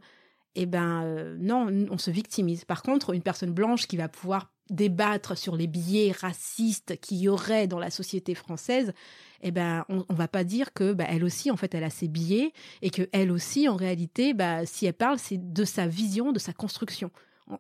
eh 0.56 0.66
ben 0.66 1.36
non, 1.38 1.68
on 1.92 1.98
se 1.98 2.12
victimise. 2.12 2.64
Par 2.64 2.82
contre, 2.82 3.14
une 3.14 3.22
personne 3.22 3.52
blanche 3.52 3.88
qui 3.88 3.98
va 3.98 4.08
pouvoir 4.08 4.54
débattre 4.70 5.38
sur 5.38 5.58
les 5.58 5.68
biais 5.68 6.14
racistes 6.18 6.98
qu'il 7.02 7.18
y 7.18 7.28
aurait 7.28 7.68
dans 7.68 7.78
la 7.78 7.92
société 7.92 8.36
française, 8.36 8.94
eh 9.42 9.52
ben 9.52 9.84
on, 9.90 10.06
on 10.08 10.14
va 10.14 10.30
pas 10.30 10.46
dire 10.46 10.74
que 10.74 10.94
bah, 10.94 11.06
elle 11.10 11.26
aussi 11.26 11.52
en 11.52 11.58
fait 11.58 11.76
elle 11.76 11.84
a 11.84 11.90
ses 11.90 12.08
biais 12.08 12.54
et 12.82 12.90
que 12.90 13.10
elle 13.12 13.32
aussi 13.32 13.68
en 13.68 13.76
réalité 13.76 14.34
bah 14.34 14.66
si 14.66 14.86
elle 14.86 14.94
parle 14.94 15.20
c'est 15.20 15.38
de 15.38 15.66
sa 15.66 15.88
vision, 15.88 16.32
de 16.32 16.40
sa 16.40 16.54
construction. 16.54 17.12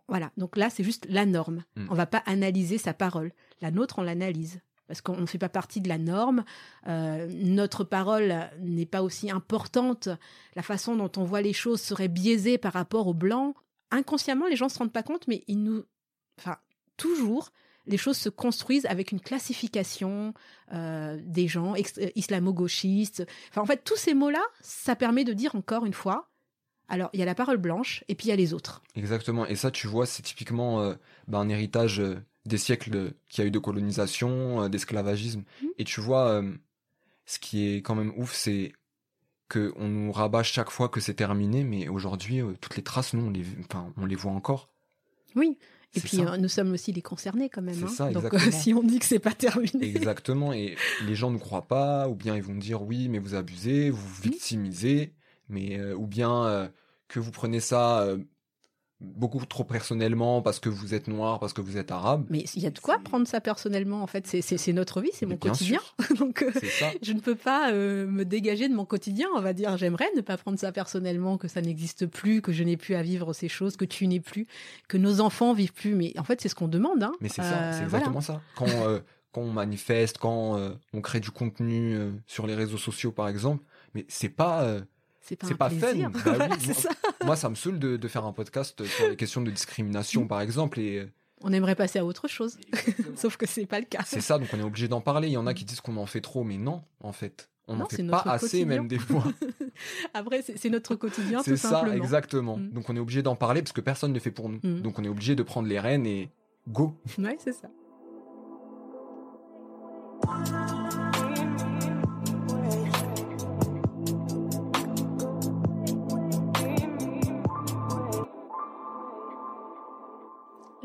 Voilà. 0.07 0.31
Donc 0.37 0.55
là 0.55 0.69
c'est 0.69 0.83
juste 0.83 1.05
la 1.09 1.25
norme. 1.25 1.63
Hmm. 1.75 1.87
On 1.91 1.95
va 1.95 2.05
pas 2.05 2.23
analyser 2.25 2.77
sa 2.77 2.93
parole. 2.93 3.33
La 3.61 3.71
nôtre 3.71 3.99
on 3.99 4.03
l'analyse 4.03 4.61
parce 4.87 5.01
qu'on 5.01 5.17
ne 5.17 5.25
fait 5.25 5.37
pas 5.37 5.49
partie 5.49 5.81
de 5.81 5.89
la 5.89 5.97
norme. 5.97 6.43
Euh, 6.87 7.27
notre 7.31 7.83
parole 7.83 8.49
n'est 8.59 8.85
pas 8.85 9.01
aussi 9.01 9.31
importante. 9.31 10.09
La 10.55 10.61
façon 10.61 10.95
dont 10.95 11.11
on 11.17 11.23
voit 11.23 11.41
les 11.41 11.53
choses 11.53 11.81
serait 11.81 12.07
biaisée 12.07 12.57
par 12.57 12.73
rapport 12.73 13.07
aux 13.07 13.13
blancs. 13.13 13.55
Inconsciemment, 13.91 14.47
les 14.47 14.55
gens 14.55 14.69
se 14.69 14.77
rendent 14.77 14.93
pas 14.93 15.03
compte, 15.03 15.27
mais 15.27 15.43
ils 15.47 15.61
nous, 15.61 15.83
enfin, 16.39 16.57
toujours, 16.97 17.51
les 17.87 17.97
choses 17.97 18.17
se 18.17 18.29
construisent 18.29 18.85
avec 18.87 19.11
une 19.11 19.21
classification 19.21 20.33
euh, 20.73 21.19
des 21.23 21.47
gens 21.47 21.75
euh, 21.75 22.09
islamo-gauchistes. 22.15 23.25
Enfin, 23.49 23.61
en 23.61 23.65
fait, 23.65 23.83
tous 23.83 23.97
ces 23.97 24.13
mots-là, 24.13 24.43
ça 24.61 24.95
permet 24.95 25.23
de 25.23 25.33
dire 25.33 25.55
encore 25.55 25.85
une 25.85 25.93
fois. 25.93 26.29
Alors, 26.87 27.09
il 27.13 27.19
y 27.19 27.23
a 27.23 27.25
la 27.25 27.35
parole 27.35 27.57
blanche 27.57 28.03
et 28.07 28.15
puis 28.15 28.27
il 28.27 28.29
y 28.29 28.33
a 28.33 28.35
les 28.35 28.53
autres. 28.53 28.83
Exactement. 28.95 29.47
Et 29.47 29.55
ça, 29.55 29.71
tu 29.71 29.87
vois, 29.87 30.05
c'est 30.05 30.21
typiquement 30.21 30.93
bah, 31.27 31.39
un 31.39 31.49
héritage 31.49 31.99
des 32.45 32.57
siècles 32.57 33.13
qu'il 33.27 33.41
y 33.41 33.45
a 33.45 33.47
eu 33.47 33.51
de 33.51 33.59
colonisation, 33.59 34.63
euh, 34.63 34.69
d'esclavagisme. 34.69 35.43
Mmh. 35.61 35.67
Et 35.79 35.83
tu 35.83 36.01
vois, 36.01 36.29
euh, 36.29 36.53
ce 37.25 37.39
qui 37.39 37.67
est 37.67 37.77
quand 37.77 37.95
même 37.95 38.13
ouf, 38.17 38.33
c'est 38.33 38.73
que 39.49 39.73
on 39.77 39.87
nous 39.87 40.11
rabat 40.11 40.43
chaque 40.43 40.69
fois 40.69 40.89
que 40.89 40.99
c'est 40.99 41.13
terminé, 41.13 41.63
mais 41.63 41.87
aujourd'hui, 41.87 42.41
euh, 42.41 42.53
toutes 42.61 42.77
les 42.77 42.83
traces, 42.83 43.13
nous, 43.13 43.25
on 43.25 43.29
les, 43.29 43.45
enfin, 43.59 43.91
on 43.97 44.05
les 44.05 44.15
voit 44.15 44.31
encore. 44.31 44.69
Oui. 45.35 45.57
Et 45.97 46.01
puis 46.01 46.17
nous 46.17 46.49
sommes 46.49 46.73
aussi 46.73 46.91
les 46.91 47.01
concernés 47.01 47.47
quand 47.47 47.61
même. 47.61 47.81
Hein. 47.81 47.87
Ça, 47.87 48.11
Donc 48.11 48.25
si 48.51 48.73
on 48.73 48.83
dit 48.83 48.99
que 48.99 49.05
c'est 49.05 49.19
pas 49.19 49.31
terminé. 49.31 49.87
Exactement. 49.95 50.51
Et 50.51 50.75
les 51.05 51.15
gens 51.15 51.31
ne 51.31 51.37
croient 51.37 51.69
pas, 51.69 52.09
ou 52.09 52.15
bien 52.15 52.35
ils 52.35 52.43
vont 52.43 52.55
dire 52.55 52.81
oui, 52.81 53.07
mais 53.07 53.17
vous 53.17 53.33
abusez, 53.33 53.91
vous 53.91 54.05
mmh. 54.05 54.21
victimisez, 54.21 55.13
mais 55.47 55.81
ou 55.93 56.05
bien 56.05 56.69
que 57.07 57.21
vous 57.21 57.31
prenez 57.31 57.61
ça 57.61 58.05
beaucoup 59.01 59.45
trop 59.45 59.63
personnellement 59.63 60.41
parce 60.41 60.59
que 60.59 60.69
vous 60.69 60.93
êtes 60.93 61.07
noir, 61.07 61.39
parce 61.39 61.53
que 61.53 61.61
vous 61.61 61.77
êtes 61.77 61.91
arabe. 61.91 62.25
Mais 62.29 62.45
il 62.55 62.63
y 62.63 62.65
a 62.65 62.69
de 62.69 62.79
quoi 62.79 62.97
prendre 62.99 63.27
ça 63.27 63.41
personnellement 63.41 64.01
en 64.01 64.07
fait. 64.07 64.25
C'est 64.25 64.73
notre 64.73 65.01
vie, 65.01 65.09
c'est 65.13 65.25
mon 65.25 65.37
quotidien. 65.37 65.79
Donc 66.19 66.43
euh, 66.43 66.51
je 67.01 67.13
ne 67.13 67.19
peux 67.19 67.35
pas 67.35 67.71
euh, 67.71 68.07
me 68.07 68.23
dégager 68.23 68.69
de 68.69 68.73
mon 68.73 68.85
quotidien. 68.85 69.27
On 69.35 69.41
va 69.41 69.53
dire, 69.53 69.77
j'aimerais 69.77 70.09
ne 70.15 70.21
pas 70.21 70.37
prendre 70.37 70.57
ça 70.57 70.71
personnellement, 70.71 71.37
que 71.37 71.47
ça 71.47 71.61
n'existe 71.61 72.05
plus, 72.05 72.41
que 72.41 72.53
je 72.53 72.63
n'ai 72.63 72.77
plus 72.77 72.95
à 72.95 73.03
vivre 73.03 73.33
ces 73.33 73.49
choses, 73.49 73.75
que 73.75 73.85
tu 73.85 74.07
n'es 74.07 74.21
plus, 74.21 74.47
que 74.87 74.97
nos 74.97 75.19
enfants 75.19 75.53
vivent 75.53 75.73
plus. 75.73 75.95
Mais 75.95 76.13
en 76.17 76.23
fait, 76.23 76.39
c'est 76.41 76.49
ce 76.49 76.55
qu'on 76.55 76.67
demande. 76.67 77.03
Hein. 77.03 77.13
Mais 77.19 77.29
c'est 77.29 77.41
ça, 77.41 77.73
c'est 77.73 77.81
euh, 77.81 77.85
exactement 77.85 78.21
ça. 78.21 78.41
Quand 78.55 78.67
quand 79.31 79.41
on 79.41 79.51
manifeste, 79.51 80.17
quand 80.17 80.57
on 80.93 81.01
crée 81.01 81.19
du 81.19 81.29
contenu 81.29 81.97
sur 82.25 82.47
les 82.47 82.55
réseaux 82.55 82.77
sociaux 82.77 83.11
par 83.11 83.27
exemple, 83.27 83.65
mais 83.93 84.05
c'est 84.07 84.29
pas 84.29 84.79
c'est 85.27 85.35
pas, 85.55 85.69
fun. 85.69 85.93
Bah 86.25 86.47
moi, 87.25 87.35
ça 87.35 87.49
me 87.49 87.55
saoule 87.55 87.79
de, 87.79 88.07
faire 88.07 88.25
un 88.25 88.33
podcast 88.33 88.85
sur 88.85 89.09
les 89.09 89.15
questions 89.15 89.41
de 89.41 89.49
discrimination, 89.49 90.27
par 90.27 90.41
exemple, 90.41 90.79
et 90.79 90.99
euh, 90.99 91.11
on 91.41 91.51
aimerait 91.51 91.75
passer 91.75 91.99
à 91.99 92.05
autre 92.05 92.27
chose, 92.27 92.57
sauf 93.15 93.35
que 93.37 93.47
c'est 93.47 93.65
pas 93.65 93.79
le 93.79 93.85
cas. 93.85 94.01
C'est 94.05 94.21
ça, 94.21 94.37
donc 94.37 94.49
on 94.53 94.59
est 94.59 94.63
obligé 94.63 94.87
d'en 94.87 95.01
parler. 95.01 95.27
Il 95.27 95.33
y 95.33 95.37
en 95.37 95.47
a 95.47 95.53
qui 95.53 95.65
disent 95.65 95.81
qu'on 95.81 95.97
en 95.97 96.05
fait 96.05 96.21
trop, 96.21 96.43
mais 96.43 96.57
non, 96.57 96.83
en 97.01 97.11
fait, 97.11 97.49
on 97.67 97.77
n'en 97.77 97.87
fait 97.87 98.03
pas 98.03 98.21
assez, 98.25 98.65
même 98.65 98.87
des 98.87 98.99
fois. 98.99 99.23
Après, 100.13 100.43
c'est 100.43 100.69
notre 100.69 100.95
quotidien, 100.95 101.41
tout 101.41 101.55
simplement. 101.57 101.83
C'est 101.83 101.89
ça, 101.89 101.97
exactement. 101.97 102.57
Mm. 102.57 102.69
Donc 102.69 102.89
on 102.89 102.95
est 102.95 102.99
obligé 102.99 103.21
d'en 103.23 103.35
parler 103.35 103.61
parce 103.61 103.73
que 103.73 103.81
personne 103.81 104.11
ne 104.11 104.15
le 104.15 104.21
fait 104.21 104.31
pour 104.31 104.49
nous. 104.49 104.59
Mm. 104.63 104.81
Donc 104.81 104.99
on 104.99 105.03
est 105.03 105.09
obligé 105.09 105.35
de 105.35 105.43
prendre 105.43 105.67
les 105.67 105.79
rênes 105.79 106.05
et 106.05 106.29
go. 106.67 106.95
Ouais, 107.17 107.37
c'est 107.39 107.53
ça. 107.53 107.69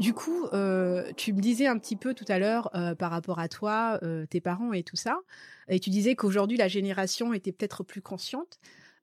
Du 0.01 0.15
coup, 0.15 0.47
euh, 0.55 1.13
tu 1.17 1.35
me 1.35 1.41
disais 1.41 1.67
un 1.67 1.79
petit 1.79 1.95
peu 1.95 2.15
tout 2.15 2.25
à 2.29 2.39
l'heure 2.39 2.75
euh, 2.75 2.95
par 2.95 3.11
rapport 3.11 3.39
à 3.39 3.49
toi, 3.49 3.99
euh, 4.03 4.25
tes 4.25 4.41
parents 4.41 4.73
et 4.73 4.83
tout 4.83 4.97
ça, 4.97 5.21
et 5.69 5.79
tu 5.79 5.91
disais 5.91 6.17
qu'aujourd'hui 6.17 6.57
la 6.57 6.69
génération 6.69 7.35
était 7.35 7.53
peut-être 7.53 7.85
plus 7.85 8.01
consciente. 8.01 8.59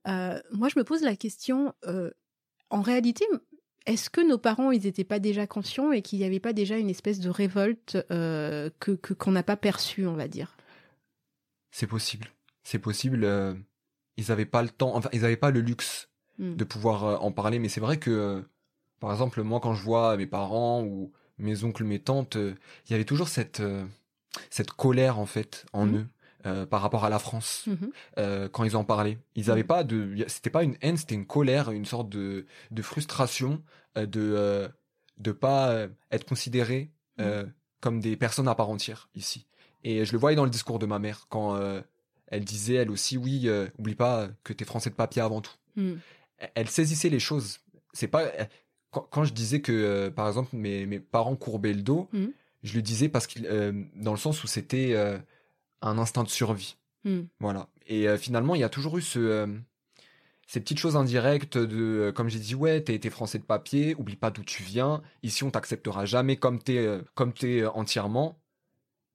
moi, 0.06 0.70
je 0.70 0.80
me 0.80 0.84
pose 0.84 1.04
la 1.04 1.16
question, 1.16 1.74
en 2.70 2.82
réalité, 2.82 3.26
est-ce 3.86 4.10
que 4.10 4.22
nos 4.22 4.38
parents, 4.38 4.72
ils 4.72 4.84
n'étaient 4.84 5.04
pas 5.04 5.20
déjà 5.20 5.46
conscients 5.48 5.92
et 5.92 6.02
qu'il 6.02 6.20
n'y 6.20 6.26
avait 6.26 6.40
pas 6.40 6.54
déjà 6.54 6.78
une 6.78 6.90
espèce 6.90 7.20
de 7.20 7.30
révolte 7.30 7.98
que 8.10 8.96
qu'on 9.14 9.32
n'a 9.32 9.44
pas 9.44 9.58
perçue, 9.58 10.08
on 10.08 10.16
va 10.16 10.28
dire? 10.28 10.58
C'est 11.72 11.88
possible. 11.88 12.28
c'est 12.64 12.80
possible, 12.80 13.28
ils 14.18 14.32
avaient 14.32 14.46
pas 14.46 14.64
le 14.64 14.70
temps, 14.70 14.96
enfin, 14.96 15.10
ils 15.14 15.26
avaient 15.26 15.38
pas 15.38 15.52
le 15.52 15.62
luxe 15.62 16.10
Mm. 16.38 16.56
de 16.56 16.64
pouvoir 16.64 17.24
en 17.24 17.32
parler. 17.32 17.60
Mais 17.60 17.70
c'est 17.70 17.82
vrai 17.82 17.98
que, 17.98 18.44
par 19.00 19.12
exemple, 19.12 19.42
moi, 19.44 19.60
quand 19.60 19.74
je 19.74 19.84
vois 19.84 20.18
mes 20.18 20.28
parents 20.28 20.84
ou 20.84 21.12
mes 21.38 21.64
oncles, 21.64 21.84
mes 21.84 22.00
tantes, 22.00 22.36
euh, 22.36 22.56
il 22.88 22.92
y 22.92 22.96
avait 22.96 23.06
toujours 23.06 23.28
cette, 23.28 23.60
euh, 23.60 23.86
cette 24.50 24.72
colère, 24.72 25.20
en 25.20 25.26
fait, 25.26 25.66
en 25.74 25.86
Mhm. 25.86 25.96
eux. 25.96 26.08
euh, 26.46 26.66
par 26.68 26.82
rapport 26.82 27.04
à 27.04 27.10
la 27.10 27.18
France 27.20 27.68
euh, 28.20 28.48
quand 28.48 28.64
ils 28.64 28.78
en 28.78 28.84
parlaient 28.86 29.18
ils 29.36 29.50
avaient 29.52 29.64
pas 29.66 29.84
de 29.84 30.24
c'était 30.28 30.52
pas 30.52 30.64
une 30.64 30.78
haine 30.82 30.96
c'était 30.96 31.16
une 31.16 31.26
colère 31.26 31.72
une 31.72 31.84
sorte 31.84 32.10
de 32.10 32.46
de 32.72 32.82
frustration 32.84 33.62
de 33.96 34.70
de 35.18 35.32
pas 35.32 35.88
être 36.12 36.26
considérés 36.26 36.92
comme 37.82 38.00
des 38.00 38.16
personnes 38.16 38.48
à 38.48 38.54
part 38.56 38.70
entière 38.70 39.10
ici 39.16 39.48
et 39.84 40.06
je 40.06 40.12
le 40.14 40.20
voyais 40.20 40.36
dans 40.38 40.46
le 40.46 40.52
discours 40.52 40.78
de 40.80 40.86
ma 40.86 41.00
mère 41.00 41.26
quand 41.28 41.60
elle 42.28 42.46
disait 42.46 42.76
elle 42.76 42.92
aussi 42.92 43.18
oui 43.18 43.50
oublie 43.80 43.96
pas 43.96 44.30
que 44.44 44.54
t'es 44.54 44.64
français 44.64 44.92
de 44.92 44.96
papier 44.96 45.24
avant 45.24 45.42
tout 45.42 45.56
elle 46.54 46.70
saisissait 46.70 47.10
les 47.10 47.20
choses. 47.20 47.60
C'est 47.94 48.08
pas 48.08 48.26
quand, 48.92 49.08
quand 49.12 49.24
je 49.24 49.34
disais 49.34 49.62
que 49.62 49.72
euh, 49.72 50.10
par 50.12 50.28
exemple 50.28 50.56
mes, 50.56 50.86
mes 50.86 51.00
parents 51.00 51.36
courbaient 51.36 51.74
le 51.74 51.82
dos, 51.82 52.10
Mhm. 52.14 52.32
je 52.64 52.76
le 52.76 52.82
disais 52.82 53.10
parce 53.10 53.28
qu'il 53.28 53.46
euh, 53.46 53.72
dans 53.96 54.12
le 54.12 54.18
sens 54.18 54.44
où 54.44 54.48
c'était 54.48 54.94
euh, 54.94 55.18
un 55.82 55.98
instinct 55.98 56.24
de 56.24 56.30
survie. 56.30 56.78
Mm. 57.04 57.22
Voilà. 57.40 57.70
Et 57.86 58.18
finalement, 58.18 58.56
il 58.56 58.62
y 58.62 58.64
a 58.66 58.70
toujours 58.70 58.98
eu 58.98 59.02
ce 59.02 59.48
ces 60.50 60.60
petites 60.62 60.80
choses 60.80 60.96
indirectes 60.96 61.58
de 61.58 62.12
comme 62.16 62.30
j'ai 62.30 62.40
dit 62.40 62.56
ouais, 62.56 62.82
t'es 62.82 62.98
t'es 63.00 63.10
français 63.10 63.38
de 63.38 63.44
papier, 63.44 63.96
oublie 63.96 64.16
pas 64.16 64.32
d'où 64.32 64.44
tu 64.44 64.64
viens. 64.64 65.02
Ici, 65.24 65.44
on 65.44 65.52
t'acceptera 65.52 66.06
jamais 66.06 66.38
comme 66.38 66.60
t'es 66.62 67.00
comme 67.16 67.34
t'es 67.34 67.66
entièrement. 67.66 68.40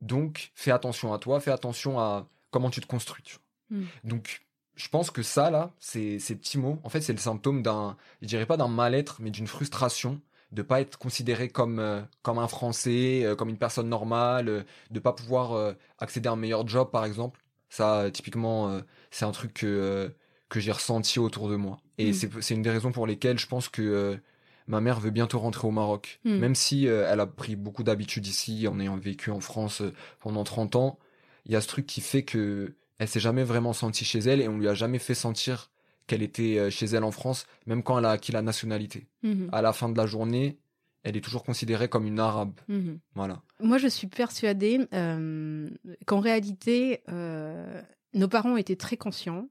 Donc, 0.01 0.51
fais 0.55 0.71
attention 0.73 1.13
à 1.13 1.19
toi, 1.19 1.39
fais 1.41 1.51
attention 1.53 1.99
à 2.01 2.29
comment 2.51 2.71
tu 2.71 2.81
te 2.81 2.87
construis. 2.87 3.23
tu 3.23 3.37
vois. 3.71 3.79
Mm. 3.81 3.85
Donc, 4.05 4.41
je 4.75 4.89
pense 4.89 5.11
que 5.11 5.23
ça, 5.23 5.51
là, 5.51 5.73
ces, 5.79 6.19
ces 6.19 6.35
petits 6.35 6.59
mots, 6.59 6.79
en 6.83 6.89
fait, 6.89 7.01
c'est 7.01 7.13
le 7.13 7.19
symptôme 7.19 7.63
d'un, 7.63 7.97
je 8.23 8.27
dirais 8.27 8.47
pas 8.47 8.57
d'un 8.57 8.69
mal-être, 8.69 9.17
mais 9.21 9.31
d'une 9.31 9.47
frustration 9.47 10.21
de 10.53 10.63
pas 10.63 10.81
être 10.81 10.99
considéré 10.99 11.49
comme, 11.49 11.79
euh, 11.79 12.03
comme 12.23 12.39
un 12.39 12.47
Français, 12.47 13.25
euh, 13.25 13.35
comme 13.35 13.49
une 13.49 13.57
personne 13.57 13.89
normale, 13.89 14.49
euh, 14.49 14.63
de 14.91 15.01
pas 15.01 15.13
pouvoir 15.13 15.75
accéder 15.99 16.29
à 16.29 16.33
un 16.33 16.37
meilleur 16.37 16.67
job, 16.69 16.91
par 16.91 17.05
exemple. 17.05 17.41
Ça, 17.71 18.11
typiquement, 18.13 18.83
c'est 19.11 19.25
un 19.25 19.31
truc 19.31 19.55
que, 19.55 20.13
que 20.51 20.61
j'ai 20.61 20.73
ressenti 20.73 21.19
autour 21.19 21.49
de 21.49 21.57
moi. 21.57 21.81
Et 21.97 22.11
Mm. 22.11 22.13
c'est, 22.13 22.43
c'est 22.43 22.55
une 22.55 22.61
des 22.61 22.71
raisons 22.71 22.93
pour 22.93 23.07
lesquelles 23.07 23.39
je 23.39 23.47
pense 23.47 23.71
que 23.71 24.19
ma 24.67 24.83
mère 24.83 25.01
veut 25.01 25.11
bientôt 25.11 25.39
rentrer 25.39 25.67
au 25.67 25.71
Maroc. 25.71 26.21
Mm. 26.25 26.37
Même 26.37 26.55
si 26.55 26.85
elle 26.85 27.21
a 27.21 27.27
pris 27.27 27.57
beaucoup 27.57 27.83
d'habitudes 27.83 28.27
ici, 28.27 28.69
en 28.69 28.79
ayant 28.79 28.99
vécu 28.99 29.31
en 29.31 29.41
France 29.41 29.83
pendant 30.21 30.45
30 30.45 30.77
ans, 30.77 30.99
il 31.47 31.53
y 31.53 31.57
a 31.57 31.63
ce 31.63 31.69
truc 31.69 31.87
qui 31.87 32.03
fait 32.03 32.25
que 32.25 32.75
elle 33.03 33.09
s'est 33.09 33.21
jamais 33.21 33.43
vraiment 33.43 33.73
sentie 33.73 34.05
chez 34.05 34.21
elle 34.21 34.41
et 34.41 34.47
on 34.47 34.59
lui 34.59 34.69
a 34.69 34.75
jamais 34.75 35.01
fait 35.01 35.15
sentir 35.15 35.71
qu'elle 36.07 36.23
était 36.23 36.59
euh, 36.59 36.71
chez 36.71 36.87
elle 36.87 37.03
en 37.03 37.11
France, 37.11 37.47
même 37.67 37.83
quand 37.83 37.99
elle 37.99 38.05
a 38.05 38.11
acquis 38.11 38.31
la 38.31 38.43
nationalité. 38.43 39.09
Mhm. 39.25 39.49
À 39.53 39.61
la 39.61 39.73
fin 39.73 39.89
de 39.89 39.97
la 39.97 40.07
journée, 40.07 40.59
elle 41.03 41.17
est 41.17 41.21
toujours 41.21 41.43
considérée 41.43 41.89
comme 41.89 42.07
une 42.07 42.21
arabe. 42.21 42.53
Mhm. 42.69 43.01
Voilà. 43.15 43.43
Moi, 43.61 43.79
je 43.79 43.89
suis 43.89 44.07
persuadée 44.07 44.87
euh, 44.95 45.69
qu'en 46.07 46.21
réalité, 46.21 47.03
euh, 47.09 47.83
nos 48.15 48.29
parents 48.29 48.57
étaient 48.57 48.77
très 48.77 48.97
conscients. 48.97 49.49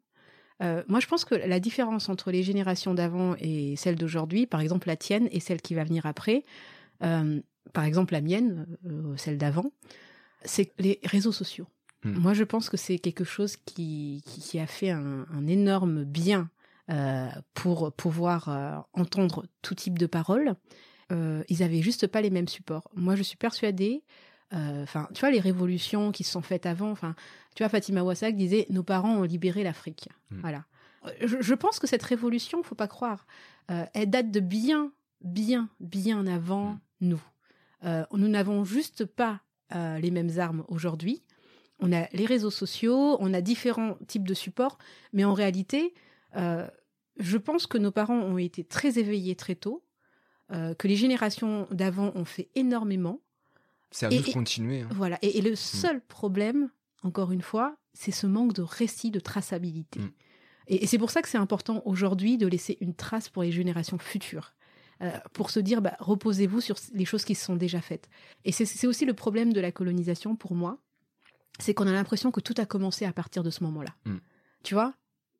Euh, 0.64 0.84
moi, 0.88 1.02
je 1.02 1.08
pense 1.08 1.26
que 1.26 1.36
la 1.36 1.60
différence 1.60 2.08
entre 2.08 2.32
les 2.32 2.44
générations 2.44 2.94
d'avant 2.94 3.36
et 3.40 3.76
celle 3.76 3.96
d'aujourd'hui, 3.96 4.46
par 4.46 4.62
exemple 4.62 4.88
la 4.88 4.96
tienne 4.96 5.28
et 5.32 5.42
celle 5.42 5.62
qui 5.62 5.74
va 5.74 5.84
venir 5.84 6.06
après, 6.06 6.46
par 7.00 7.84
exemple 7.84 8.14
la 8.14 8.22
mienne, 8.22 8.68
celle 9.18 9.40
d'avant, 9.40 9.72
c'est 10.46 10.72
les 10.78 11.00
réseaux 11.04 11.32
sociaux. 11.32 11.68
Hmm. 12.04 12.18
Moi, 12.18 12.34
je 12.34 12.44
pense 12.44 12.70
que 12.70 12.78
c'est 12.78 13.00
quelque 13.00 13.24
chose 13.24 13.58
qui, 13.58 14.24
qui, 14.26 14.42
qui 14.42 14.60
a 14.60 14.68
fait 14.68 14.90
un, 14.90 15.26
un 15.32 15.48
énorme 15.48 16.04
bien 16.04 16.50
euh, 16.90 17.30
pour 17.54 17.94
pouvoir 17.94 18.50
euh, 18.50 18.76
entendre 18.94 19.46
tout 19.62 19.76
type 19.76 19.98
de 20.00 20.08
paroles. 20.08 20.56
Euh, 21.12 21.44
ils 21.48 21.64
avaient 21.64 21.82
juste 21.82 22.08
pas 22.08 22.22
les 22.22 22.30
mêmes 22.30 22.48
supports. 22.48 22.90
Moi, 22.96 23.16
je 23.16 23.24
suis 23.24 23.38
persuadée. 23.38 24.04
Enfin, 24.54 25.08
tu 25.14 25.22
vois 25.22 25.32
les 25.32 25.40
révolutions 25.40 26.12
qui 26.12 26.26
se 26.26 26.32
sont 26.32 26.42
faites 26.42 26.66
avant. 26.66 26.92
Enfin, 26.92 27.16
tu 27.56 27.64
vois 27.64 27.70
Fatima 27.70 28.04
Wassak 28.04 28.36
disait 28.36 28.66
nos 28.70 28.84
parents 28.84 29.16
ont 29.16 29.24
libéré 29.24 29.64
l'Afrique. 29.64 30.10
Hmm. 30.30 30.42
Voilà. 30.42 30.66
Je, 31.22 31.38
je 31.40 31.54
pense 31.54 31.80
que 31.80 31.88
cette 31.88 32.04
révolution, 32.04 32.62
faut 32.62 32.76
pas 32.76 32.90
croire, 32.90 33.26
elle 33.94 34.10
date 34.10 34.30
de 34.30 34.42
bien, 34.42 34.92
bien, 35.22 35.70
bien 35.80 36.28
avant 36.28 36.78
Hmm. 37.02 37.08
nous. 37.08 37.22
Nous 38.12 38.28
n'avons 38.28 38.64
juste 38.66 39.06
pas 39.06 39.40
les 39.74 40.12
mêmes 40.12 40.38
armes 40.38 40.66
aujourd'hui. 40.68 41.24
On 41.82 41.92
a 41.92 42.08
les 42.14 42.26
réseaux 42.26 42.52
sociaux, 42.52 43.18
on 43.20 43.34
a 43.34 43.42
différents 43.42 43.98
types 44.08 44.28
de 44.28 44.34
supports, 44.34 44.78
mais 45.14 45.24
en 45.24 45.34
réalité, 45.34 45.94
euh, 46.36 46.68
je 47.18 47.38
pense 47.38 47.68
que 47.68 47.78
nos 47.78 47.92
parents 47.92 48.20
ont 48.20 48.38
été 48.38 48.64
très 48.64 49.00
éveillés 49.00 49.36
très 49.36 49.56
tôt, 49.56 49.84
euh, 50.52 50.74
que 50.76 50.88
les 50.88 50.96
générations 50.96 51.68
d'avant 51.72 52.12
ont 52.16 52.26
fait 52.26 52.50
énormément. 52.56 53.20
C'est 53.90 54.06
à 54.06 54.10
nous 54.10 54.22
de 54.22 54.32
continuer. 54.32 54.82
hein. 54.82 54.90
Voilà. 54.92 55.18
Et, 55.22 55.38
et 55.40 55.42
le 55.42 55.56
seul 55.56 56.02
problème, 56.02 56.70
encore 57.04 57.32
une 57.32 57.42
fois, 57.42 57.76
c'est 57.94 58.12
ce 58.12 58.28
manque 58.28 58.54
de 58.54 58.62
récit, 58.62 59.12
de 59.12 59.20
traçabilité. 59.20 60.00
Mm. 60.00 60.12
Et, 60.68 60.84
et 60.84 60.88
c'est 60.88 60.98
pour 60.98 61.10
ça 61.10 61.22
que 61.22 61.30
c'est 61.30 61.38
important 61.38 61.82
aujourd'hui 61.86 62.38
de 62.38 62.48
laisser 62.48 62.78
une 62.80 62.94
trace 62.94 63.28
pour 63.28 63.44
les 63.44 63.52
générations 63.52 63.98
futures. 63.98 64.54
Euh, 65.02 65.10
pour 65.34 65.50
se 65.50 65.60
dire, 65.60 65.82
bah, 65.82 65.96
reposez-vous 66.00 66.62
sur 66.62 66.76
les 66.94 67.06
choses 67.06 67.26
qui 67.26 67.34
se 67.34 67.44
sont 67.44 67.56
déjà 67.56 67.82
faites. 67.82 68.08
Et 68.46 68.52
c'est 68.52 68.86
aussi 68.86 69.04
le 69.04 69.16
problème 69.16 69.52
de 69.52 69.60
la 69.60 69.72
colonisation 69.72 70.36
pour 70.36 70.54
moi, 70.54 70.78
c'est 71.62 71.74
qu'on 71.74 71.88
a 71.88 71.92
l'impression 71.92 72.32
que 72.32 72.42
tout 72.42 72.56
a 72.58 72.66
commencé 72.66 73.06
à 73.06 73.14
partir 73.14 73.44
de 73.44 73.50
ce 73.50 73.64
moment-là. 73.64 73.96
Mm. 74.06 74.18
Tu 74.64 74.74
vois 74.74 74.94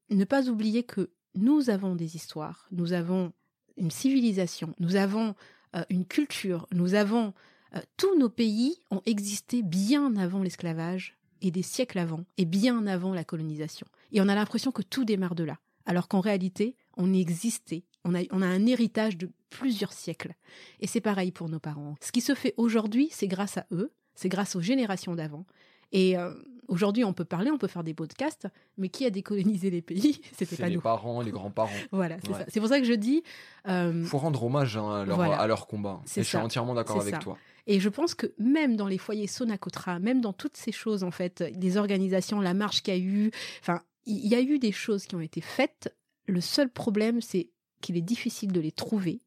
Ne 0.10 0.24
pas 0.24 0.50
oublier 0.50 0.84
que 0.84 1.12
nous 1.36 1.70
avons 1.70 1.96
des 1.96 2.16
histoires, 2.16 2.68
nous 2.72 2.94
avons 2.94 3.34
une 3.78 3.92
civilisation, 3.92 4.76
nous 4.80 4.96
avons 4.96 5.36
euh, 5.76 5.84
une 5.90 6.06
culture, 6.06 6.68
nous 6.74 6.94
avons 6.94 7.34
euh, 7.76 7.80
tous 7.98 8.18
nos 8.18 8.30
pays 8.30 8.78
ont 8.92 9.02
existé 9.06 9.62
bien 9.62 10.16
avant 10.18 10.44
l'esclavage 10.44 11.18
et 11.42 11.52
des 11.52 11.64
siècles 11.64 12.00
avant, 12.00 12.26
et 12.38 12.46
bien 12.46 12.86
avant 12.86 13.14
la 13.14 13.24
colonisation. 13.24 13.88
Et 14.12 14.22
on 14.22 14.28
a 14.28 14.36
l'impression 14.36 14.72
que 14.72 14.82
tout 14.82 15.06
démarre 15.06 15.36
de 15.36 15.44
là, 15.44 15.58
alors 15.86 16.08
qu'en 16.08 16.20
réalité, 16.20 16.76
on 16.98 17.14
existait, 17.14 17.84
on 18.04 18.14
a, 18.14 18.20
on 18.32 18.42
a 18.42 18.48
un 18.48 18.66
héritage 18.66 19.18
de 19.18 19.30
plusieurs 19.50 19.94
siècles. 19.94 20.36
Et 20.82 20.88
c'est 20.88 21.02
pareil 21.02 21.32
pour 21.32 21.50
nos 21.50 21.60
parents. 21.60 21.96
Ce 22.02 22.12
qui 22.12 22.22
se 22.22 22.36
fait 22.36 22.54
aujourd'hui, 22.58 23.10
c'est 23.12 23.28
grâce 23.28 23.58
à 23.58 23.66
eux, 23.72 23.92
c'est 24.14 24.30
grâce 24.30 24.56
aux 24.56 24.62
générations 24.62 25.16
d'avant. 25.16 25.46
Et 25.92 26.18
euh, 26.18 26.34
aujourd'hui, 26.68 27.04
on 27.04 27.14
peut 27.14 27.26
parler, 27.26 27.52
on 27.52 27.58
peut 27.58 27.68
faire 27.68 27.84
des 27.84 27.94
podcasts, 27.94 28.48
mais 28.78 28.90
qui 28.90 29.06
a 29.06 29.10
décolonisé 29.10 29.70
les 29.70 29.82
pays? 29.82 30.22
C'était 30.38 30.56
pas 30.56 30.70
les 30.70 30.76
nous. 30.76 30.82
parents, 30.82 31.22
les 31.22 31.32
grands-parents. 31.32 31.70
Voilà, 31.92 32.18
c'est 32.24 32.30
Ouais. 32.32 32.40
ça. 32.40 32.46
C'est 32.48 32.60
pour 32.60 32.70
ça 32.70 32.80
que 32.80 32.86
je 32.86 32.94
dis. 32.94 33.24
euh, 33.68 34.04
Faut 34.06 34.18
rendre 34.18 34.44
hommage 34.44 34.78
hein, 34.78 34.90
à, 35.02 35.06
leur, 35.06 35.18
Voilà. 35.18 35.38
à 35.40 35.48
leur 35.48 35.68
combat. 35.68 36.02
C'est 36.06 36.22
Et 36.22 36.24
je 36.24 36.30
suis 36.30 36.38
entièrement 36.38 36.74
d'accord 36.74 37.02
avec 37.02 37.16
ça. 37.16 37.20
toi. 37.20 37.38
Et 37.68 37.80
je 37.80 37.90
pense 37.90 38.16
que 38.16 38.34
même 38.40 38.76
dans 38.76 38.88
les 38.88 38.98
foyers 38.98 39.28
Sonacotra, 39.28 40.00
même 40.00 40.20
dans 40.22 40.34
toutes 40.34 40.58
ces 40.58 40.72
choses, 40.72 41.04
en 41.04 41.12
fait, 41.12 41.44
les 41.60 41.78
organisations, 41.78 42.42
la 42.42 42.54
marche 42.56 42.82
qu'il 42.82 42.94
y 42.96 42.98
a 42.98 43.00
eu, 43.00 43.32
enfin, 43.60 43.82
il 44.08 44.26
y 44.28 44.34
a 44.34 44.42
eu 44.42 44.58
des 44.58 44.72
choses 44.72 45.06
qui 45.06 45.16
ont 45.16 45.22
été 45.22 45.42
faites. 45.42 45.96
Le 46.26 46.42
seul 46.42 46.70
problème, 46.70 47.22
c'est 47.22 47.50
qu'il 47.82 47.98
est 47.98 48.02
difficile 48.02 48.52
de 48.52 48.60
les 48.60 48.72
trouver, 48.72 49.22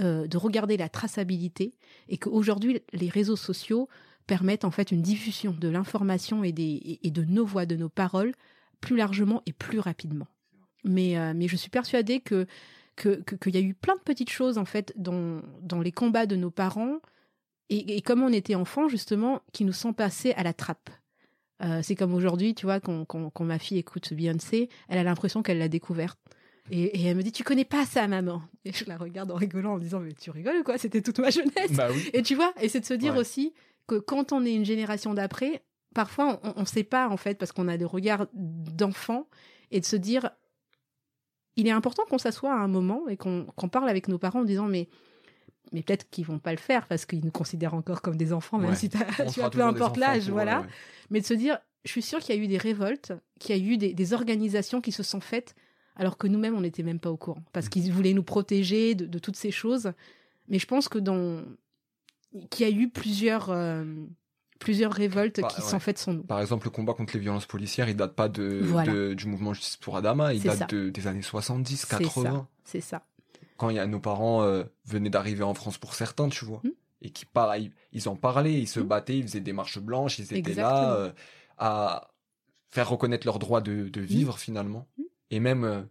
euh, 0.00 0.26
de 0.26 0.36
regarder 0.38 0.76
la 0.78 0.88
traçabilité, 0.88 1.74
et 2.08 2.16
qu'aujourd'hui, 2.16 2.80
les 2.94 3.08
réseaux 3.10 3.36
sociaux 3.36 3.88
permettent 4.26 4.64
en 4.64 4.70
fait 4.70 4.90
une 4.90 5.02
diffusion 5.02 5.52
de 5.58 5.68
l'information 5.68 6.44
et, 6.44 6.52
des, 6.52 6.98
et, 7.02 7.10
de 7.10 7.24
nos 7.24 7.44
voix, 7.44 7.66
de 7.66 7.76
nos 7.76 7.88
paroles, 7.88 8.32
plus 8.80 8.96
largement 8.96 9.42
et 9.46 9.52
plus 9.52 9.78
rapidement. 9.78 10.26
Mais, 10.84 11.18
euh, 11.18 11.32
mais 11.34 11.48
je 11.48 11.56
suis 11.56 11.70
persuadée 11.70 12.20
que 12.20 12.46
que- 12.96 13.20
que- 13.22 13.34
qu'il 13.34 13.54
y 13.54 13.58
a 13.58 13.60
eu 13.60 13.74
plein 13.74 13.96
de 13.96 14.00
petites 14.00 14.30
choses 14.30 14.56
en 14.56 14.64
fait 14.64 14.92
dans, 14.96 15.40
dans 15.62 15.80
les 15.80 15.90
combats 15.90 16.26
de 16.26 16.36
nos 16.36 16.50
parents 16.52 16.98
et, 17.68 17.96
et 17.96 18.02
comme 18.02 18.22
on 18.22 18.32
était 18.32 18.54
enfants 18.54 18.86
justement 18.88 19.40
qui 19.52 19.64
nous 19.64 19.72
sont 19.72 19.92
passés 19.92 20.32
à 20.34 20.44
la 20.44 20.52
trappe. 20.52 20.90
Euh, 21.62 21.80
c'est 21.82 21.96
comme 21.96 22.14
aujourd'hui, 22.14 22.54
tu 22.54 22.66
vois, 22.66 22.78
quand, 22.80 23.04
quand- 23.04 23.30
quand 23.30 23.44
ma 23.44 23.58
fille 23.58 23.78
écoute 23.78 24.12
Beyoncé, 24.12 24.68
elle 24.88 24.98
a 24.98 25.02
l'impression 25.02 25.42
qu'elle 25.42 25.58
l'a 25.58 25.68
découverte. 25.68 26.18
Et, 26.70 26.82
et 27.00 27.04
elle 27.04 27.16
me 27.16 27.22
dit, 27.22 27.32
tu 27.32 27.42
connais 27.44 27.64
pas 27.64 27.84
ça, 27.84 28.06
maman? 28.08 28.42
Et 28.64 28.72
je 28.72 28.84
la 28.86 28.96
regarde 28.96 29.30
en 29.30 29.34
rigolant, 29.36 29.72
en 29.72 29.76
me 29.76 29.80
disant, 29.82 30.00
mais 30.00 30.12
tu 30.12 30.30
rigoles 30.30 30.56
ou 30.58 30.62
quoi? 30.62 30.78
C'était 30.78 31.02
toute 31.02 31.18
ma 31.18 31.30
jeunesse. 31.30 31.72
Bah 31.72 31.88
oui. 31.92 32.10
Et 32.12 32.22
tu 32.22 32.34
vois, 32.36 32.52
et 32.60 32.68
c'est 32.68 32.80
de 32.80 32.86
se 32.86 32.94
dire 32.94 33.14
Ouais. 33.14 33.18
aussi 33.20 33.52
que 33.86 33.96
quand 33.96 34.32
on 34.32 34.44
est 34.44 34.54
une 34.54 34.64
génération 34.64 35.14
d'après, 35.14 35.62
parfois 35.94 36.40
on 36.56 36.60
ne 36.60 36.66
sait 36.66 36.84
pas 36.84 37.08
en 37.08 37.16
fait 37.16 37.36
parce 37.38 37.52
qu'on 37.52 37.68
a 37.68 37.76
des 37.76 37.84
regards 37.84 38.26
d'enfants 38.32 39.26
et 39.70 39.80
de 39.80 39.84
se 39.84 39.96
dire, 39.96 40.30
il 41.56 41.66
est 41.66 41.70
important 41.72 42.04
qu'on 42.08 42.18
s'assoie 42.18 42.52
à 42.52 42.56
un 42.58 42.68
moment 42.68 43.08
et 43.08 43.16
qu'on 43.16 43.46
parle 43.70 43.88
avec 43.88 44.08
nos 44.08 44.18
parents 44.18 44.40
en 44.40 44.44
disant 44.44 44.66
mais 44.66 44.88
mais 45.72 45.82
peut-être 45.82 46.08
qu'ils 46.10 46.26
vont 46.26 46.38
pas 46.38 46.50
le 46.52 46.58
faire 46.58 46.86
parce 46.86 47.06
qu'ils 47.06 47.24
nous 47.24 47.30
considèrent 47.30 47.74
encore 47.74 48.02
comme 48.02 48.16
des 48.16 48.32
enfants 48.32 48.58
même 48.58 48.70
Ouais. 48.70 48.76
si 48.76 48.88
tu 48.90 48.96
as 48.98 49.50
peu 49.50 49.62
importe 49.62 49.96
l'âge 49.96 50.28
voilà 50.28 50.60
ouais. 50.60 50.66
mais 51.10 51.20
de 51.20 51.26
se 51.26 51.34
dire 51.34 51.58
je 51.84 51.90
suis 51.90 52.02
sûre 52.02 52.20
qu'il 52.20 52.34
y 52.34 52.38
a 52.38 52.42
eu 52.42 52.46
des 52.48 52.58
révoltes 52.58 53.12
qu'il 53.40 53.56
y 53.56 53.60
a 53.60 53.62
eu 53.72 53.76
des, 53.76 53.92
des 53.94 54.12
organisations 54.12 54.80
qui 54.80 54.92
se 54.92 55.02
sont 55.02 55.20
faites 55.20 55.54
alors 55.96 56.16
que 56.18 56.26
nous-mêmes 56.26 56.54
on 56.56 56.60
n'était 56.60 56.82
même 56.82 57.00
pas 57.00 57.10
au 57.10 57.16
courant 57.16 57.40
Mm. 57.40 57.50
parce 57.52 57.68
qu'ils 57.68 57.92
voulaient 57.92 58.12
nous 58.14 58.22
protéger 58.22 58.94
de, 58.94 59.06
de 59.06 59.18
toutes 59.18 59.36
ces 59.36 59.50
choses 59.50 59.92
mais 60.48 60.58
je 60.58 60.66
pense 60.66 60.88
que 60.88 60.98
dans 60.98 61.42
qu'il 62.50 62.68
y 62.68 62.72
a 62.72 62.74
eu 62.74 62.88
plusieurs 62.90 63.50
euh, 63.50 63.84
plusieurs 64.60 64.92
révoltes 64.92 65.40
Bah, 65.40 65.48
qui 65.48 65.60
ouais. 65.60 65.66
sont 65.68 65.78
faites 65.80 65.98
sans 65.98 66.12
nous. 66.14 66.22
Par 66.22 66.40
exemple, 66.40 66.66
le 66.66 66.70
combat 66.70 66.94
contre 66.94 67.14
les 67.14 67.20
violences 67.20 67.46
policières, 67.46 67.88
il 67.88 67.96
date 67.96 68.14
pas 68.14 68.28
de, 68.28 68.60
Voilà. 68.62 68.92
de- 68.92 69.14
du 69.14 69.26
mouvement 69.26 69.52
Justice 69.52 69.76
pour 69.76 69.96
Adama, 69.96 70.32
il 70.32 70.42
date 70.42 70.58
ça. 70.58 70.64
de- 70.66 70.88
des 70.90 71.06
années 71.06 71.22
70, 71.22 71.76
C'est 71.80 71.86
ça. 71.86 71.98
80. 71.98 72.48
C'est 72.64 72.80
ça. 72.80 73.02
Quand 73.56 73.68
il 73.70 73.76
y 73.76 73.78
a 73.78 73.86
nos 73.86 74.00
parents 74.00 74.42
euh, 74.42 74.64
venaient 74.86 75.10
d'arriver 75.10 75.42
en 75.44 75.54
France 75.54 75.76
pour 75.78 75.94
certains, 75.94 76.28
tu 76.28 76.44
vois. 76.44 76.60
Mm. 76.64 76.70
Et 77.02 77.10
qui 77.10 77.26
pareil, 77.26 77.70
ils 77.92 78.08
en 78.08 78.16
parlaient, 78.16 78.54
ils 78.58 78.66
se 78.68 78.80
Mm. 78.80 78.84
battaient, 78.86 79.18
ils 79.18 79.22
faisaient 79.24 79.40
des 79.40 79.52
marches 79.52 79.78
blanches, 79.78 80.18
ils 80.18 80.24
étaient 80.24 80.36
Exactement. 80.38 80.70
là 80.70 80.94
euh, 80.94 81.12
à 81.58 82.08
faire 82.70 82.88
reconnaître 82.88 83.26
leur 83.26 83.38
droit 83.38 83.60
de, 83.60 83.88
de 83.88 84.00
vivre 84.00 84.38
finalement. 84.38 84.88
Et 85.30 85.40
même, 85.40 85.86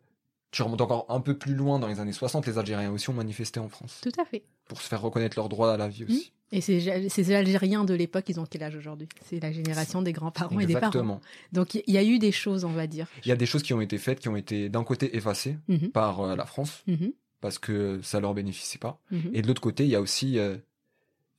tu 0.51 0.61
remontes 0.63 0.81
encore 0.81 1.05
un 1.09 1.19
peu 1.21 1.37
plus 1.37 1.53
loin 1.55 1.79
dans 1.79 1.87
les 1.87 1.99
années 1.99 2.11
60, 2.13 2.45
les 2.47 2.57
Algériens 2.57 2.91
aussi 2.91 3.09
ont 3.09 3.13
manifesté 3.13 3.59
en 3.59 3.69
France 3.69 3.99
Tout 4.01 4.11
à 4.19 4.25
fait. 4.25 4.43
Pour 4.65 4.81
se 4.81 4.87
faire 4.87 5.01
reconnaître 5.01 5.37
leur 5.37 5.49
droit 5.49 5.71
à 5.73 5.77
la 5.77 5.87
vie 5.87 6.03
aussi. 6.05 6.31
Et 6.51 6.61
ces, 6.61 7.09
ces 7.09 7.33
Algériens 7.33 7.83
de 7.83 7.95
l'époque, 7.95 8.25
ils 8.29 8.39
ont 8.39 8.45
quel 8.45 8.61
âge 8.61 8.75
aujourd'hui? 8.75 9.09
C'est 9.25 9.41
la 9.41 9.51
génération 9.51 10.03
des 10.03 10.13
grands-parents 10.13 10.59
et 10.59 10.65
des 10.67 10.73
parents. 10.73 10.87
Exactement. 10.87 11.21
Donc 11.51 11.73
il 11.73 11.83
y 11.87 11.97
a 11.97 12.03
eu 12.03 12.19
des 12.19 12.31
choses, 12.31 12.63
on 12.63 12.71
va 12.71 12.85
dire. 12.85 13.07
Il 13.25 13.29
y 13.29 13.31
a 13.31 13.35
des 13.35 13.47
choses 13.47 13.63
qui 13.63 13.73
ont 13.73 13.81
été 13.81 13.97
faites, 13.97 14.19
qui 14.19 14.29
ont 14.29 14.35
été 14.35 14.69
d'un 14.69 14.83
côté 14.83 15.15
effacées 15.17 15.57
Mhm, 15.67 15.89
par 15.91 16.19
euh, 16.21 16.35
la 16.35 16.45
France, 16.45 16.83
mhm, 16.85 17.11
parce 17.41 17.57
que 17.57 17.99
ça 18.03 18.19
leur 18.19 18.33
bénéficie 18.35 18.77
pas. 18.77 18.99
Et 19.33 19.41
de 19.41 19.47
l'autre 19.47 19.61
côté, 19.61 19.83
il 19.83 19.89
y 19.89 19.95
a 19.95 20.01
aussi, 20.01 20.37
euh, 20.37 20.55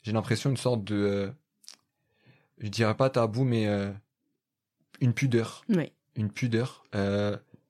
j'ai 0.02 0.10
l'impression, 0.12 0.50
une 0.50 0.56
sorte 0.56 0.82
de, 0.82 0.96
euh, 0.96 1.30
je 2.58 2.68
dirais 2.68 2.96
pas 2.96 3.08
tabou, 3.08 3.44
mais 3.44 3.68
euh, 3.68 3.92
une 5.00 5.14
pudeur, 5.14 5.64
Ouais. 5.68 5.92
une 6.16 6.30
pudeur 6.30 6.84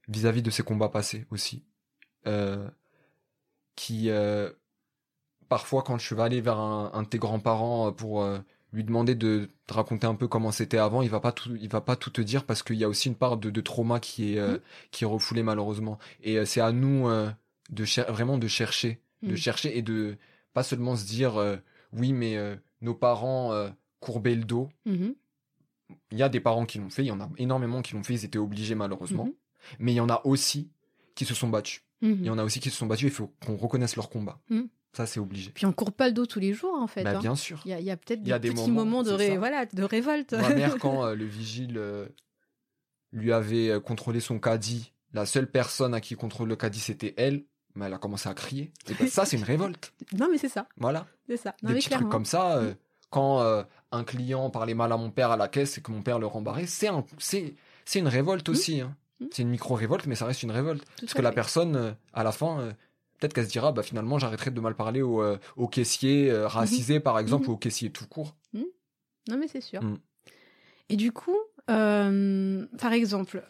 vis-à-vis 0.09 0.42
de 0.42 0.50
ces 0.50 0.62
combats 0.62 0.88
passés 0.88 1.26
aussi, 1.30 1.62
qui 3.76 4.09
parfois 5.49 5.82
quand 5.82 5.97
tu 5.99 6.14
vas 6.14 6.24
aller 6.24 6.40
vers 6.40 6.59
un, 6.59 6.90
un 6.95 7.03
de 7.03 7.09
tes 7.09 7.18
grands-parents 7.18 7.88
euh, 7.88 7.90
pour 7.90 8.22
euh, 8.22 8.38
lui 8.72 8.84
demander 8.84 9.14
de 9.14 9.51
te 9.66 9.74
raconter 9.74 10.07
un 10.07 10.14
peu 10.14 10.26
comment 10.28 10.51
c'était 10.51 10.78
avant, 10.78 11.03
il 11.03 11.09
va 11.11 11.20
pas 11.20 11.32
tout, 11.32 11.57
il 11.61 11.68
va 11.68 11.80
pas 11.80 11.97
tout 11.97 12.11
te 12.11 12.20
dire 12.20 12.45
parce 12.45 12.62
qu'il 12.62 12.76
y 12.76 12.84
a 12.84 12.88
aussi 12.88 13.09
une 13.09 13.14
part 13.14 13.36
de, 13.36 13.51
de 13.51 13.61
trauma 13.61 14.01
qui 14.01 14.34
est 14.34 14.38
euh, 14.38 14.55
Mhm. 14.55 14.61
qui 14.90 15.05
est 15.05 15.07
refoulée 15.07 15.42
malheureusement. 15.42 15.99
Et 16.22 16.45
c'est 16.45 16.61
à 16.61 16.72
nous 16.72 17.09
de 17.70 17.84
cher- 17.84 18.11
vraiment 18.12 18.36
de 18.38 18.49
chercher, 18.49 19.01
de 19.22 19.30
Mhm. 19.30 19.36
chercher 19.36 19.78
et 19.78 19.82
de 19.82 20.16
pas 20.53 20.62
seulement 20.62 20.97
se 20.97 21.07
dire 21.07 21.34
oui 21.92 22.12
mais 22.12 22.36
nos 22.80 22.95
parents 22.95 23.53
courbaient 24.01 24.34
le 24.34 24.45
dos. 24.45 24.68
Mhm, 24.86 25.14
Il 26.11 26.18
y 26.18 26.22
a 26.22 26.28
des 26.28 26.40
parents 26.40 26.64
qui 26.66 26.78
l'ont 26.78 26.90
fait, 26.90 27.03
il 27.05 27.09
y 27.09 27.11
en 27.12 27.20
a 27.20 27.28
énormément 27.38 27.82
qui 27.82 27.95
l'ont 27.95 28.03
fait, 28.03 28.14
ils 28.14 28.24
étaient 28.24 28.38
obligés 28.38 28.74
malheureusement. 28.74 29.24
Mhm. 29.26 29.32
Mais 29.78 29.92
il 29.92 29.97
y 29.97 30.01
en 30.01 30.09
a 30.09 30.20
aussi 30.24 30.68
qui 31.14 31.24
se 31.24 31.34
sont 31.34 31.49
battus. 31.49 31.82
mhm. 32.03 32.16
Il 32.20 32.26
y 32.26 32.30
en 32.30 32.38
a 32.38 32.45
aussi 32.45 32.59
qui 32.61 32.70
se 32.70 32.76
sont 32.76 32.86
battus, 32.86 33.09
il 33.09 33.14
faut 33.14 33.32
qu'on 33.45 33.57
reconnaisse 33.57 33.95
leur 33.97 34.11
combat. 34.11 34.40
Ça 34.95 35.07
c'est 35.07 35.18
obligé. 35.20 35.51
Puis 35.53 35.66
on 35.66 35.72
court 35.72 35.92
pas 35.92 36.07
le 36.07 36.12
dos 36.14 36.24
tous 36.26 36.38
les 36.40 36.53
jours, 36.53 36.74
en 36.80 36.86
fait. 36.86 37.03
Bah, 37.03 37.14
hein. 37.16 37.20
bien 37.20 37.34
sûr. 37.34 37.61
Il 37.64 37.72
y 37.80 37.90
a, 37.90 37.97
peut-être 37.97 38.22
des, 38.22 38.32
petits 38.38 38.55
moments, 38.70 38.84
moments, 38.84 39.03
de, 39.03 39.11
ré- 39.12 39.36
voilà, 39.38 39.66
de 39.66 39.82
révolte. 39.82 40.32
Ma 40.34 40.55
mère, 40.55 40.76
quand 40.80 41.05
euh, 41.05 41.14
le 41.14 41.24
vigile 41.24 41.74
euh, 41.78 42.07
lui 43.12 43.32
avait 43.32 43.70
euh, 43.70 43.80
contrôlé 43.80 44.20
son 44.20 44.38
caddie, 44.38 44.92
la 45.12 45.26
seule 45.26 45.51
personne 45.51 45.95
à 45.95 46.01
qui 46.01 46.14
il 46.14 46.16
contrôle 46.16 46.49
le 46.49 46.57
caddie, 46.57 46.80
c'était 46.80 47.14
elle, 47.16 47.45
mais 47.74 47.86
elle 47.86 47.95
a 47.95 47.99
commencé 47.99 48.28
à 48.28 48.34
crier. 48.34 48.72
Et 48.88 48.95
ben, 48.95 49.09
ça, 49.09 49.24
c'est 49.24 49.36
une 49.36 49.42
révolte. 49.45 49.92
non, 50.12 50.28
mais 50.30 50.38
c'est 50.38 50.49
ça. 50.49 50.66
Voilà. 50.76 51.07
C'est 51.28 51.36
ça. 51.36 51.55
Non, 51.62 51.68
Des 51.70 51.74
mais 51.74 51.80
petits 51.80 51.90
trucs 51.90 52.09
comme 52.09 52.24
ça. 52.24 52.59
euh, 52.59 52.74
quand 53.11 53.64
un 53.92 54.03
client 54.05 54.51
parlait 54.51 54.74
mal 54.74 54.90
à 54.92 54.97
mon 54.97 55.11
père 55.11 55.30
à 55.30 55.36
la 55.36 55.47
caisse 55.47 55.78
et 55.78 55.80
que 55.80 55.92
mon 55.92 56.03
père 56.03 56.18
le 56.18 56.26
rembarrait, 56.26 56.66
c'est 56.66 56.88
un, 56.88 57.05
c'est, 57.18 57.55
c'est 57.84 58.01
une 58.01 58.09
révolte 58.09 58.49
aussi. 58.49 58.80
hein. 58.80 58.97
Mhm. 59.20 59.28
C'est 59.30 59.42
une 59.42 59.51
micro-révolte, 59.51 60.07
mais 60.07 60.16
ça 60.16 60.26
reste 60.26 60.42
une 60.42 60.51
révolte. 60.51 60.84
Tout 60.84 61.07
Parce 61.07 61.14
que 61.14 61.22
la 61.22 61.30
personne, 61.30 61.95
à 62.12 62.24
la 62.24 62.32
fin, 62.32 62.74
peut-être 63.24 63.32
qu'elle 63.34 63.46
se 63.46 63.50
dira, 63.50 63.72
bah 63.72 63.82
finalement, 63.82 64.18
j'arrêterai 64.18 64.50
de 64.50 64.60
mal 64.60 64.74
parler 64.74 65.00
au, 65.00 65.22
euh, 65.22 65.38
au 65.56 65.66
caissier 65.66 66.30
euh, 66.30 66.46
racisé, 66.46 67.00
par 67.00 67.18
exemple, 67.18 67.44
Mhm. 67.44 67.50
ou 67.50 67.54
au 67.54 67.56
caissier 67.56 67.90
tout 67.90 68.06
court. 68.06 68.36
Non, 68.52 69.38
mais 69.38 69.48
c'est 69.48 69.62
sûr. 69.62 69.82
Mm. 69.82 69.98
Et 70.90 70.96
du 70.96 71.10
coup, 71.10 71.38
euh, 71.70 72.66
par 72.78 72.92
exemple, 72.92 73.42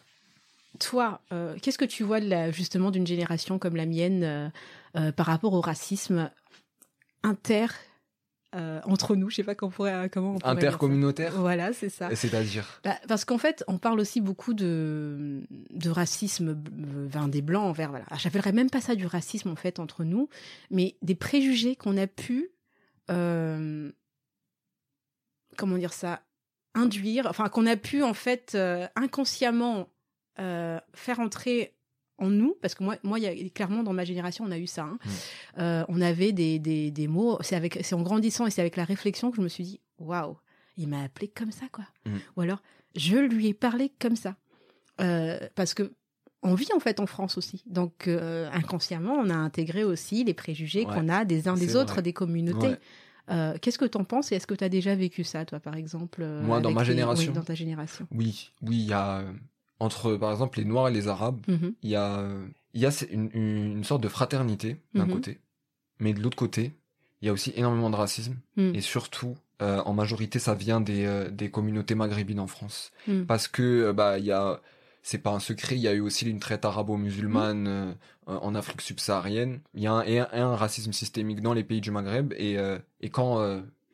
toi, 0.79 1.21
euh, 1.33 1.57
qu'est-ce 1.61 1.79
que 1.79 1.85
tu 1.85 2.05
vois 2.05 2.21
de 2.21 2.29
la, 2.29 2.53
justement 2.53 2.93
d'une 2.93 3.07
génération 3.09 3.59
comme 3.59 3.75
la 3.75 3.85
mienne 3.87 4.23
euh, 4.23 4.49
euh, 4.97 5.11
par 5.11 5.27
rapport 5.27 5.53
au 5.53 5.61
racisme 5.61 6.31
inter 7.25 7.67
euh, 8.55 8.81
entre 8.85 9.17
nous 9.17 9.31
Je 9.31 9.37
sais 9.37 9.43
pas 9.43 9.55
comment 9.55 9.71
on 9.71 9.73
pourrait, 9.75 10.11
comment 10.11 10.35
on 10.35 10.39
pourrait 10.39 10.55
dire 10.55 10.63
ça. 10.63 10.67
Intercommunautaire, 10.69 11.33
Voilà, 11.41 11.73
c'est 11.73 11.89
ça. 11.89 12.15
c'est-à-dire. 12.15 12.81
Bah, 12.85 12.97
parce 13.09 13.25
qu'en 13.25 13.39
fait, 13.39 13.65
on 13.69 13.79
parle 13.79 14.01
aussi 14.01 14.21
beaucoup 14.21 14.55
de, 14.55 15.43
de 15.71 15.91
racisme 15.91 16.57
vers 16.73 17.29
des 17.29 17.43
blancs 17.43 17.65
envers. 17.65 17.91
Voilà. 17.91 18.05
Ah, 18.11 18.17
J'appellerais 18.19 18.53
même 18.53 18.71
pas 18.71 18.81
ça 18.81 18.95
du 18.95 19.07
racisme 19.07 19.49
en 19.51 19.57
fait 19.57 19.79
entre 19.81 20.05
nous, 20.05 20.29
mais 20.71 20.97
des 21.03 21.15
préjugés 21.15 21.75
qu'on 21.77 21.97
a 21.97 22.07
pu, 22.07 22.51
euh, 23.11 23.91
comment 25.57 25.77
dire 25.77 25.93
ça, 25.93 26.23
induire, 26.75 27.27
enfin 27.29 27.49
qu'on 27.49 27.67
a 27.67 27.77
pu 27.77 28.03
en 28.03 28.15
fait 28.15 28.53
euh, 28.55 28.87
inconsciemment 28.97 29.89
faire 30.37 31.21
entrer 31.21 31.74
en 32.19 32.31
nous, 32.31 32.57
parce 32.63 32.75
que 32.75 32.85
moi, 32.85 32.97
moi, 33.03 33.19
il 33.19 33.23
y 33.25 33.27
a, 33.47 33.49
clairement 33.51 33.83
dans 33.83 33.93
ma 33.93 34.05
génération, 34.05 34.45
on 34.47 34.51
a 34.51 34.59
eu 34.59 34.67
ça. 34.67 34.85
hein. 34.85 34.99
Mm. 35.05 35.11
Euh, 35.59 35.85
on 35.89 36.01
avait 36.01 36.33
des, 36.33 36.59
des, 36.59 36.91
des 36.91 37.09
mots. 37.09 37.39
C'est 37.41 37.57
avec, 37.57 37.79
c'est 37.83 37.95
en 37.95 38.03
grandissant 38.03 38.47
et 38.47 38.51
c'est 38.51 38.61
avec 38.61 38.77
la 38.77 38.85
réflexion 38.85 39.31
que 39.31 39.37
je 39.37 39.43
me 39.43 39.49
suis 39.49 39.65
dit, 39.65 39.81
waouh, 39.99 40.37
il 40.77 40.89
m'a 40.89 41.03
appelé 41.03 41.29
comme 41.29 41.51
ça, 41.53 41.67
quoi. 41.73 41.85
Mm. 42.07 42.17
Ou 42.37 42.41
alors, 42.43 42.63
je 42.97 43.17
lui 43.17 43.49
ai 43.49 43.55
parlé 43.55 43.93
comme 44.01 44.17
ça. 44.17 44.37
Euh, 45.01 45.39
parce 45.57 45.75
que 45.75 45.93
on 46.47 46.55
vit 46.55 46.69
en 46.77 46.79
fait 46.79 47.01
en 47.01 47.07
France 47.07 47.37
aussi. 47.39 47.65
Donc 47.67 48.07
euh, 48.07 48.49
inconsciemment, 48.53 49.15
on 49.15 49.31
a 49.31 49.35
intégré 49.35 49.83
aussi 49.83 50.23
les 50.25 50.35
préjugés 50.35 50.85
Ouais, 50.87 50.95
qu'on 50.95 51.09
a 51.09 51.25
des 51.25 51.49
uns 51.49 51.55
des 51.55 51.75
autres, 51.75 51.95
vrai. 51.95 52.03
des 52.03 52.13
communautés. 52.13 52.69
Ouais. 52.69 52.79
Euh, 53.31 53.57
Qu'est-ce 53.61 53.79
que 53.79 53.87
t'en 53.87 54.05
penses 54.05 54.31
et 54.31 54.35
est-ce 54.37 54.47
que 54.47 54.55
tu 54.55 54.63
as 54.63 54.69
déjà 54.69 54.95
vécu 54.95 55.25
ça, 55.25 55.47
toi, 55.47 55.59
par 55.59 55.75
exemple 55.75 56.25
Moi, 56.43 56.61
dans 56.61 56.71
ma 56.71 56.85
génération. 56.85 57.31
oui, 57.33 57.35
dans 57.35 57.43
ta 57.43 57.55
génération? 57.55 58.07
Oui, 58.13 58.51
oui, 58.63 58.77
il 58.77 58.87
y 58.89 58.93
a 58.93 59.25
entre 59.81 60.17
par 60.17 60.31
exemple 60.31 60.59
les 60.59 60.65
Noirs 60.65 60.89
et 60.89 60.93
les 60.93 61.09
Arabes, 61.09 61.41
Mhm. 61.49 61.75
il 61.83 61.91
y 61.91 61.97
a 61.97 62.25
y 62.75 62.87
une, 63.13 63.85
sorte 63.85 64.03
de 64.03 64.09
fraternité 64.09 64.81
d'un 64.95 65.05
Mhm. 65.07 65.11
côté, 65.13 65.39
mais 66.01 66.13
de 66.13 66.21
l'autre 66.21 66.37
côté, 66.37 66.73
il 67.23 67.27
y 67.27 67.29
a 67.29 67.33
aussi 67.33 67.53
énormément 67.57 67.91
de 67.91 67.97
racisme 67.97 68.37
Mhm. 68.57 68.75
et 68.75 68.81
surtout 68.81 69.37
euh, 69.63 69.81
en 69.85 69.93
majorité 69.95 70.41
ça 70.41 70.55
vient 70.55 70.81
des 70.81 71.05
euh, 71.07 71.31
des 71.31 71.49
communautés 71.51 71.95
maghrébines 71.95 72.41
en 72.41 72.49
France 72.49 72.91
parce 73.29 73.47
que 73.47 73.63
euh, 73.63 73.93
bah 73.93 74.19
il 74.19 74.25
y 74.25 74.33
a 74.33 74.61
c'est 75.03 75.19
pas 75.19 75.31
un 75.33 75.39
secret, 75.39 75.77
il 75.77 75.83
y 75.83 75.89
a 75.89 75.93
eu 75.93 76.01
aussi 76.01 76.29
une 76.29 76.41
traite 76.41 76.65
arabo-musulmane 76.65 77.67
euh, 77.69 77.93
en 78.27 78.55
Afrique 78.55 78.81
subsaharienne. 78.81 79.61
Il 79.75 79.83
y 79.83 79.87
a 79.87 79.93
un, 79.93 80.03
et 80.03 80.19
un, 80.19 80.29
et 80.33 80.39
un 80.39 80.57
racisme 80.57 80.93
systémique 80.95 81.41
dans 81.43 81.53
les 81.53 81.63
pays 81.63 81.81
du 81.83 81.91
Maghreb 81.91 82.33
et, 82.39 82.57
et 83.01 83.11
quand 83.11 83.39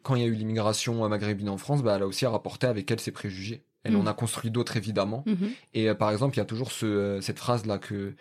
quand 0.02 0.14
il 0.14 0.22
y 0.22 0.24
a 0.24 0.28
eu 0.28 0.34
l'immigration 0.34 1.06
maghrébine 1.08 1.48
en 1.50 1.58
France, 1.58 1.82
bah, 1.82 1.96
elle 1.96 2.02
a 2.04 2.06
aussi 2.06 2.24
rapporté 2.26 2.66
avec 2.68 2.90
elle 2.90 3.00
ses 3.00 3.10
préjugés. 3.12 3.64
Elle 3.84 3.92
Mhm. 3.94 4.00
en 4.02 4.06
a 4.06 4.14
construit 4.14 4.50
d'autres 4.50 4.76
évidemment. 4.76 5.22
Mhm. 5.26 5.50
Et 5.74 5.88
euh, 5.88 5.94
par 5.94 6.10
exemple, 6.10 6.34
il 6.36 6.38
y 6.38 6.42
a 6.42 6.46
toujours 6.46 6.72
ce, 6.72 6.86
euh, 6.86 7.20
cette 7.20 7.38
phrase 7.38 7.66
là 7.66 7.78
que 7.78 8.14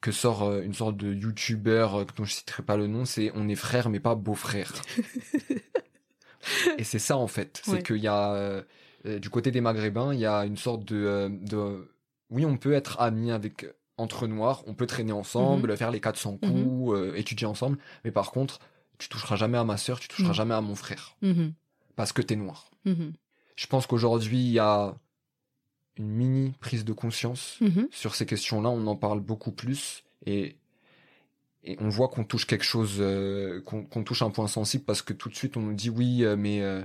que 0.00 0.10
sort 0.12 0.42
euh, 0.42 0.62
une 0.62 0.74
sorte 0.74 0.96
de 0.96 1.12
youtubeur 1.14 2.04
dont 2.16 2.24
je 2.24 2.32
citerai 2.32 2.64
pas 2.64 2.76
le 2.76 2.88
nom, 2.88 3.04
c'est 3.04 3.30
on 3.34 3.48
est 3.48 3.54
frères 3.54 3.88
mais 3.88 4.00
pas 4.00 4.14
beaux-frères. 4.16 4.72
et 6.78 6.84
c'est 6.84 6.98
ça 6.98 7.16
en 7.16 7.26
fait, 7.28 7.60
c'est 7.64 7.82
qu'il 7.82 7.96
y 7.98 8.08
a 8.08 8.62
du 9.04 9.30
côté 9.30 9.50
des 9.50 9.60
Maghrébins, 9.60 10.14
il 10.14 10.20
y 10.20 10.26
a 10.26 10.44
une 10.44 10.56
sorte 10.56 10.84
de, 10.84 11.30
de 11.42 11.88
oui, 12.30 12.44
on 12.44 12.56
peut 12.56 12.72
être 12.72 13.00
amis 13.00 13.30
avec 13.32 13.66
entre 13.98 14.26
noirs, 14.26 14.62
on 14.66 14.74
peut 14.74 14.86
traîner 14.86 15.12
ensemble, 15.12 15.76
faire 15.76 15.90
les 15.90 16.00
400 16.00 16.38
coups, 16.38 16.52
Mhm. 16.52 16.88
euh, 16.94 17.14
étudier 17.14 17.46
ensemble, 17.46 17.78
mais 18.04 18.10
par 18.10 18.30
contre, 18.32 18.58
tu 18.98 19.08
toucheras 19.08 19.36
jamais 19.36 19.58
à 19.58 19.64
ma 19.64 19.76
sœur, 19.76 20.00
tu 20.00 20.08
toucheras 20.08 20.30
Mhm. 20.30 20.34
jamais 20.34 20.54
à 20.54 20.60
mon 20.60 20.74
frère 20.74 21.16
Mhm. 21.22 21.52
parce 21.96 22.12
que 22.12 22.22
t'es 22.22 22.36
noir. 22.36 22.70
Mhm. 22.84 23.12
Je 23.62 23.68
pense 23.68 23.86
qu'aujourd'hui, 23.86 24.38
il 24.38 24.50
y 24.50 24.58
a 24.58 24.96
une 25.96 26.08
mini 26.08 26.52
prise 26.58 26.84
de 26.84 26.92
conscience 26.92 27.58
Mhm. 27.60 27.86
sur 27.92 28.16
ces 28.16 28.26
questions-là, 28.26 28.68
on 28.70 28.84
en 28.88 28.96
parle 28.96 29.20
beaucoup 29.20 29.52
plus 29.52 30.02
et, 30.26 30.56
et 31.62 31.76
on 31.78 31.88
voit 31.88 32.08
qu'on 32.08 32.24
touche 32.24 32.44
quelque 32.44 32.64
chose, 32.64 32.96
euh, 32.98 33.60
qu'on 33.62 33.84
qu'on 33.84 34.02
touche 34.02 34.22
un 34.22 34.30
point 34.30 34.48
sensible 34.48 34.82
parce 34.84 35.00
que 35.00 35.12
tout 35.12 35.28
de 35.28 35.36
suite 35.36 35.56
on 35.56 35.60
nous 35.60 35.74
dit 35.74 35.90
oui, 35.90 36.24
euh, 36.24 36.34
mais 36.36 36.60
euh, 36.60 36.82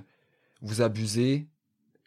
vous 0.61 0.81
abusez, 0.83 1.47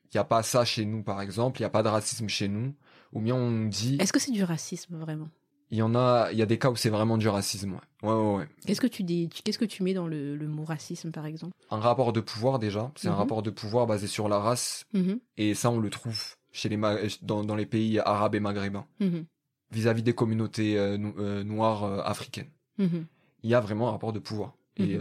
il 0.05 0.11
n'y 0.15 0.21
a 0.21 0.25
pas 0.25 0.45
ça 0.45 0.65
chez 0.65 0.85
nous 0.85 1.03
par 1.03 1.21
exemple, 1.21 1.59
il 1.59 1.63
n'y 1.63 1.67
a 1.67 1.71
pas 1.71 1.83
de 1.83 1.89
racisme 1.89 2.29
chez 2.29 2.47
nous, 2.47 2.73
ou 3.13 3.21
bien 3.21 3.35
on 3.35 3.51
nous 3.51 3.69
dit 3.69 3.97
Est-ce 3.99 4.13
que 4.13 4.21
c'est 4.21 4.31
du 4.31 4.45
racisme 4.45 4.97
vraiment? 4.97 5.31
Il 5.71 5.79
y 5.79 5.83
en 5.83 5.95
a, 5.95 6.29
il 6.33 6.39
y 6.39 6.43
a 6.43 6.47
des 6.47 6.59
cas 6.59 6.71
où 6.71 6.77
c'est 6.77 6.91
vraiment 6.91 7.17
du 7.19 7.29
racisme, 7.29 7.73
ouais, 8.03 8.09
ouais, 8.09 8.15
ouais. 8.15 8.35
ouais. 8.39 8.49
Qu'est-ce 8.67 8.81
que 8.81 8.87
tu 8.87 9.03
dis 9.03 9.29
Qu'est-ce 9.29 9.59
que 9.59 9.65
tu 9.65 9.83
mets 9.83 9.95
dans 9.95 10.07
le, 10.09 10.37
le 10.37 10.49
mot 10.49 10.65
racisme, 10.65 11.11
par 11.11 11.27
exemple? 11.27 11.55
Un 11.71 11.79
rapport 11.81 12.13
de 12.13 12.21
pouvoir 12.21 12.59
déjà, 12.59 12.91
c'est 12.97 13.09
un 13.09 13.13
Mhm. 13.13 13.19
rapport 13.19 13.43
de 13.43 13.51
pouvoir 13.51 13.87
basé 13.87 14.07
sur 14.07 14.29
la 14.29 14.39
race 14.39 14.85
Mhm. 14.95 15.21
et 15.37 15.55
ça 15.55 15.71
on 15.71 15.79
le 15.79 15.91
trouve 15.91 16.37
chez 16.53 16.69
les 16.69 16.79
dans, 17.23 17.45
dans 17.45 17.55
les 17.55 17.67
pays 17.67 17.99
arabes 18.01 18.35
et 18.35 18.41
maghrébins 18.41 18.87
Mhm. 18.99 19.25
vis-à-vis 19.71 20.03
des 20.03 20.15
communautés 20.15 20.77
euh, 20.79 20.97
no- 20.99 21.15
euh, 21.19 21.45
noires 21.45 21.85
euh, 21.85 22.01
africaines. 22.03 22.51
Il 22.79 23.49
y 23.51 23.55
a 23.55 23.61
vraiment 23.61 23.89
un 23.89 23.93
rapport 23.93 24.13
de 24.13 24.19
pouvoir. 24.19 24.55
Et 24.77 24.97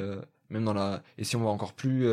même 0.50 0.66
dans 0.66 0.74
la, 0.74 1.02
et 1.18 1.24
si 1.24 1.36
on 1.38 1.44
va 1.44 1.50
encore 1.50 1.74
plus 1.74 2.06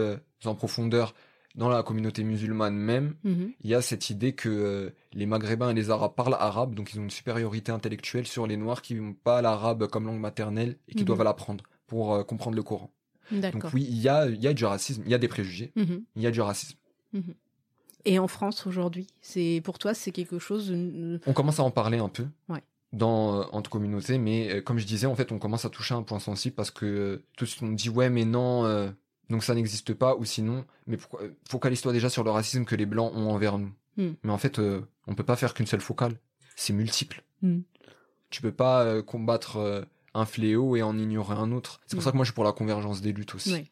en 0.45 0.55
profondeur 0.55 1.15
dans 1.57 1.69
la 1.69 1.83
communauté 1.83 2.23
musulmane 2.23 2.77
même, 2.77 3.15
Mhm. 3.25 3.53
il 3.63 3.71
y 3.71 3.75
a 3.75 3.81
cette 3.83 4.11
idée 4.11 4.35
que 4.35 4.49
euh, 4.49 4.91
les 5.13 5.27
Maghrébins 5.27 5.71
et 5.71 5.75
les 5.75 5.91
Arabes 5.91 6.15
parlent 6.15 6.37
arabe, 6.39 6.75
donc 6.75 6.93
ils 6.93 7.01
ont 7.01 7.05
une 7.05 7.11
supériorité 7.11 7.73
intellectuelle 7.73 8.27
sur 8.27 8.47
les 8.47 8.57
Noirs 8.57 8.83
qui 8.83 8.95
n'ont 8.95 9.15
pas 9.15 9.41
l'arabe 9.43 9.87
comme 9.89 10.07
langue 10.07 10.21
maternelle 10.21 10.77
et 10.89 10.93
qui 10.93 11.01
Mhm. 11.01 11.07
doivent 11.07 11.23
l'apprendre 11.25 11.65
pour 11.87 12.15
euh, 12.15 12.23
comprendre 12.25 12.57
le 12.57 12.63
Coran. 12.63 12.91
Donc 13.33 13.65
oui, 13.75 13.85
il 13.89 13.99
y 13.99 14.09
a, 14.09 14.27
il 14.29 14.41
y 14.41 14.47
a 14.47 14.53
du 14.53 14.65
racisme, 14.65 15.03
il 15.05 15.11
y 15.11 15.15
a 15.15 15.19
des 15.19 15.27
préjugés, 15.29 15.73
Mhm. 15.77 16.03
il 16.15 16.23
y 16.23 16.27
a 16.27 16.31
du 16.31 16.41
racisme. 16.41 16.77
Et 18.05 18.19
en 18.19 18.29
France 18.29 18.67
aujourd'hui, 18.67 19.07
c'est 19.21 19.61
pour 19.65 19.79
toi 19.79 19.95
c'est 19.95 20.13
quelque 20.13 20.39
chose. 20.39 20.69
De... 20.71 21.21
On 21.27 21.33
commence 21.33 21.59
à 21.59 21.65
en 21.65 21.71
parler 21.73 21.99
un 21.99 22.09
peu. 22.09 22.27
Ouais. 22.49 22.63
Dans, 22.93 23.41
euh, 23.41 23.45
entre 23.51 23.69
communautés, 23.69 24.17
mais 24.17 24.49
euh, 24.55 24.61
comme 24.63 24.79
je 24.79 24.87
disais, 24.87 25.07
en 25.09 25.17
fait, 25.17 25.33
on 25.33 25.39
commence 25.41 25.65
à 25.65 25.71
toucher 25.71 25.95
un 25.95 26.03
point 26.03 26.21
sensible 26.21 26.55
parce 26.55 26.71
que 26.71 26.87
euh, 26.87 27.25
tout 27.37 27.45
ce 27.45 27.59
qu'on 27.59 27.73
dit, 27.73 27.89
ouais, 27.91 28.11
mais 28.11 28.25
non, 28.25 28.65
euh, 28.65 28.91
donc 29.31 29.43
ça 29.45 29.55
n'existe 29.55 29.95
pas, 29.95 30.17
ou 30.17 30.25
sinon, 30.25 30.65
mais 30.87 30.97
pourquoi, 30.97 31.21
focalise-toi 31.49 31.93
déjà 31.93 32.09
sur 32.11 32.25
le 32.25 32.31
racisme 32.31 32.65
que 32.65 32.77
les 32.77 32.87
blancs 32.87 33.13
ont 33.15 33.31
envers 33.31 33.59
nous. 33.59 33.73
Hmm. 33.97 34.13
Mais 34.23 34.33
en 34.33 34.39
fait, 34.39 34.59
euh, 34.59 34.83
on 35.07 35.15
peut 35.15 35.25
pas 35.25 35.37
faire 35.37 35.55
qu'une 35.55 35.67
seule 35.67 35.81
focale, 35.81 36.17
c'est 36.55 36.73
multiple. 36.73 37.23
Hmm. 37.43 37.61
Tu 38.31 38.43
peux 38.43 38.53
pas 38.53 38.83
euh, 38.85 39.03
combattre 39.03 39.57
euh, 39.57 39.83
un 40.15 40.25
fléau 40.27 40.77
et 40.77 40.83
en 40.83 40.99
ignorer 40.99 41.35
un 41.37 41.51
autre. 41.53 41.81
C'est 41.87 41.97
pour 41.97 42.03
Hmm. 42.03 42.05
ça 42.05 42.11
que 42.13 42.17
moi 42.17 42.25
je 42.25 42.31
suis 42.31 42.35
pour 42.35 42.45
la 42.45 42.53
convergence 42.53 43.01
des 43.01 43.13
luttes 43.13 43.35
aussi. 43.35 43.71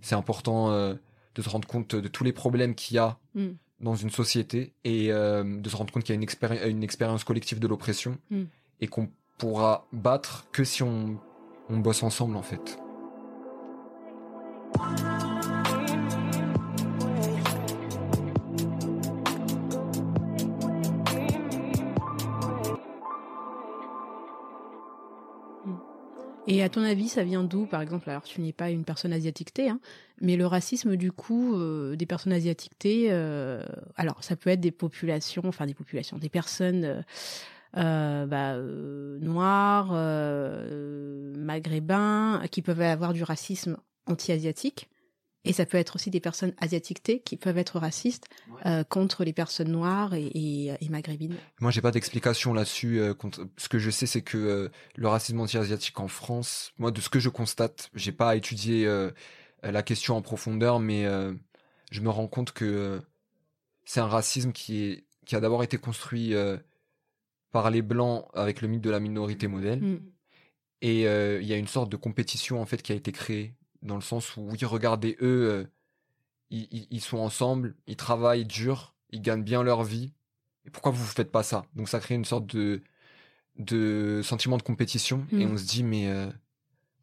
C'est 0.00 0.14
important 0.14 0.70
euh, 0.70 0.94
de 1.34 1.42
se 1.42 1.48
rendre 1.48 1.66
compte 1.68 1.94
de 1.96 2.08
tous 2.08 2.24
les 2.24 2.32
problèmes 2.32 2.74
qu'il 2.74 2.96
y 2.96 2.98
a 2.98 3.18
Hmm. 3.34 3.52
dans 3.80 3.94
une 3.94 4.10
société 4.10 4.72
et 4.84 5.08
de 5.08 5.68
se 5.68 5.76
rendre 5.76 5.92
compte 5.92 6.02
qu'il 6.04 6.12
y 6.14 6.18
a 6.18 6.20
une, 6.20 6.26
expéri- 6.26 6.68
une 6.68 6.82
expérience 6.82 7.22
collective 7.24 7.58
de 7.60 7.66
l'oppression 7.68 8.18
et 8.80 8.86
qu'on 8.88 9.08
pourra 9.38 9.86
battre 9.92 10.46
que 10.52 10.64
si 10.64 10.82
on, 10.82 11.18
on 11.68 11.78
bosse 11.78 12.02
ensemble 12.02 12.36
en 12.36 12.42
fait. 12.42 12.78
Et 26.50 26.62
à 26.62 26.70
ton 26.70 26.82
avis, 26.82 27.08
ça 27.08 27.24
vient 27.24 27.44
d'où, 27.44 27.66
par 27.66 27.82
exemple 27.82 28.08
Alors, 28.08 28.22
tu 28.22 28.40
n'es 28.40 28.54
pas 28.54 28.70
une 28.70 28.84
personne 28.84 29.12
asiatique 29.12 29.52
T, 29.52 29.68
hein, 29.68 29.80
mais 30.22 30.36
le 30.36 30.46
racisme, 30.46 30.96
du 30.96 31.12
coup, 31.12 31.54
euh, 31.54 31.94
des 31.94 32.06
personnes 32.06 32.32
asiatiques 32.32 32.78
T, 32.78 33.08
euh, 33.10 33.62
alors, 33.96 34.24
ça 34.24 34.34
peut 34.34 34.48
être 34.48 34.60
des 34.60 34.70
populations, 34.70 35.42
enfin, 35.44 35.66
des 35.66 35.74
populations, 35.74 36.16
des 36.16 36.30
personnes 36.30 37.04
euh, 37.76 38.26
bah, 38.26 38.56
noires, 39.20 39.92
maghrébins, 41.36 42.42
qui 42.50 42.62
peuvent 42.62 42.80
avoir 42.80 43.12
du 43.12 43.24
racisme 43.24 43.76
anti-asiatique. 44.06 44.88
Et 45.44 45.52
ça 45.52 45.64
peut 45.66 45.78
être 45.78 45.94
aussi 45.96 46.10
des 46.10 46.20
personnes 46.20 46.52
asiatiques 46.58 47.22
qui 47.24 47.36
peuvent 47.36 47.56
être 47.58 47.78
racistes 47.78 48.26
euh, 48.66 48.82
contre 48.84 49.24
les 49.24 49.32
personnes 49.32 49.70
noires 49.70 50.12
et, 50.14 50.26
et, 50.26 50.72
et 50.80 50.88
maghrébines. 50.88 51.36
Moi, 51.60 51.70
j'ai 51.70 51.80
pas 51.80 51.92
d'explication 51.92 52.52
là-dessus. 52.52 52.98
euh, 53.00 53.14
contre- 53.14 53.46
Ce 53.56 53.68
que 53.68 53.78
je 53.78 53.88
sais, 53.90 54.06
c'est 54.06 54.20
que 54.22 54.36
euh, 54.36 54.68
le 54.96 55.08
racisme 55.08 55.40
anti-asiatique 55.40 55.98
en 56.00 56.08
France, 56.08 56.72
moi, 56.78 56.90
de 56.90 57.00
ce 57.00 57.08
que 57.08 57.20
je 57.20 57.28
constate, 57.28 57.88
j'ai 57.94 58.12
pas 58.12 58.34
étudié 58.36 58.84
euh, 58.86 59.10
la 59.62 59.82
question 59.82 60.16
en 60.16 60.22
profondeur, 60.22 60.80
mais 60.80 61.06
euh, 61.06 61.32
je 61.90 62.00
me 62.00 62.10
rends 62.10 62.26
compte 62.28 62.52
que 62.52 62.64
euh, 62.64 63.00
c'est 63.84 64.00
un 64.00 64.08
racisme 64.08 64.52
qui 64.52 64.82
est 64.84 65.04
qui 65.24 65.36
a 65.36 65.40
d'abord 65.40 65.62
été 65.62 65.76
construit 65.78 66.34
euh, 66.34 66.56
par 67.52 67.70
les 67.70 67.82
blancs 67.82 68.26
avec 68.34 68.60
le 68.60 68.68
mythe 68.68 68.80
de 68.82 68.90
la 68.90 68.98
minorité 69.00 69.46
modèle, 69.46 69.80
Mm. 69.80 69.98
et 70.82 71.06
euh, 71.06 71.38
il 71.40 71.46
y 71.46 71.52
a 71.52 71.56
une 71.56 71.66
sorte 71.68 71.90
de 71.90 71.96
compétition 71.96 72.60
en 72.60 72.66
fait 72.66 72.82
qui 72.82 72.92
a 72.92 72.94
été 72.94 73.12
créée 73.12 73.54
dans 73.82 73.94
le 73.96 74.00
sens 74.02 74.36
où 74.36 74.42
oui, 74.50 74.58
regardez 74.64 75.16
eux, 75.22 75.48
euh, 75.50 75.64
ils, 76.50 76.66
ils- 76.70 76.86
ils 76.90 77.00
sont 77.00 77.18
ensemble, 77.18 77.74
ils 77.86 77.96
travaillent 77.96 78.44
dur, 78.46 78.94
ils 79.10 79.20
gagnent 79.22 79.42
bien 79.44 79.62
leur 79.62 79.82
vie. 79.84 80.12
Et 80.64 80.70
pourquoi 80.70 80.92
vous 80.92 81.02
ne 81.02 81.08
faites 81.08 81.30
pas 81.30 81.42
ça? 81.42 81.64
Donc 81.76 81.88
ça 81.88 82.00
crée 82.00 82.14
une 82.14 82.24
sorte 82.24 82.46
de 82.46 82.82
de 83.56 84.20
sentiment 84.22 84.56
de 84.56 84.62
compétition 84.62 85.26
et 85.32 85.44
Mm. 85.44 85.50
on 85.52 85.56
se 85.56 85.64
dit 85.66 85.82
mais 85.82 86.08
euh, 86.08 86.30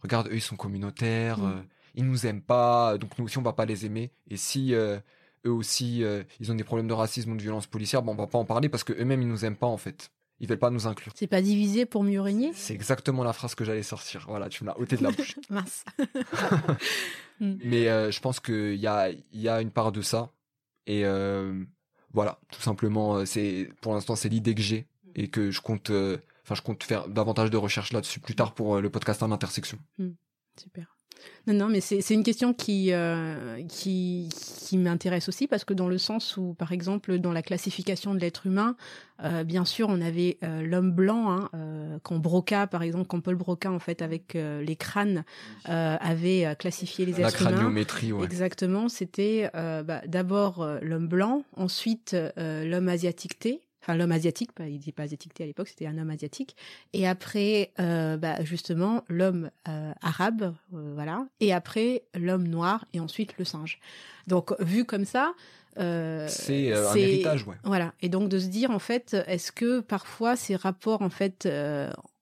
regarde 0.01 0.27
eux 0.29 0.35
ils 0.35 0.41
sont 0.41 0.55
communautaires, 0.55 1.39
Mm. 1.39 1.45
euh, 1.57 1.61
ils 1.95 2.05
nous 2.05 2.25
aiment 2.25 2.41
pas, 2.41 2.97
donc 2.97 3.17
nous 3.17 3.25
aussi 3.25 3.37
on 3.37 3.41
va 3.41 3.53
pas 3.53 3.65
les 3.65 3.85
aimer. 3.85 4.11
Et 4.29 4.37
si 4.37 4.73
euh, 4.73 4.99
eux 5.45 5.51
aussi 5.51 6.03
euh, 6.03 6.23
ils 6.39 6.51
ont 6.51 6.55
des 6.55 6.63
problèmes 6.63 6.87
de 6.87 6.93
racisme 6.93 7.31
ou 7.33 7.35
de 7.35 7.41
violence 7.41 7.67
policière, 7.67 8.01
bon 8.03 8.13
on 8.13 8.15
va 8.15 8.27
pas 8.27 8.37
en 8.37 8.45
parler 8.45 8.69
parce 8.69 8.83
que 8.85 8.93
eux-mêmes 8.93 9.21
ils 9.21 9.27
nous 9.27 9.43
aiment 9.43 9.57
pas 9.57 9.67
en 9.67 9.77
fait. 9.77 10.11
Ils 10.39 10.47
veulent 10.47 10.59
pas 10.59 10.69
nous 10.69 10.85
inclure. 10.85 11.13
C'est 11.15 11.27
pas 11.27 11.41
divisé 11.41 11.85
pour 11.85 12.03
mieux 12.03 12.19
régner? 12.19 12.51
C'est 12.53 12.73
exactement 12.73 13.23
la 13.23 13.31
phrase 13.33 13.55
que 13.55 13.63
j'allais 13.63 13.83
sortir. 13.83 14.25
Voilà, 14.27 14.49
tu 14.49 14.63
me 14.63 14.69
l'as 14.69 14.77
ôté 14.79 14.97
de 14.97 15.03
la 15.03 15.11
bouche. 15.17 15.35
Mince. 15.49 15.85
Mais 17.39 17.87
euh, 17.89 18.11
je 18.11 18.19
pense 18.19 18.39
qu'il 18.39 18.75
y 18.75 18.87
a, 18.87 19.11
y 19.33 19.47
a 19.47 19.61
une 19.61 19.71
part 19.71 19.91
de 19.91 20.01
ça. 20.01 20.31
Et 20.87 21.05
euh, 21.05 21.63
voilà, 22.13 22.39
tout 22.51 22.61
simplement, 22.61 23.17
euh, 23.17 23.25
c'est 23.25 23.69
pour 23.81 23.93
l'instant, 23.93 24.15
c'est 24.15 24.29
l'idée 24.29 24.55
que 24.55 24.61
j'ai 24.61 24.87
et 25.15 25.29
que 25.29 25.51
je 25.51 25.61
compte, 25.61 25.89
euh, 25.89 26.17
je 26.51 26.61
compte 26.61 26.83
faire 26.83 27.07
davantage 27.07 27.49
de 27.49 27.57
recherches 27.57 27.93
là-dessus 27.93 28.19
plus 28.19 28.35
tard 28.35 28.53
pour 28.53 28.79
le 28.81 28.89
podcast 28.89 29.23
en 29.23 29.31
intersection. 29.31 29.79
Super. 30.57 30.94
Non, 31.47 31.53
non, 31.53 31.69
mais 31.69 31.79
c'est 31.79 32.13
une 32.13 32.23
question 32.23 32.53
qui, 32.53 32.91
euh, 32.91 33.61
qui, 33.67 34.29
qui 34.67 34.77
m'intéresse 34.77 35.29
aussi 35.29 35.47
parce 35.47 35.63
que 35.63 35.73
dans 35.75 35.87
le 35.87 35.99
sens 35.99 36.37
où, 36.37 36.55
par 36.55 36.71
exemple, 36.71 37.19
dans 37.19 37.31
la 37.31 37.43
classification 37.43 38.15
de 38.15 38.19
l'être 38.19 38.47
humain, 38.47 38.75
euh, 39.23 39.43
bien 39.43 39.63
sûr, 39.63 39.89
on 39.89 40.01
avait 40.01 40.37
euh, 40.43 40.63
l'homme 40.63 40.91
blanc, 40.91 41.29
hein, 41.31 41.49
quand 42.01 42.17
Broca, 42.17 42.65
par 42.65 42.81
exemple, 42.81 43.05
quand 43.05 43.21
Paul 43.21 43.35
Broca, 43.35 43.71
en 43.71 43.79
fait, 43.79 44.01
avec 44.01 44.33
les 44.35 44.75
crânes, 44.75 45.23
avait 45.65 46.55
classifié 46.57 47.05
les 47.05 47.13
La 47.13 47.27
êtres 47.27 47.41
humains. 47.41 47.51
craniométrie, 47.51 48.11
ouais. 48.11 48.25
Exactement, 48.25 48.89
c'était 48.89 49.49
bah, 49.53 50.01
d'abord 50.07 50.67
l'homme 50.81 51.07
blanc, 51.07 51.43
ensuite 51.55 52.15
l'homme 52.37 52.89
asiatique 52.89 53.39
T, 53.39 53.61
enfin 53.85 53.95
l'homme 53.95 54.11
asiatique, 54.11 54.51
pas, 54.51 54.67
il 54.67 54.73
n'était 54.79 54.91
pas 54.91 55.03
asiatique 55.03 55.39
à 55.39 55.45
l'époque, 55.45 55.67
c'était 55.67 55.85
un 55.85 55.97
homme 55.99 56.09
asiatique, 56.09 56.55
et 56.93 57.07
après 57.07 57.71
euh, 57.79 58.17
bah, 58.17 58.43
justement 58.43 59.03
l'homme 59.09 59.51
euh, 59.67 59.91
arabe, 60.01 60.55
euh, 60.73 60.91
voilà, 60.95 61.27
et 61.39 61.53
après 61.53 62.01
l'homme 62.15 62.47
noir, 62.47 62.85
et 62.93 62.99
ensuite 62.99 63.37
le 63.37 63.45
singe. 63.45 63.79
Donc 64.25 64.59
vu 64.59 64.85
comme 64.85 65.05
ça, 65.05 65.33
C'est 65.77 66.73
un 66.73 66.95
héritage, 66.95 67.45
ouais. 67.45 67.57
voilà, 67.63 67.93
et 68.01 68.09
donc 68.09 68.27
de 68.29 68.39
se 68.39 68.47
dire 68.47 68.71
en 68.71 68.79
fait, 68.79 69.15
est-ce 69.27 69.51
que 69.51 69.81
parfois 69.81 70.35
ces 70.35 70.55
rapports 70.55 71.03
en 71.03 71.09
fait 71.11 71.47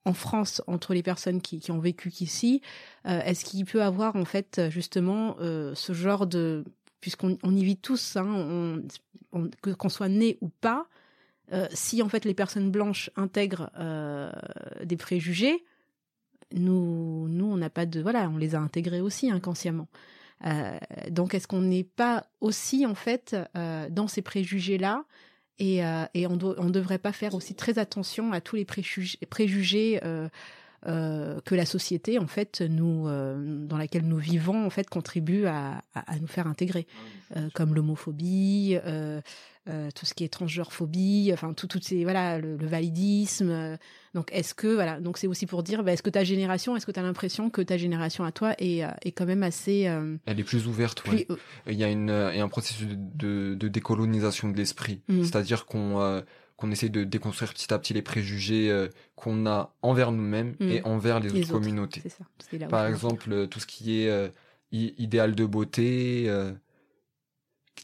en 0.04 0.12
France 0.12 0.60
entre 0.66 0.92
les 0.92 1.02
personnes 1.02 1.40
qui, 1.40 1.60
qui 1.60 1.70
ont 1.70 1.78
vécu 1.78 2.10
qu'ici, 2.10 2.60
est-ce 3.06 3.44
qu'il 3.46 3.64
peut 3.64 3.82
avoir 3.82 4.16
en 4.16 4.26
fait 4.26 4.60
justement 4.68 5.36
ce 5.38 5.92
genre 5.94 6.26
de, 6.26 6.64
puisqu'on 7.00 7.38
on 7.42 7.56
y 7.56 7.64
vit 7.64 7.76
tous, 7.78 8.16
hein, 8.16 8.26
on, 8.26 8.82
on- 9.32 9.50
que 9.62 9.70
qu'on 9.70 9.88
soit 9.88 10.08
né 10.10 10.36
ou 10.42 10.48
pas, 10.60 10.86
euh, 11.52 11.66
si 11.72 12.02
en 12.02 12.08
fait 12.08 12.24
les 12.24 12.34
personnes 12.34 12.70
blanches 12.70 13.10
intègrent 13.16 13.70
euh, 13.78 14.32
des 14.84 14.96
préjugés, 14.96 15.64
nous, 16.52 17.28
nous 17.28 17.46
on 17.46 17.56
n'a 17.56 17.70
pas 17.70 17.86
de, 17.86 18.00
voilà, 18.00 18.28
on 18.30 18.36
les 18.36 18.54
a 18.54 18.60
intégrés 18.60 19.00
aussi 19.00 19.30
inconsciemment. 19.30 19.88
Euh, 20.46 20.76
donc 21.10 21.34
est-ce 21.34 21.46
qu'on 21.46 21.60
n'est 21.60 21.84
pas 21.84 22.26
aussi 22.40 22.86
en 22.86 22.94
fait 22.94 23.36
dans 23.90 24.08
ces 24.08 24.22
préjugés 24.22 24.78
là 24.78 25.04
et, 25.60 25.78
et 26.14 26.26
on 26.26 26.34
ne 26.36 26.70
devrait 26.70 26.98
pas 26.98 27.12
faire 27.12 27.34
aussi 27.34 27.54
très 27.54 27.78
attention 27.78 28.32
à 28.32 28.40
tous 28.40 28.56
les 28.56 28.64
préjugés, 28.64 29.18
préjugés 29.30 30.00
que 30.82 31.54
la 31.54 31.64
société 31.64 32.18
en 32.18 32.26
fait 32.26 32.60
nous 32.60 33.04
dans 33.06 33.78
laquelle 33.78 34.06
nous 34.06 34.18
vivons 34.18 34.66
en 34.66 34.70
fait 34.70 34.90
contribue 34.90 35.46
à, 35.46 35.82
à, 35.94 36.12
à 36.12 36.18
nous 36.18 36.26
faire 36.26 36.48
intégrer 36.48 36.88
euh, 37.36 37.48
comme 37.54 37.74
l'homophobie 37.74 38.76
euh, 39.68 39.88
tout 39.94 40.04
ce 40.04 40.12
qui 40.12 40.24
est 40.24 40.28
transgenrephobie 40.28 41.30
enfin 41.32 41.54
tout 41.54 41.66
toutes 41.66 41.84
ces 41.84 42.04
voilà 42.04 42.38
le, 42.38 42.56
le 42.58 42.66
validisme 42.66 43.48
euh, 43.50 43.76
donc 44.12 44.28
est-ce 44.30 44.52
que 44.54 44.66
voilà 44.68 45.00
donc 45.00 45.16
c'est 45.16 45.26
aussi 45.26 45.46
pour 45.46 45.62
dire 45.62 45.82
bah, 45.82 45.92
est-ce 45.92 46.02
que 46.02 46.10
ta 46.10 46.22
génération 46.22 46.76
est-ce 46.76 46.84
que 46.84 46.92
tu 46.92 47.00
as 47.00 47.02
l'impression 47.02 47.48
que 47.48 47.62
ta 47.62 47.78
génération 47.78 48.24
à 48.24 48.30
toi 48.32 48.54
est, 48.58 48.84
euh, 48.84 48.88
est 49.02 49.12
quand 49.12 49.24
même 49.24 49.42
assez 49.42 49.86
euh, 49.88 50.16
Elle 50.26 50.38
est 50.38 50.44
plus 50.44 50.66
ouverte, 50.66 51.00
plus- 51.02 51.16
ouais. 51.16 51.26
Il 51.66 51.74
y 51.78 51.84
a 51.84 51.88
une, 51.88 52.08
il 52.32 52.36
y 52.36 52.40
a 52.40 52.44
un 52.44 52.48
processus 52.48 52.86
de, 52.90 53.54
de, 53.58 53.68
décolonisation 53.68 54.50
de 54.50 54.56
l'esprit. 54.58 55.00
Mhm. 55.08 55.24
C'est-à-dire 55.24 55.64
qu'on 55.66 56.22
qu'on 56.56 56.70
essaie 56.70 56.88
de 56.90 57.02
déconstruire 57.02 57.52
petit 57.52 57.72
à 57.74 57.78
petit 57.78 57.94
les 57.94 58.02
préjugés 58.02 58.70
qu'on 59.16 59.44
a 59.46 59.74
envers 59.82 60.12
nous-mêmes 60.12 60.54
Mhm. 60.60 60.70
et 60.70 60.82
envers 60.84 61.18
les, 61.20 61.30
Les 61.30 61.40
autres 61.40 61.54
autres. 61.54 61.60
communautés. 61.60 62.02
ça 62.08 62.24
là 62.58 62.68
Par 62.68 62.86
exemple, 62.86 63.48
tout 63.48 63.58
ce 63.60 63.66
qui 63.66 63.98
est 63.98 64.30
idéal 64.72 65.34
de 65.34 65.44
beauté, 65.46 66.30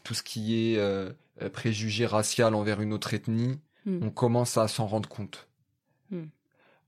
tout 0.05 0.15
ce 0.15 0.23
qui 0.23 0.75
est 0.75 0.79
préjugé 1.49 2.05
racial 2.07 2.55
envers 2.55 2.81
une 2.81 2.93
autre 2.93 3.15
ethnie, 3.15 3.59
Hmm. 3.87 4.01
on 4.03 4.11
commence 4.11 4.59
à 4.59 4.69
s'en 4.69 4.87
rendre 4.87 5.09
compte. 5.09 5.49
Hmm. 6.11 6.27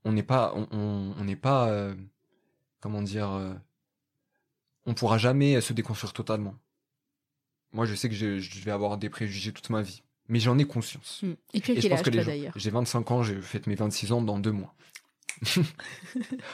On 0.05 0.11
n'est 0.11 0.21
pas, 0.21 0.53
on, 0.71 1.23
n'est 1.23 1.35
pas, 1.35 1.67
euh, 1.69 1.95
comment 2.81 3.01
dire, 3.01 3.31
euh, 3.31 3.51
on 4.85 4.93
pourra 4.93 5.17
jamais 5.17 5.59
se 5.59 5.73
déconstruire 5.73 6.13
totalement. 6.13 6.53
Moi, 7.71 7.87
je 7.87 7.95
sais 7.95 8.09
que 8.09 8.15
je, 8.15 8.37
je 8.37 8.59
vais 8.63 8.69
avoir 8.69 8.99
des 8.99 9.09
préjugés 9.09 9.51
toute 9.53 9.71
ma 9.71 9.81
vie, 9.81 10.03
mais 10.27 10.39
j'en 10.39 10.55
ai 10.59 10.65
conscience. 10.65 11.21
Hmm. 11.23 11.33
Et 11.55 11.61
puis 11.61 11.71
à 11.71 11.75
Et 11.75 11.77
je 11.77 11.81
quel 11.81 11.89
pense 11.89 11.99
âge 12.01 12.05
que 12.05 12.09
les 12.11 12.17
toi 12.17 12.23
gens- 12.25 12.29
d'ailleurs? 12.31 12.53
J'ai 12.57 12.69
25 12.69 13.09
ans, 13.09 13.23
j'ai 13.23 13.41
fait 13.41 13.65
mes 13.65 13.73
26 13.75 14.11
ans 14.11 14.21
dans 14.21 14.37
deux 14.37 14.51
mois. 14.51 14.75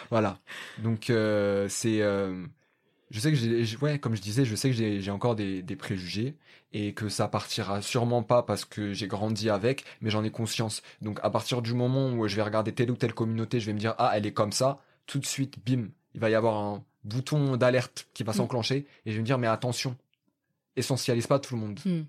voilà. 0.09 0.39
Donc 0.77 1.09
euh, 1.09 1.67
c'est, 1.69 2.01
euh, 2.01 2.45
je 3.11 3.19
sais 3.19 3.31
que 3.31 3.37
j'ai, 3.37 3.77
ouais, 3.77 3.99
comme 3.99 4.15
je 4.15 4.21
disais, 4.21 4.45
je 4.45 4.55
sais 4.55 4.69
que 4.69 4.75
j'ai, 4.75 5.11
encore 5.11 5.35
des, 5.35 5.61
des 5.63 5.75
préjugés 5.75 6.35
et 6.73 6.93
que 6.93 7.09
ça 7.09 7.27
partira 7.27 7.81
sûrement 7.81 8.21
pas 8.21 8.43
parce 8.43 8.65
que 8.65 8.93
j'ai 8.93 9.07
grandi 9.07 9.49
avec, 9.49 9.83
mais 10.01 10.09
j'en 10.09 10.23
ai 10.23 10.29
conscience. 10.31 10.81
Donc 11.01 11.19
à 11.23 11.29
partir 11.29 11.61
du 11.61 11.73
moment 11.73 12.11
où 12.11 12.27
je 12.27 12.35
vais 12.35 12.43
regarder 12.43 12.71
telle 12.73 12.91
ou 12.91 12.95
telle 12.95 13.13
communauté, 13.13 13.59
je 13.59 13.65
vais 13.65 13.73
me 13.73 13.79
dire 13.79 13.95
ah 13.97 14.11
elle 14.13 14.25
est 14.27 14.33
comme 14.33 14.51
ça, 14.51 14.79
tout 15.07 15.17
de 15.19 15.25
suite, 15.25 15.55
bim, 15.65 15.87
il 16.13 16.19
va 16.21 16.29
y 16.29 16.35
avoir 16.35 16.57
un 16.57 16.83
bouton 17.03 17.57
d'alerte 17.57 18.07
qui 18.13 18.23
va 18.23 18.31
Mm. 18.33 18.35
s'enclencher 18.35 18.85
et 19.05 19.11
je 19.11 19.15
vais 19.15 19.21
me 19.21 19.25
dire 19.25 19.37
mais 19.39 19.47
attention. 19.47 19.95
essentialise 20.75 21.27
pas 21.27 21.39
tout 21.39 21.55
le 21.55 21.61
monde. 21.61 21.79
Hmm. 21.83 22.03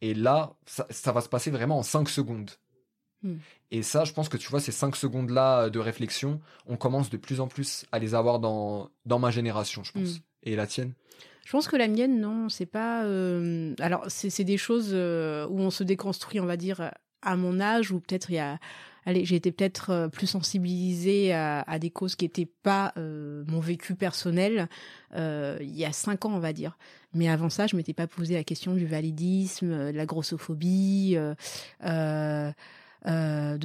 Et 0.00 0.14
là, 0.14 0.54
ça, 0.66 0.86
ça 0.90 1.12
va 1.12 1.20
se 1.20 1.28
passer 1.28 1.50
vraiment 1.50 1.78
en 1.78 1.82
5 1.82 2.08
secondes. 2.08 2.50
Hmm. 3.22 3.36
Et 3.70 3.82
ça, 3.82 4.04
je 4.04 4.12
pense 4.12 4.28
que 4.28 4.36
tu 4.36 4.48
vois, 4.48 4.60
ces 4.60 4.72
5 4.72 4.96
secondes-là 4.96 5.70
de 5.70 5.78
réflexion, 5.78 6.40
on 6.66 6.76
commence 6.76 7.10
de 7.10 7.16
plus 7.16 7.40
en 7.40 7.48
plus 7.48 7.84
à 7.92 7.98
les 7.98 8.14
avoir 8.14 8.38
dans, 8.38 8.90
dans 9.06 9.18
ma 9.18 9.30
génération, 9.30 9.84
je 9.84 9.92
pense. 9.92 10.20
Et 10.42 10.56
la 10.56 10.66
tienne? 10.66 10.92
Je 11.48 11.52
pense 11.52 11.66
que 11.66 11.76
la 11.76 11.88
mienne, 11.88 12.20
non, 12.20 12.50
c'est 12.50 12.66
pas. 12.66 13.04
euh, 13.04 13.74
Alors, 13.78 14.04
c'est 14.08 14.44
des 14.44 14.58
choses 14.58 14.90
euh, 14.92 15.46
où 15.48 15.60
on 15.60 15.70
se 15.70 15.82
déconstruit, 15.82 16.40
on 16.40 16.44
va 16.44 16.58
dire, 16.58 16.90
à 17.22 17.36
mon 17.36 17.58
âge, 17.58 17.90
ou 17.90 18.00
peut-être 18.00 18.30
il 18.30 18.34
y 18.34 18.38
a. 18.38 18.58
Allez, 19.06 19.24
j'ai 19.24 19.36
été 19.36 19.50
peut-être 19.50 19.88
euh, 19.88 20.08
plus 20.08 20.26
sensibilisée 20.26 21.32
à, 21.32 21.78
des 21.78 21.88
causes 21.88 22.16
qui 22.16 22.26
n'étaient 22.26 22.50
pas 22.62 22.92
mon 22.98 23.60
vécu 23.60 23.94
personnel 23.94 24.68
il 25.16 25.74
y 25.74 25.86
a 25.86 25.92
cinq 25.92 26.26
ans, 26.26 26.34
on 26.34 26.38
va 26.38 26.52
dire. 26.52 26.76
Mais 27.14 27.30
avant 27.30 27.48
ça, 27.48 27.66
je 27.66 27.76
m'étais 27.76 27.94
pas 27.94 28.06
posé 28.06 28.34
la 28.34 28.44
question 28.44 28.74
du 28.74 28.84
validisme, 28.84 29.90
de 29.90 29.96
la 29.96 30.04
grossophobie, 30.04 31.16
de 31.82 32.52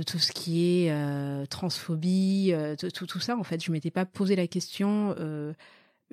tout 0.03 0.19
ce 0.19 0.31
qui 0.31 0.85
est 0.85 1.49
transphobie, 1.49 2.53
tout, 2.79 3.07
tout 3.07 3.19
ça. 3.19 3.35
En 3.35 3.43
fait, 3.43 3.61
je 3.61 3.73
m'étais 3.73 3.91
pas 3.91 4.05
posé 4.05 4.37
la 4.37 4.47
question. 4.47 5.13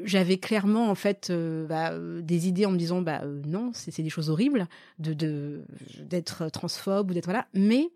J'avais 0.05 0.39
clairement 0.39 0.91
en 0.91 0.95
fait 0.95 1.29
euh, 1.31 1.67
bah, 1.67 1.93
euh, 1.93 2.21
des 2.23 2.49
idées 2.49 2.67
en 2.67 2.71
me 2.71 2.77
disant 2.77 3.03
bah 3.03 3.21
euh, 3.23 3.41
non 3.47 3.73
c'est 3.75 4.03
des 4.03 4.11
choses 4.11 4.31
horribles 4.31 4.67
de 4.99 5.63
d'être 6.03 6.49
transphobe 6.51 7.11
ou 7.11 7.15
d'être 7.15 7.33
là 7.33 7.47
mais 7.55 7.91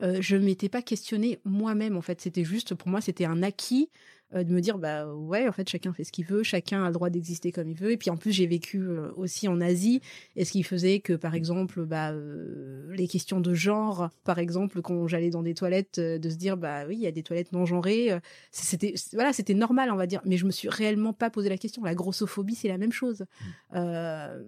je 0.00 0.36
m'étais 0.36 0.68
pas 0.68 0.82
questionnée 0.82 1.40
moi-même 1.46 1.96
en 1.96 2.02
fait. 2.02 2.20
C'était 2.20 2.44
juste 2.44 2.74
pour 2.74 2.88
moi 2.88 3.00
c'était 3.00 3.24
un 3.24 3.42
acquis 3.42 3.88
euh, 4.34 4.42
de 4.42 4.52
me 4.52 4.60
dire 4.60 4.78
bah 4.78 5.06
ouais 5.06 5.48
en 5.48 5.52
fait 5.52 5.68
chacun 5.68 5.92
fait 5.92 6.02
ce 6.02 6.10
qu'il 6.10 6.26
veut 6.26 6.42
chacun 6.42 6.82
a 6.82 6.88
le 6.88 6.92
droit 6.92 7.10
d'exister 7.10 7.52
comme 7.52 7.68
il 7.68 7.76
veut. 7.76 7.92
Et 7.92 7.96
puis 7.96 8.10
en 8.10 8.16
plus 8.16 8.32
j'ai 8.32 8.46
vécu 8.46 8.80
euh, 8.80 9.12
aussi 9.16 9.46
en 9.48 9.60
Asie. 9.60 10.00
Et 10.34 10.44
ce 10.44 10.52
qui 10.52 10.62
faisait 10.62 11.00
que 11.00 11.12
par 11.12 11.34
exemple 11.34 11.84
bah 11.84 12.10
euh, 12.10 12.92
les 12.94 13.06
questions 13.06 13.40
de 13.40 13.54
genre 13.54 14.10
par 14.24 14.38
exemple 14.38 14.82
quand 14.82 15.06
j'allais 15.06 15.30
dans 15.30 15.42
des 15.42 15.54
toilettes 15.54 16.00
de 16.00 16.30
se 16.30 16.36
dire 16.36 16.56
bah 16.56 16.86
oui 16.86 16.96
il 16.96 17.02
y 17.02 17.06
a 17.06 17.12
des 17.12 17.22
toilettes 17.22 17.52
non 17.52 17.66
genrées 17.66 18.10
c'était 18.50 18.94
voilà 19.12 19.32
c'était 19.32 19.54
normal 19.54 19.90
on 19.92 19.96
va 19.96 20.06
dire. 20.06 20.20
Mais 20.24 20.36
je 20.36 20.46
me 20.46 20.50
suis 20.50 20.68
réellement 20.68 21.12
pas 21.12 21.30
posé 21.30 21.48
la 21.48 21.58
question. 21.58 21.84
La 21.84 21.94
grossophobie 21.94 22.54
c'est 22.54 22.68
la 22.68 22.78
même 22.78 22.92
chose. 22.92 23.26
Euh, 23.74 24.42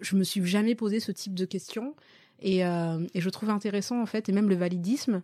je 0.00 0.16
me 0.16 0.24
suis 0.24 0.44
jamais 0.44 0.74
posé 0.74 1.00
ce 1.00 1.10
type 1.10 1.34
de 1.34 1.44
questions 1.44 1.94
et, 2.40 2.66
euh, 2.66 3.04
et 3.14 3.20
je 3.20 3.30
trouve 3.30 3.50
intéressant 3.50 4.00
en 4.00 4.06
fait 4.06 4.28
et 4.28 4.32
même 4.32 4.48
le 4.48 4.54
validisme 4.54 5.22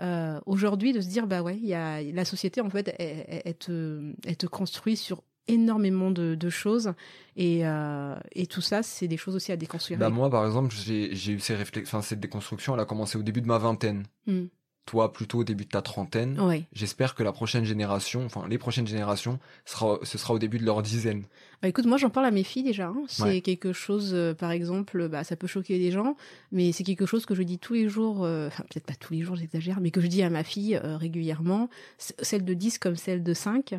euh, 0.00 0.40
aujourd'hui 0.46 0.92
de 0.92 1.00
se 1.00 1.08
dire 1.08 1.26
bah 1.26 1.42
ouais 1.42 1.56
il 1.56 1.66
y 1.66 1.74
a 1.74 2.02
la 2.02 2.24
société 2.24 2.60
en 2.60 2.70
fait 2.70 2.94
elle, 2.98 3.24
elle- 3.28 3.42
elle 3.44 3.54
te, 3.54 4.12
elle 4.26 4.36
te 4.36 4.46
construit 4.46 4.96
sur 4.96 5.22
énormément 5.46 6.10
de, 6.10 6.34
de 6.34 6.48
choses 6.50 6.94
et, 7.36 7.66
euh, 7.66 8.16
et 8.32 8.46
tout 8.46 8.62
ça 8.62 8.82
c'est 8.82 9.08
des 9.08 9.16
choses 9.18 9.36
aussi 9.36 9.52
à 9.52 9.56
déconstruire 9.56 9.98
Bah 9.98 10.08
moi, 10.08 10.30
par 10.30 10.46
exemple, 10.46 10.74
j'ai 10.74 11.32
eu 11.32 11.38
ces 11.40 11.54
réflexions, 11.54 11.98
enfin, 11.98 12.02
cette 12.02 12.20
déconstruction, 12.20 12.74
elle 12.74 12.80
a 12.80 12.86
commencé 12.86 13.18
au 13.18 13.22
début 13.22 13.42
de 13.42 13.46
ma 13.46 13.58
vingtaine. 13.58 14.04
Hmm. 14.26 14.46
Toi, 14.86 15.12
plutôt 15.14 15.38
au 15.38 15.44
début 15.44 15.64
de 15.64 15.70
ta 15.70 15.80
trentaine. 15.82 16.38
ouais 16.40 16.64
J'espère 16.72 17.14
que 17.14 17.22
la 17.22 17.32
prochaine 17.32 17.64
génération, 17.64 18.24
enfin 18.26 18.46
les 18.48 18.58
prochaines 18.58 18.86
générations, 18.86 19.38
sera, 19.64 19.98
ce 20.02 20.18
sera 20.18 20.34
au 20.34 20.38
début 20.38 20.58
de 20.58 20.64
leur 20.64 20.82
dizaine. 20.82 21.24
Bah 21.62 21.68
écoute, 21.68 21.86
moi 21.86 21.96
j'en 21.98 22.10
parle 22.10 22.26
à 22.26 22.30
mes 22.30 22.42
filles 22.44 22.62
déjà. 22.62 22.88
hein. 22.88 23.02
C'est 23.08 23.22
Ouais. 23.22 23.40
quelque 23.40 23.72
chose, 23.72 24.12
euh, 24.14 24.34
par 24.34 24.50
exemple, 24.50 25.08
bah 25.08 25.24
ça 25.24 25.36
peut 25.36 25.46
choquer 25.46 25.78
des 25.78 25.90
gens, 25.90 26.16
mais 26.52 26.72
c'est 26.72 26.84
quelque 26.84 27.06
chose 27.06 27.24
que 27.26 27.34
je 27.34 27.42
dis 27.42 27.58
tous 27.58 27.74
les 27.74 27.88
jours, 27.88 28.24
euh, 28.24 28.48
enfin 28.48 28.64
peut-être 28.70 28.86
pas 28.86 28.94
tous 28.94 29.12
les 29.14 29.22
jours, 29.22 29.36
j'exagère, 29.36 29.80
mais 29.80 29.90
que 29.90 30.00
je 30.00 30.06
dis 30.08 30.22
à 30.22 30.30
ma 30.30 30.44
fille 30.44 30.76
euh, 30.82 30.96
régulièrement, 30.96 31.68
celle 31.98 32.44
de 32.44 32.54
10 32.54 32.78
comme 32.78 32.96
celle 32.96 33.22
de 33.22 33.34
5, 33.34 33.74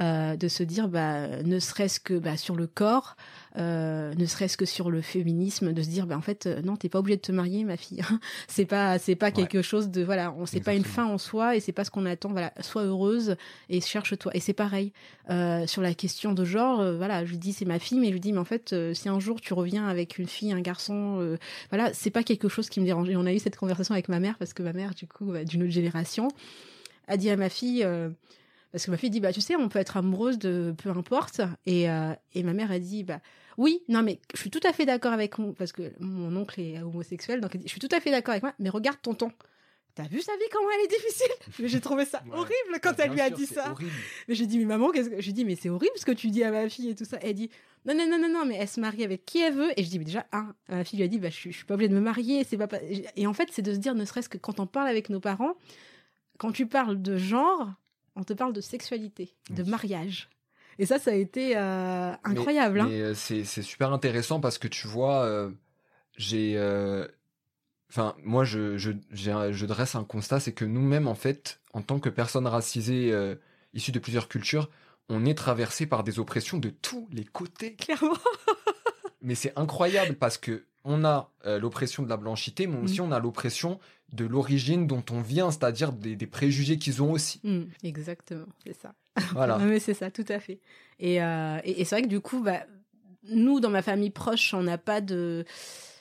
euh, 0.00 0.34
de 0.36 0.48
se 0.48 0.62
dire, 0.64 0.88
bah 0.88 1.42
ne 1.44 1.58
serait-ce 1.60 2.00
que 2.00 2.14
bah, 2.18 2.36
sur 2.36 2.56
le 2.56 2.66
corps, 2.66 3.16
ne 3.56 4.26
serait-ce 4.26 4.56
que 4.56 4.64
sur 4.64 4.90
le 4.90 5.00
féminisme, 5.00 5.72
de 5.72 5.82
se 5.82 5.88
dire, 5.88 6.06
bah 6.08 6.16
en 6.16 6.20
fait, 6.20 6.46
non, 6.64 6.74
t'es 6.76 6.88
pas 6.88 6.98
obligée 6.98 7.16
de 7.16 7.22
te 7.22 7.30
marier, 7.32 7.62
ma 7.62 7.76
fille. 7.76 8.00
c'est 8.48 8.64
pas, 8.64 8.98
c'est 8.98 9.14
pas 9.14 9.30
quelque 9.30 9.62
chose 9.62 9.90
de, 9.90 10.02
voilà, 10.02 10.32
on 10.36 10.46
c'est 10.46 10.60
pas 10.60 10.74
une 10.74 10.84
fin 10.84 11.04
en 11.04 11.18
soi 11.18 11.54
et 11.56 11.60
c'est 11.60 11.70
pas 11.72 11.84
ce 11.84 11.90
qu'on 11.92 12.06
attend. 12.06 12.30
Voilà, 12.30 12.52
sois 12.60 12.82
heureuse 12.82 13.36
et 13.68 13.80
cherche-toi. 13.80 14.32
Et 14.34 14.40
c'est 14.40 14.52
pareil. 14.52 14.92
Sur 15.66 15.82
la 15.82 15.94
question 15.94 16.32
de 16.32 16.44
genre, 16.44 16.80
euh, 16.80 16.96
je 17.24 17.30
lui 17.30 17.38
dis 17.38 17.52
c'est 17.52 17.64
ma 17.64 17.78
fille, 17.78 17.98
mais 17.98 18.08
je 18.08 18.12
lui 18.12 18.20
dis 18.20 18.32
mais 18.32 18.38
en 18.38 18.44
fait 18.44 18.72
euh, 18.72 18.94
si 18.94 19.08
un 19.08 19.20
jour 19.20 19.40
tu 19.40 19.54
reviens 19.54 19.86
avec 19.86 20.18
une 20.18 20.26
fille, 20.26 20.52
un 20.52 20.60
garçon, 20.60 21.18
euh, 21.20 21.36
voilà, 21.70 21.92
c'est 21.92 22.10
pas 22.10 22.22
quelque 22.22 22.48
chose 22.48 22.68
qui 22.68 22.80
me 22.80 22.84
dérange. 22.84 23.08
Et 23.10 23.16
on 23.16 23.26
a 23.26 23.32
eu 23.32 23.38
cette 23.38 23.56
conversation 23.56 23.92
avec 23.94 24.08
ma 24.08 24.20
mère 24.20 24.38
parce 24.38 24.52
que 24.54 24.62
ma 24.62 24.72
mère 24.72 24.94
du 24.94 25.06
coup 25.06 25.32
euh, 25.32 25.44
d'une 25.44 25.62
autre 25.62 25.72
génération 25.72 26.28
a 27.06 27.16
dit 27.16 27.30
à 27.30 27.36
ma 27.36 27.48
fille 27.48 27.84
euh, 27.84 28.08
parce 28.72 28.86
que 28.86 28.90
ma 28.90 28.96
fille 28.96 29.10
dit 29.10 29.20
bah 29.20 29.32
tu 29.32 29.40
sais 29.40 29.56
on 29.56 29.68
peut 29.68 29.78
être 29.78 29.96
amoureuse 29.96 30.38
de 30.38 30.74
peu 30.76 30.90
importe 30.90 31.42
et 31.66 31.84
et 32.34 32.42
ma 32.42 32.54
mère 32.54 32.72
a 32.72 32.78
dit 32.78 33.04
bah 33.04 33.20
oui 33.56 33.82
non 33.88 34.02
mais 34.02 34.18
je 34.34 34.40
suis 34.40 34.50
tout 34.50 34.60
à 34.64 34.72
fait 34.72 34.84
d'accord 34.86 35.12
avec 35.12 35.38
mon 35.38 35.52
parce 35.52 35.70
que 35.72 35.92
mon 36.00 36.34
oncle 36.34 36.60
est 36.60 36.82
homosexuel 36.82 37.40
donc 37.40 37.56
je 37.62 37.68
suis 37.68 37.78
tout 37.78 37.94
à 37.94 38.00
fait 38.00 38.10
d'accord 38.10 38.32
avec 38.32 38.42
moi 38.42 38.52
mais 38.58 38.70
regarde 38.70 38.98
tonton 39.00 39.30
T'as 39.94 40.08
vu 40.08 40.20
sa 40.22 40.32
vie 40.36 40.42
comment 40.50 40.66
elle 40.76 40.84
est 40.86 40.88
difficile 40.88 41.30
Mais 41.60 41.68
j'ai 41.68 41.80
trouvé 41.80 42.04
ça 42.04 42.20
Ouais. 42.26 42.32
horrible 42.36 42.80
quand 42.82 42.96
Bien 42.96 43.04
elle 43.04 43.12
lui 43.12 43.20
a 43.20 43.28
sûr, 43.28 43.36
dit 43.36 43.46
ça. 43.46 43.70
horrible. 43.70 43.92
Mais 44.26 44.34
j'ai 44.34 44.46
dit, 44.46 44.58
mais 44.58 44.64
maman, 44.64 44.90
qu'est-ce 44.90 45.08
que. 45.10 45.20
J'ai 45.20 45.30
dit, 45.32 45.44
mais 45.44 45.54
c'est 45.54 45.68
horrible 45.68 45.92
ce 45.96 46.04
que 46.04 46.10
tu 46.12 46.30
dis 46.30 46.42
à 46.42 46.50
ma 46.50 46.68
fille 46.68 46.88
et 46.90 46.94
tout 46.96 47.04
ça. 47.04 47.18
Elle 47.22 47.34
dit, 47.34 47.48
non, 47.86 47.94
non, 47.94 48.08
non, 48.08 48.18
non, 48.18 48.28
non, 48.28 48.44
mais 48.44 48.56
elle 48.56 48.66
se 48.66 48.80
marie 48.80 49.04
avec 49.04 49.24
qui 49.24 49.40
elle 49.40 49.54
veut. 49.54 49.70
Et 49.78 49.84
je 49.84 49.88
dis, 49.90 49.98
mais 50.00 50.04
déjà, 50.04 50.26
un, 50.32 50.52
ma 50.68 50.82
fille 50.82 50.98
lui 50.98 51.04
a 51.04 51.08
dit, 51.08 51.18
bah, 51.20 51.30
je, 51.30 51.34
suis- 51.36 51.52
je 51.52 51.56
suis 51.58 51.64
pas 51.66 51.74
obligée 51.74 51.90
de 51.90 51.94
me 51.94 52.00
marier. 52.00 52.42
C'est 52.42 52.56
pas, 52.56 52.68
Et 53.16 53.26
en 53.28 53.32
fait, 53.34 53.48
c'est 53.52 53.62
de 53.62 53.72
se 53.72 53.78
dire, 53.78 53.94
ne 53.94 54.04
serait-ce 54.04 54.28
que 54.28 54.38
quand 54.38 54.58
on 54.58 54.66
parle 54.66 54.88
avec 54.88 55.10
nos 55.10 55.20
parents, 55.20 55.54
quand 56.38 56.50
tu 56.50 56.66
parles 56.66 57.00
de 57.00 57.16
genre, 57.16 57.70
on 58.16 58.24
te 58.24 58.32
parle 58.32 58.52
de 58.52 58.60
sexualité, 58.60 59.36
de 59.50 59.62
Oui. 59.62 59.68
mariage. 59.70 60.28
Et 60.80 60.86
ça, 60.86 60.98
ça 60.98 61.12
a 61.12 61.14
été 61.14 61.56
euh, 61.56 62.10
Mais- 62.10 62.30
incroyable. 62.32 62.80
hein. 62.80 62.86
Mais, 62.90 63.00
euh, 63.00 63.14
c'est 63.14 63.44
c'est 63.44 63.62
super 63.62 63.92
intéressant 63.92 64.40
parce 64.40 64.58
que 64.58 64.66
tu 64.66 64.88
vois, 64.88 65.22
euh, 65.22 65.50
j'ai, 66.16 66.54
euh, 66.56 67.06
enfin 67.94 68.16
moi 68.24 68.42
je 68.44 68.76
je 68.76 68.90
je 69.12 69.66
dresse 69.66 69.94
un 69.94 70.02
constat, 70.04 70.40
c'est 70.40 70.52
que 70.52 70.64
nous-mêmes 70.64 71.06
en 71.06 71.14
fait, 71.14 71.60
en 71.72 71.80
tant 71.80 72.00
que 72.00 72.08
personnes 72.08 72.48
racisées 72.48 73.12
euh, 73.12 73.36
issues 73.72 73.92
de 73.92 74.00
plusieurs 74.00 74.28
cultures, 74.28 74.68
on 75.08 75.24
est 75.24 75.34
traversé 75.36 75.86
par 75.86 76.02
des 76.02 76.18
oppressions 76.18 76.58
de 76.58 76.70
tous 76.70 77.06
les 77.12 77.24
côtés. 77.24 77.74
Clairement. 77.74 78.16
Mais 79.22 79.36
c'est 79.36 79.52
incroyable 79.56 80.16
parce 80.16 80.38
que 80.38 80.64
on 80.84 81.04
a 81.04 81.30
euh, 81.46 81.58
l'oppression 81.58 82.02
de 82.02 82.08
la 82.10 82.18
blanchité, 82.18 82.66
mais 82.66 82.76
aussi 82.76 83.00
Mm. 83.00 83.04
on 83.04 83.12
a 83.12 83.18
l'oppression 83.18 83.80
de 84.12 84.26
l'origine 84.26 84.86
dont 84.86 85.02
on 85.10 85.22
vient, 85.22 85.50
c'est-à-dire 85.50 85.92
des, 85.92 86.14
des 86.14 86.26
préjugés 86.26 86.76
qu'ils 86.76 87.02
ont 87.02 87.10
aussi. 87.10 87.40
Hmm, 87.42 87.62
exactement, 87.82 88.44
c'est 88.66 88.78
ça. 88.78 88.92
Voilà. 89.32 89.56
Mais 89.64 89.80
c'est 89.80 89.94
ça, 89.94 90.10
tout 90.10 90.26
à 90.28 90.40
fait. 90.40 90.60
Et, 91.00 91.22
euh, 91.22 91.58
et, 91.64 91.80
et 91.80 91.84
c'est 91.86 91.94
vrai 91.94 92.02
que 92.02 92.08
du 92.08 92.20
coup, 92.20 92.42
bah, 92.42 92.66
nous, 93.30 93.60
dans 93.60 93.70
ma 93.70 93.80
famille 93.80 94.10
proche, 94.10 94.52
on 94.52 94.62
n'a 94.62 94.76
pas 94.76 95.00
de. 95.00 95.46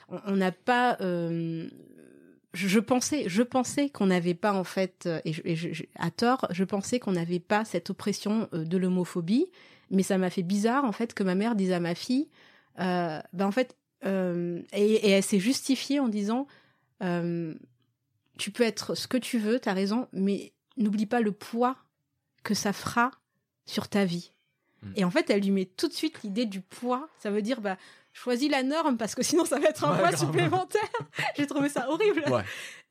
On 0.09 0.35
n'a 0.35 0.51
pas. 0.51 0.97
euh, 1.01 1.67
je, 2.53 2.79
pensais, 2.79 3.23
je 3.27 3.41
pensais 3.41 3.89
qu'on 3.89 4.07
n'avait 4.07 4.33
pas, 4.35 4.53
en 4.53 4.63
fait, 4.63 5.05
euh, 5.07 5.19
et, 5.25 5.33
je- 5.33 5.41
et 5.45 5.55
je- 5.55 5.73
je- 5.73 5.83
à 5.95 6.11
tort, 6.11 6.47
je 6.51 6.63
pensais 6.63 6.99
qu'on 6.99 7.13
n'avait 7.13 7.39
pas 7.39 7.65
cette 7.65 7.89
oppression 7.89 8.47
euh, 8.53 8.63
de 8.63 8.77
l'homophobie, 8.77 9.47
mais 9.89 10.03
ça 10.03 10.17
m'a 10.17 10.29
fait 10.29 10.43
bizarre, 10.43 10.85
en 10.85 10.91
fait, 10.91 11.13
que 11.13 11.23
ma 11.23 11.35
mère 11.35 11.55
dise 11.55 11.71
à 11.71 11.79
ma 11.79 11.95
fille, 11.95 12.27
euh, 12.79 13.19
bah, 13.33 13.47
en 13.47 13.51
fait, 13.51 13.75
euh, 14.05 14.61
et, 14.73 14.93
et 14.93 15.09
elle 15.11 15.23
s'est 15.23 15.39
justifiée 15.39 15.99
en 15.99 16.07
disant, 16.09 16.47
euh, 17.01 17.55
tu 18.37 18.51
peux 18.51 18.63
être 18.63 18.95
ce 18.95 19.07
que 19.07 19.17
tu 19.17 19.39
veux, 19.39 19.59
t'as 19.59 19.73
raison, 19.73 20.07
mais 20.13 20.53
n'oublie 20.77 21.05
pas 21.05 21.21
le 21.21 21.31
poids 21.31 21.75
que 22.43 22.53
ça 22.53 22.73
fera 22.73 23.11
sur 23.65 23.87
ta 23.87 24.05
vie. 24.05 24.31
Mm. 24.81 24.91
Et 24.97 25.03
en 25.05 25.11
fait, 25.11 25.29
elle 25.29 25.41
lui 25.41 25.51
met 25.51 25.65
tout 25.65 25.87
de 25.87 25.93
suite 25.93 26.21
l'idée 26.23 26.45
du 26.45 26.61
poids. 26.61 27.07
Ça 27.19 27.31
veut 27.31 27.41
dire, 27.41 27.61
bah, 27.61 27.77
choisis 28.13 28.49
la 28.49 28.63
norme 28.63 28.97
parce 28.97 29.15
que 29.15 29.23
sinon 29.23 29.43
ça 29.43 29.59
va 29.59 29.67
être 29.67 29.83
un 29.83 29.95
poids 29.95 30.15
supplémentaire. 30.15 30.81
J'ai 31.37 31.47
trouvé 31.47 31.69
ça 31.69 31.89
horrible. 31.89 32.23
Ouais. 32.29 32.43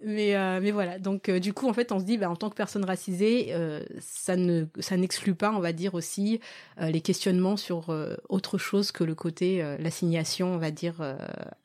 Mais, 0.05 0.35
euh, 0.35 0.61
mais 0.61 0.73
voilà. 0.73 0.99
Donc, 0.99 1.29
euh, 1.29 1.39
du 1.39 1.53
coup, 1.53 1.69
en 1.69 1.73
fait, 1.73 1.93
on 1.93 2.01
se 2.01 2.05
dit, 2.05 2.19
bah, 2.19 2.29
en 2.29 2.37
tant 2.37 2.51
que 2.51 2.57
personne 2.57 2.85
racisée, 2.85 3.49
euh, 3.51 3.83
ça 4.01 4.37
ne, 4.37 4.65
ça 4.81 4.97
n'exclut 4.97 5.35
pas, 5.35 5.53
on 5.53 5.61
va 5.61 5.73
dire 5.73 5.95
aussi, 5.95 6.41
les 6.81 7.01
questionnements 7.01 7.57
sur 7.57 7.95
autre 8.29 8.59
chose 8.59 8.91
que 8.93 9.05
le 9.05 9.15
côté, 9.15 9.63
l'assignation, 9.79 10.55
on 10.55 10.59
va 10.59 10.71
dire, 10.71 11.01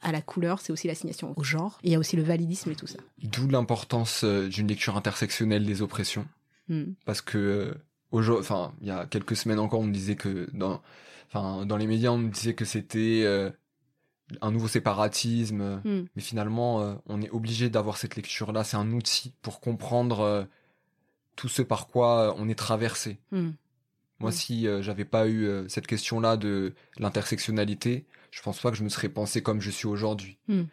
à 0.01 0.11
la 0.11 0.21
couleur. 0.21 0.61
C'est 0.61 0.71
aussi 0.71 0.87
l'assignation 0.87 1.33
au 1.35 1.43
genre. 1.43 1.79
Et 1.83 1.87
il 1.87 1.91
y 1.91 1.95
a 1.95 1.99
aussi 1.99 2.15
le 2.15 2.23
validisme 2.23 2.71
et 2.71 2.75
tout 2.75 2.87
ça. 2.87 2.99
D'où 3.23 3.47
l'importance 3.47 4.23
d'une 4.23 4.67
lecture 4.67 4.95
intersectionnelle 4.95 5.65
des 5.65 5.81
oppressions. 5.81 6.25
Hmm. 6.69 6.95
parce 7.05 7.21
que 7.21 7.77
enfin 8.11 8.73
il 8.81 8.87
y 8.87 8.91
a 8.91 9.05
quelques 9.05 9.37
semaines 9.37 9.59
encore 9.59 9.79
on 9.79 9.85
nous 9.85 9.93
disait 9.93 10.17
que 10.17 10.49
dans 10.51 10.81
enfin 11.27 11.65
dans 11.65 11.77
les 11.77 11.87
médias 11.87 12.09
on 12.11 12.17
nous 12.17 12.29
disait 12.29 12.53
que 12.53 12.65
c'était 12.65 13.21
euh, 13.25 13.49
un 14.41 14.51
nouveau 14.51 14.67
séparatisme 14.67 15.81
Hmm. 15.83 16.05
mais 16.15 16.21
finalement 16.21 16.81
euh, 16.81 16.95
on 17.05 17.21
est 17.21 17.29
obligé 17.29 17.69
d'avoir 17.69 17.97
cette 17.97 18.15
lecture 18.15 18.51
là 18.51 18.63
c'est 18.63 18.77
un 18.77 18.91
outil 18.91 19.33
pour 19.41 19.59
comprendre 19.59 20.19
euh, 20.21 20.43
tout 21.35 21.47
ce 21.49 21.61
par 21.61 21.87
quoi 21.87 22.35
on 22.37 22.47
est 22.49 22.55
traversé 22.55 23.19
Hmm. 23.31 23.51
moi 24.19 24.29
Mm. 24.31 24.33
si 24.33 24.67
j'avais 24.81 25.05
pas 25.05 25.27
eu 25.27 25.47
cette 25.69 25.85
question 25.87 26.19
là 26.19 26.37
de 26.37 26.73
l'intersectionnalité 26.97 28.05
je 28.31 28.41
pense 28.41 28.59
pas 28.59 28.71
que 28.71 28.77
je 28.77 28.83
me 28.83 28.89
serais 28.89 29.09
pensé 29.09 29.41
comme 29.41 29.61
je 29.61 29.69
suis 29.71 29.87
aujourd'hui 29.87 30.37
Mm. 30.47 30.63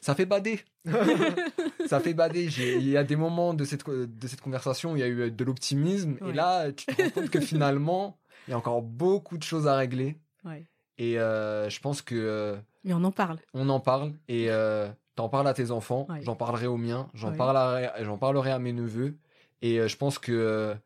ça 0.00 0.14
fait 0.14 0.26
bader 0.26 0.60
ça 1.86 2.00
fait 2.00 2.12
bader. 2.14 2.48
Il 2.58 2.88
y 2.88 2.96
a 2.96 3.04
des 3.04 3.14
moments 3.16 3.54
de 3.54 3.64
cette, 3.64 3.88
de 3.88 4.26
cette 4.26 4.40
conversation 4.40 4.92
où 4.92 4.96
il 4.96 5.00
y 5.00 5.02
a 5.04 5.08
eu 5.08 5.30
de 5.30 5.44
l'optimisme. 5.44 6.16
Ouais. 6.20 6.30
Et 6.30 6.32
là, 6.32 6.72
tu 6.72 6.86
te 6.86 7.00
rends 7.00 7.10
compte 7.10 7.30
que 7.30 7.40
finalement, 7.40 8.18
il 8.46 8.50
y 8.50 8.54
a 8.54 8.58
encore 8.58 8.82
beaucoup 8.82 9.38
de 9.38 9.42
choses 9.42 9.66
à 9.68 9.76
régler. 9.76 10.18
Ouais. 10.44 10.64
Et 10.98 11.18
euh, 11.18 11.68
je 11.70 11.80
pense 11.80 12.02
que 12.02 12.14
euh, 12.14 12.56
Mais 12.84 12.92
on 12.92 13.02
en 13.04 13.12
parle. 13.12 13.38
on 13.54 13.68
en 13.68 13.80
parle 13.80 14.12
et 14.28 14.50
euh, 14.50 14.88
t'en 15.14 15.28
parles 15.28 15.48
à 15.48 15.54
tes 15.54 15.70
enfants, 15.70 16.06
Ouais. 16.08 16.20
j'en 16.22 16.36
parlerai 16.36 16.66
aux 16.66 16.76
miens, 16.76 17.08
j'en 17.14 17.30
Ouais. 17.30 17.36
parlerai, 17.36 17.90
j'en 18.04 18.18
parlerai 18.18 18.50
à 18.50 18.58
mes 18.58 18.72
neveux. 18.72 19.16
Et 19.62 19.86
je 19.88 19.96
pense 19.96 20.18
que 20.18 20.76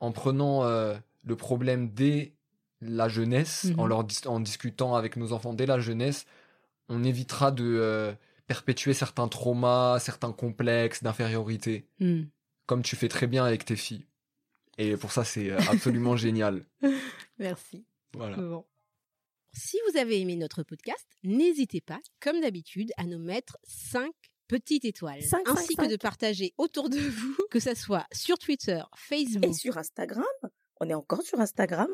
en 0.00 0.12
prenant 0.12 0.64
le 0.64 1.36
problème 1.36 1.90
dès 1.90 2.34
la 2.80 3.08
jeunesse, 3.08 3.64
Mhm. 3.64 3.80
en 3.80 3.86
leur 3.86 4.04
dis- 4.04 4.26
en 4.26 4.40
discutant 4.40 4.94
avec 4.94 5.16
nos 5.16 5.32
enfants 5.32 5.54
dès 5.54 5.66
la 5.66 5.78
jeunesse, 5.78 6.26
on 6.88 7.02
évitera 7.04 7.50
de 7.50 8.14
perpétuer 8.46 8.92
certains 8.92 9.26
traumas, 9.28 9.98
certains 10.00 10.32
complexes 10.32 11.02
d'infériorité, 11.02 11.86
Hmm. 11.98 12.24
comme 12.66 12.82
tu 12.82 12.94
fais 12.96 13.08
très 13.08 13.26
bien 13.26 13.44
avec 13.44 13.64
tes 13.64 13.76
filles. 13.76 14.04
Et 14.78 14.96
pour 14.96 15.12
ça, 15.12 15.24
c'est 15.24 15.50
euh, 15.50 15.58
absolument 15.70 16.16
génial. 16.16 16.64
Merci. 17.38 17.84
Voilà. 18.14 18.36
Bon. 18.36 18.64
Si 19.52 19.76
vous 19.88 19.98
avez 19.98 20.20
aimé 20.20 20.36
notre 20.36 20.62
podcast, 20.64 21.06
n'hésitez 21.22 21.80
pas, 21.80 22.00
comme 22.20 22.40
d'habitude, 22.40 22.90
à 22.96 23.04
nous 23.04 23.18
mettre 23.20 23.56
5 23.64 24.10
petites 24.48 24.84
étoiles, 24.84 25.22
Cinq, 25.22 25.48
ainsi 25.48 25.66
cinq, 25.68 25.76
que 25.76 25.82
cinq. 25.84 25.90
de 25.90 25.96
partager 25.96 26.52
autour 26.58 26.90
de 26.90 26.98
vous, 26.98 27.36
que 27.50 27.60
ça 27.60 27.74
soit 27.74 28.06
sur 28.12 28.38
Twitter, 28.38 28.82
Facebook, 28.96 29.44
Et 29.46 29.52
sur 29.52 29.78
Instagram, 29.78 30.24
on 30.80 30.88
est 30.90 30.94
encore 30.94 31.22
sur 31.22 31.40
Instagram. 31.40 31.88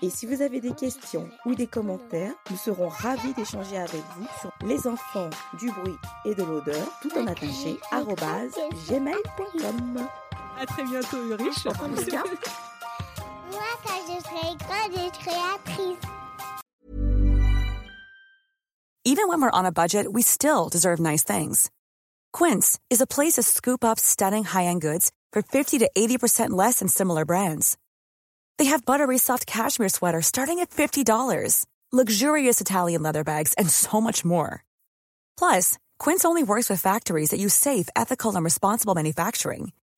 Et 0.00 0.10
si 0.10 0.26
vous 0.26 0.42
avez 0.42 0.60
des 0.60 0.72
questions 0.74 1.28
ou 1.44 1.54
des 1.54 1.66
commentaires, 1.66 2.32
nous 2.50 2.56
serons 2.56 2.88
ravis 2.88 3.34
d'échanger 3.34 3.76
avec 3.76 4.02
vous 4.16 4.26
sur 4.40 4.52
les 4.66 4.86
enfants 4.86 5.30
du 5.58 5.70
bruit 5.70 5.96
et 6.24 6.34
de 6.34 6.42
l'odeur, 6.42 6.88
tout 7.02 7.10
en 7.16 7.26
attaché, 7.26 7.76
gmail.com. 8.88 10.08
à 10.60 10.66
très 10.66 10.84
bientôt, 10.84 11.16
Ulrich. 11.18 11.66
En 11.66 11.72
tout 11.72 12.10
cas, 12.10 12.24
Moi, 13.50 13.62
quand 13.84 14.00
je 14.06 14.20
serai 14.22 14.56
grande, 14.58 14.92
je 14.92 15.24
serai 15.24 15.36
actrice. 15.54 15.98
Even 19.04 19.28
when 19.28 19.40
we're 19.40 19.50
on 19.50 19.64
a 19.64 19.72
budget, 19.72 20.12
we 20.12 20.22
still 20.22 20.68
deserve 20.68 21.00
nice 21.00 21.24
things. 21.24 21.70
Quince 22.32 22.78
is 22.90 23.00
a 23.00 23.06
place 23.06 23.34
to 23.34 23.42
scoop 23.42 23.82
up 23.82 23.98
stunning 23.98 24.44
high-end 24.44 24.82
goods 24.82 25.10
for 25.32 25.40
50 25.42 25.78
to 25.78 25.90
80% 25.96 26.50
less 26.50 26.80
than 26.80 26.88
similar 26.88 27.24
brands. 27.24 27.78
They 28.58 28.66
have 28.66 28.84
buttery 28.84 29.18
soft 29.18 29.46
cashmere 29.46 29.88
sweaters 29.88 30.26
starting 30.26 30.58
at 30.58 30.70
$50, 30.70 31.64
luxurious 31.90 32.60
Italian 32.60 33.02
leather 33.02 33.24
bags, 33.24 33.54
and 33.54 33.70
so 33.70 34.00
much 34.00 34.24
more. 34.26 34.62
Plus, 35.38 35.78
Quince 35.98 36.24
only 36.26 36.42
works 36.42 36.68
with 36.68 36.82
factories 36.82 37.30
that 37.30 37.40
use 37.40 37.54
safe, 37.54 37.88
ethical, 37.96 38.36
and 38.36 38.44
responsible 38.44 38.94
manufacturing. 38.94 39.72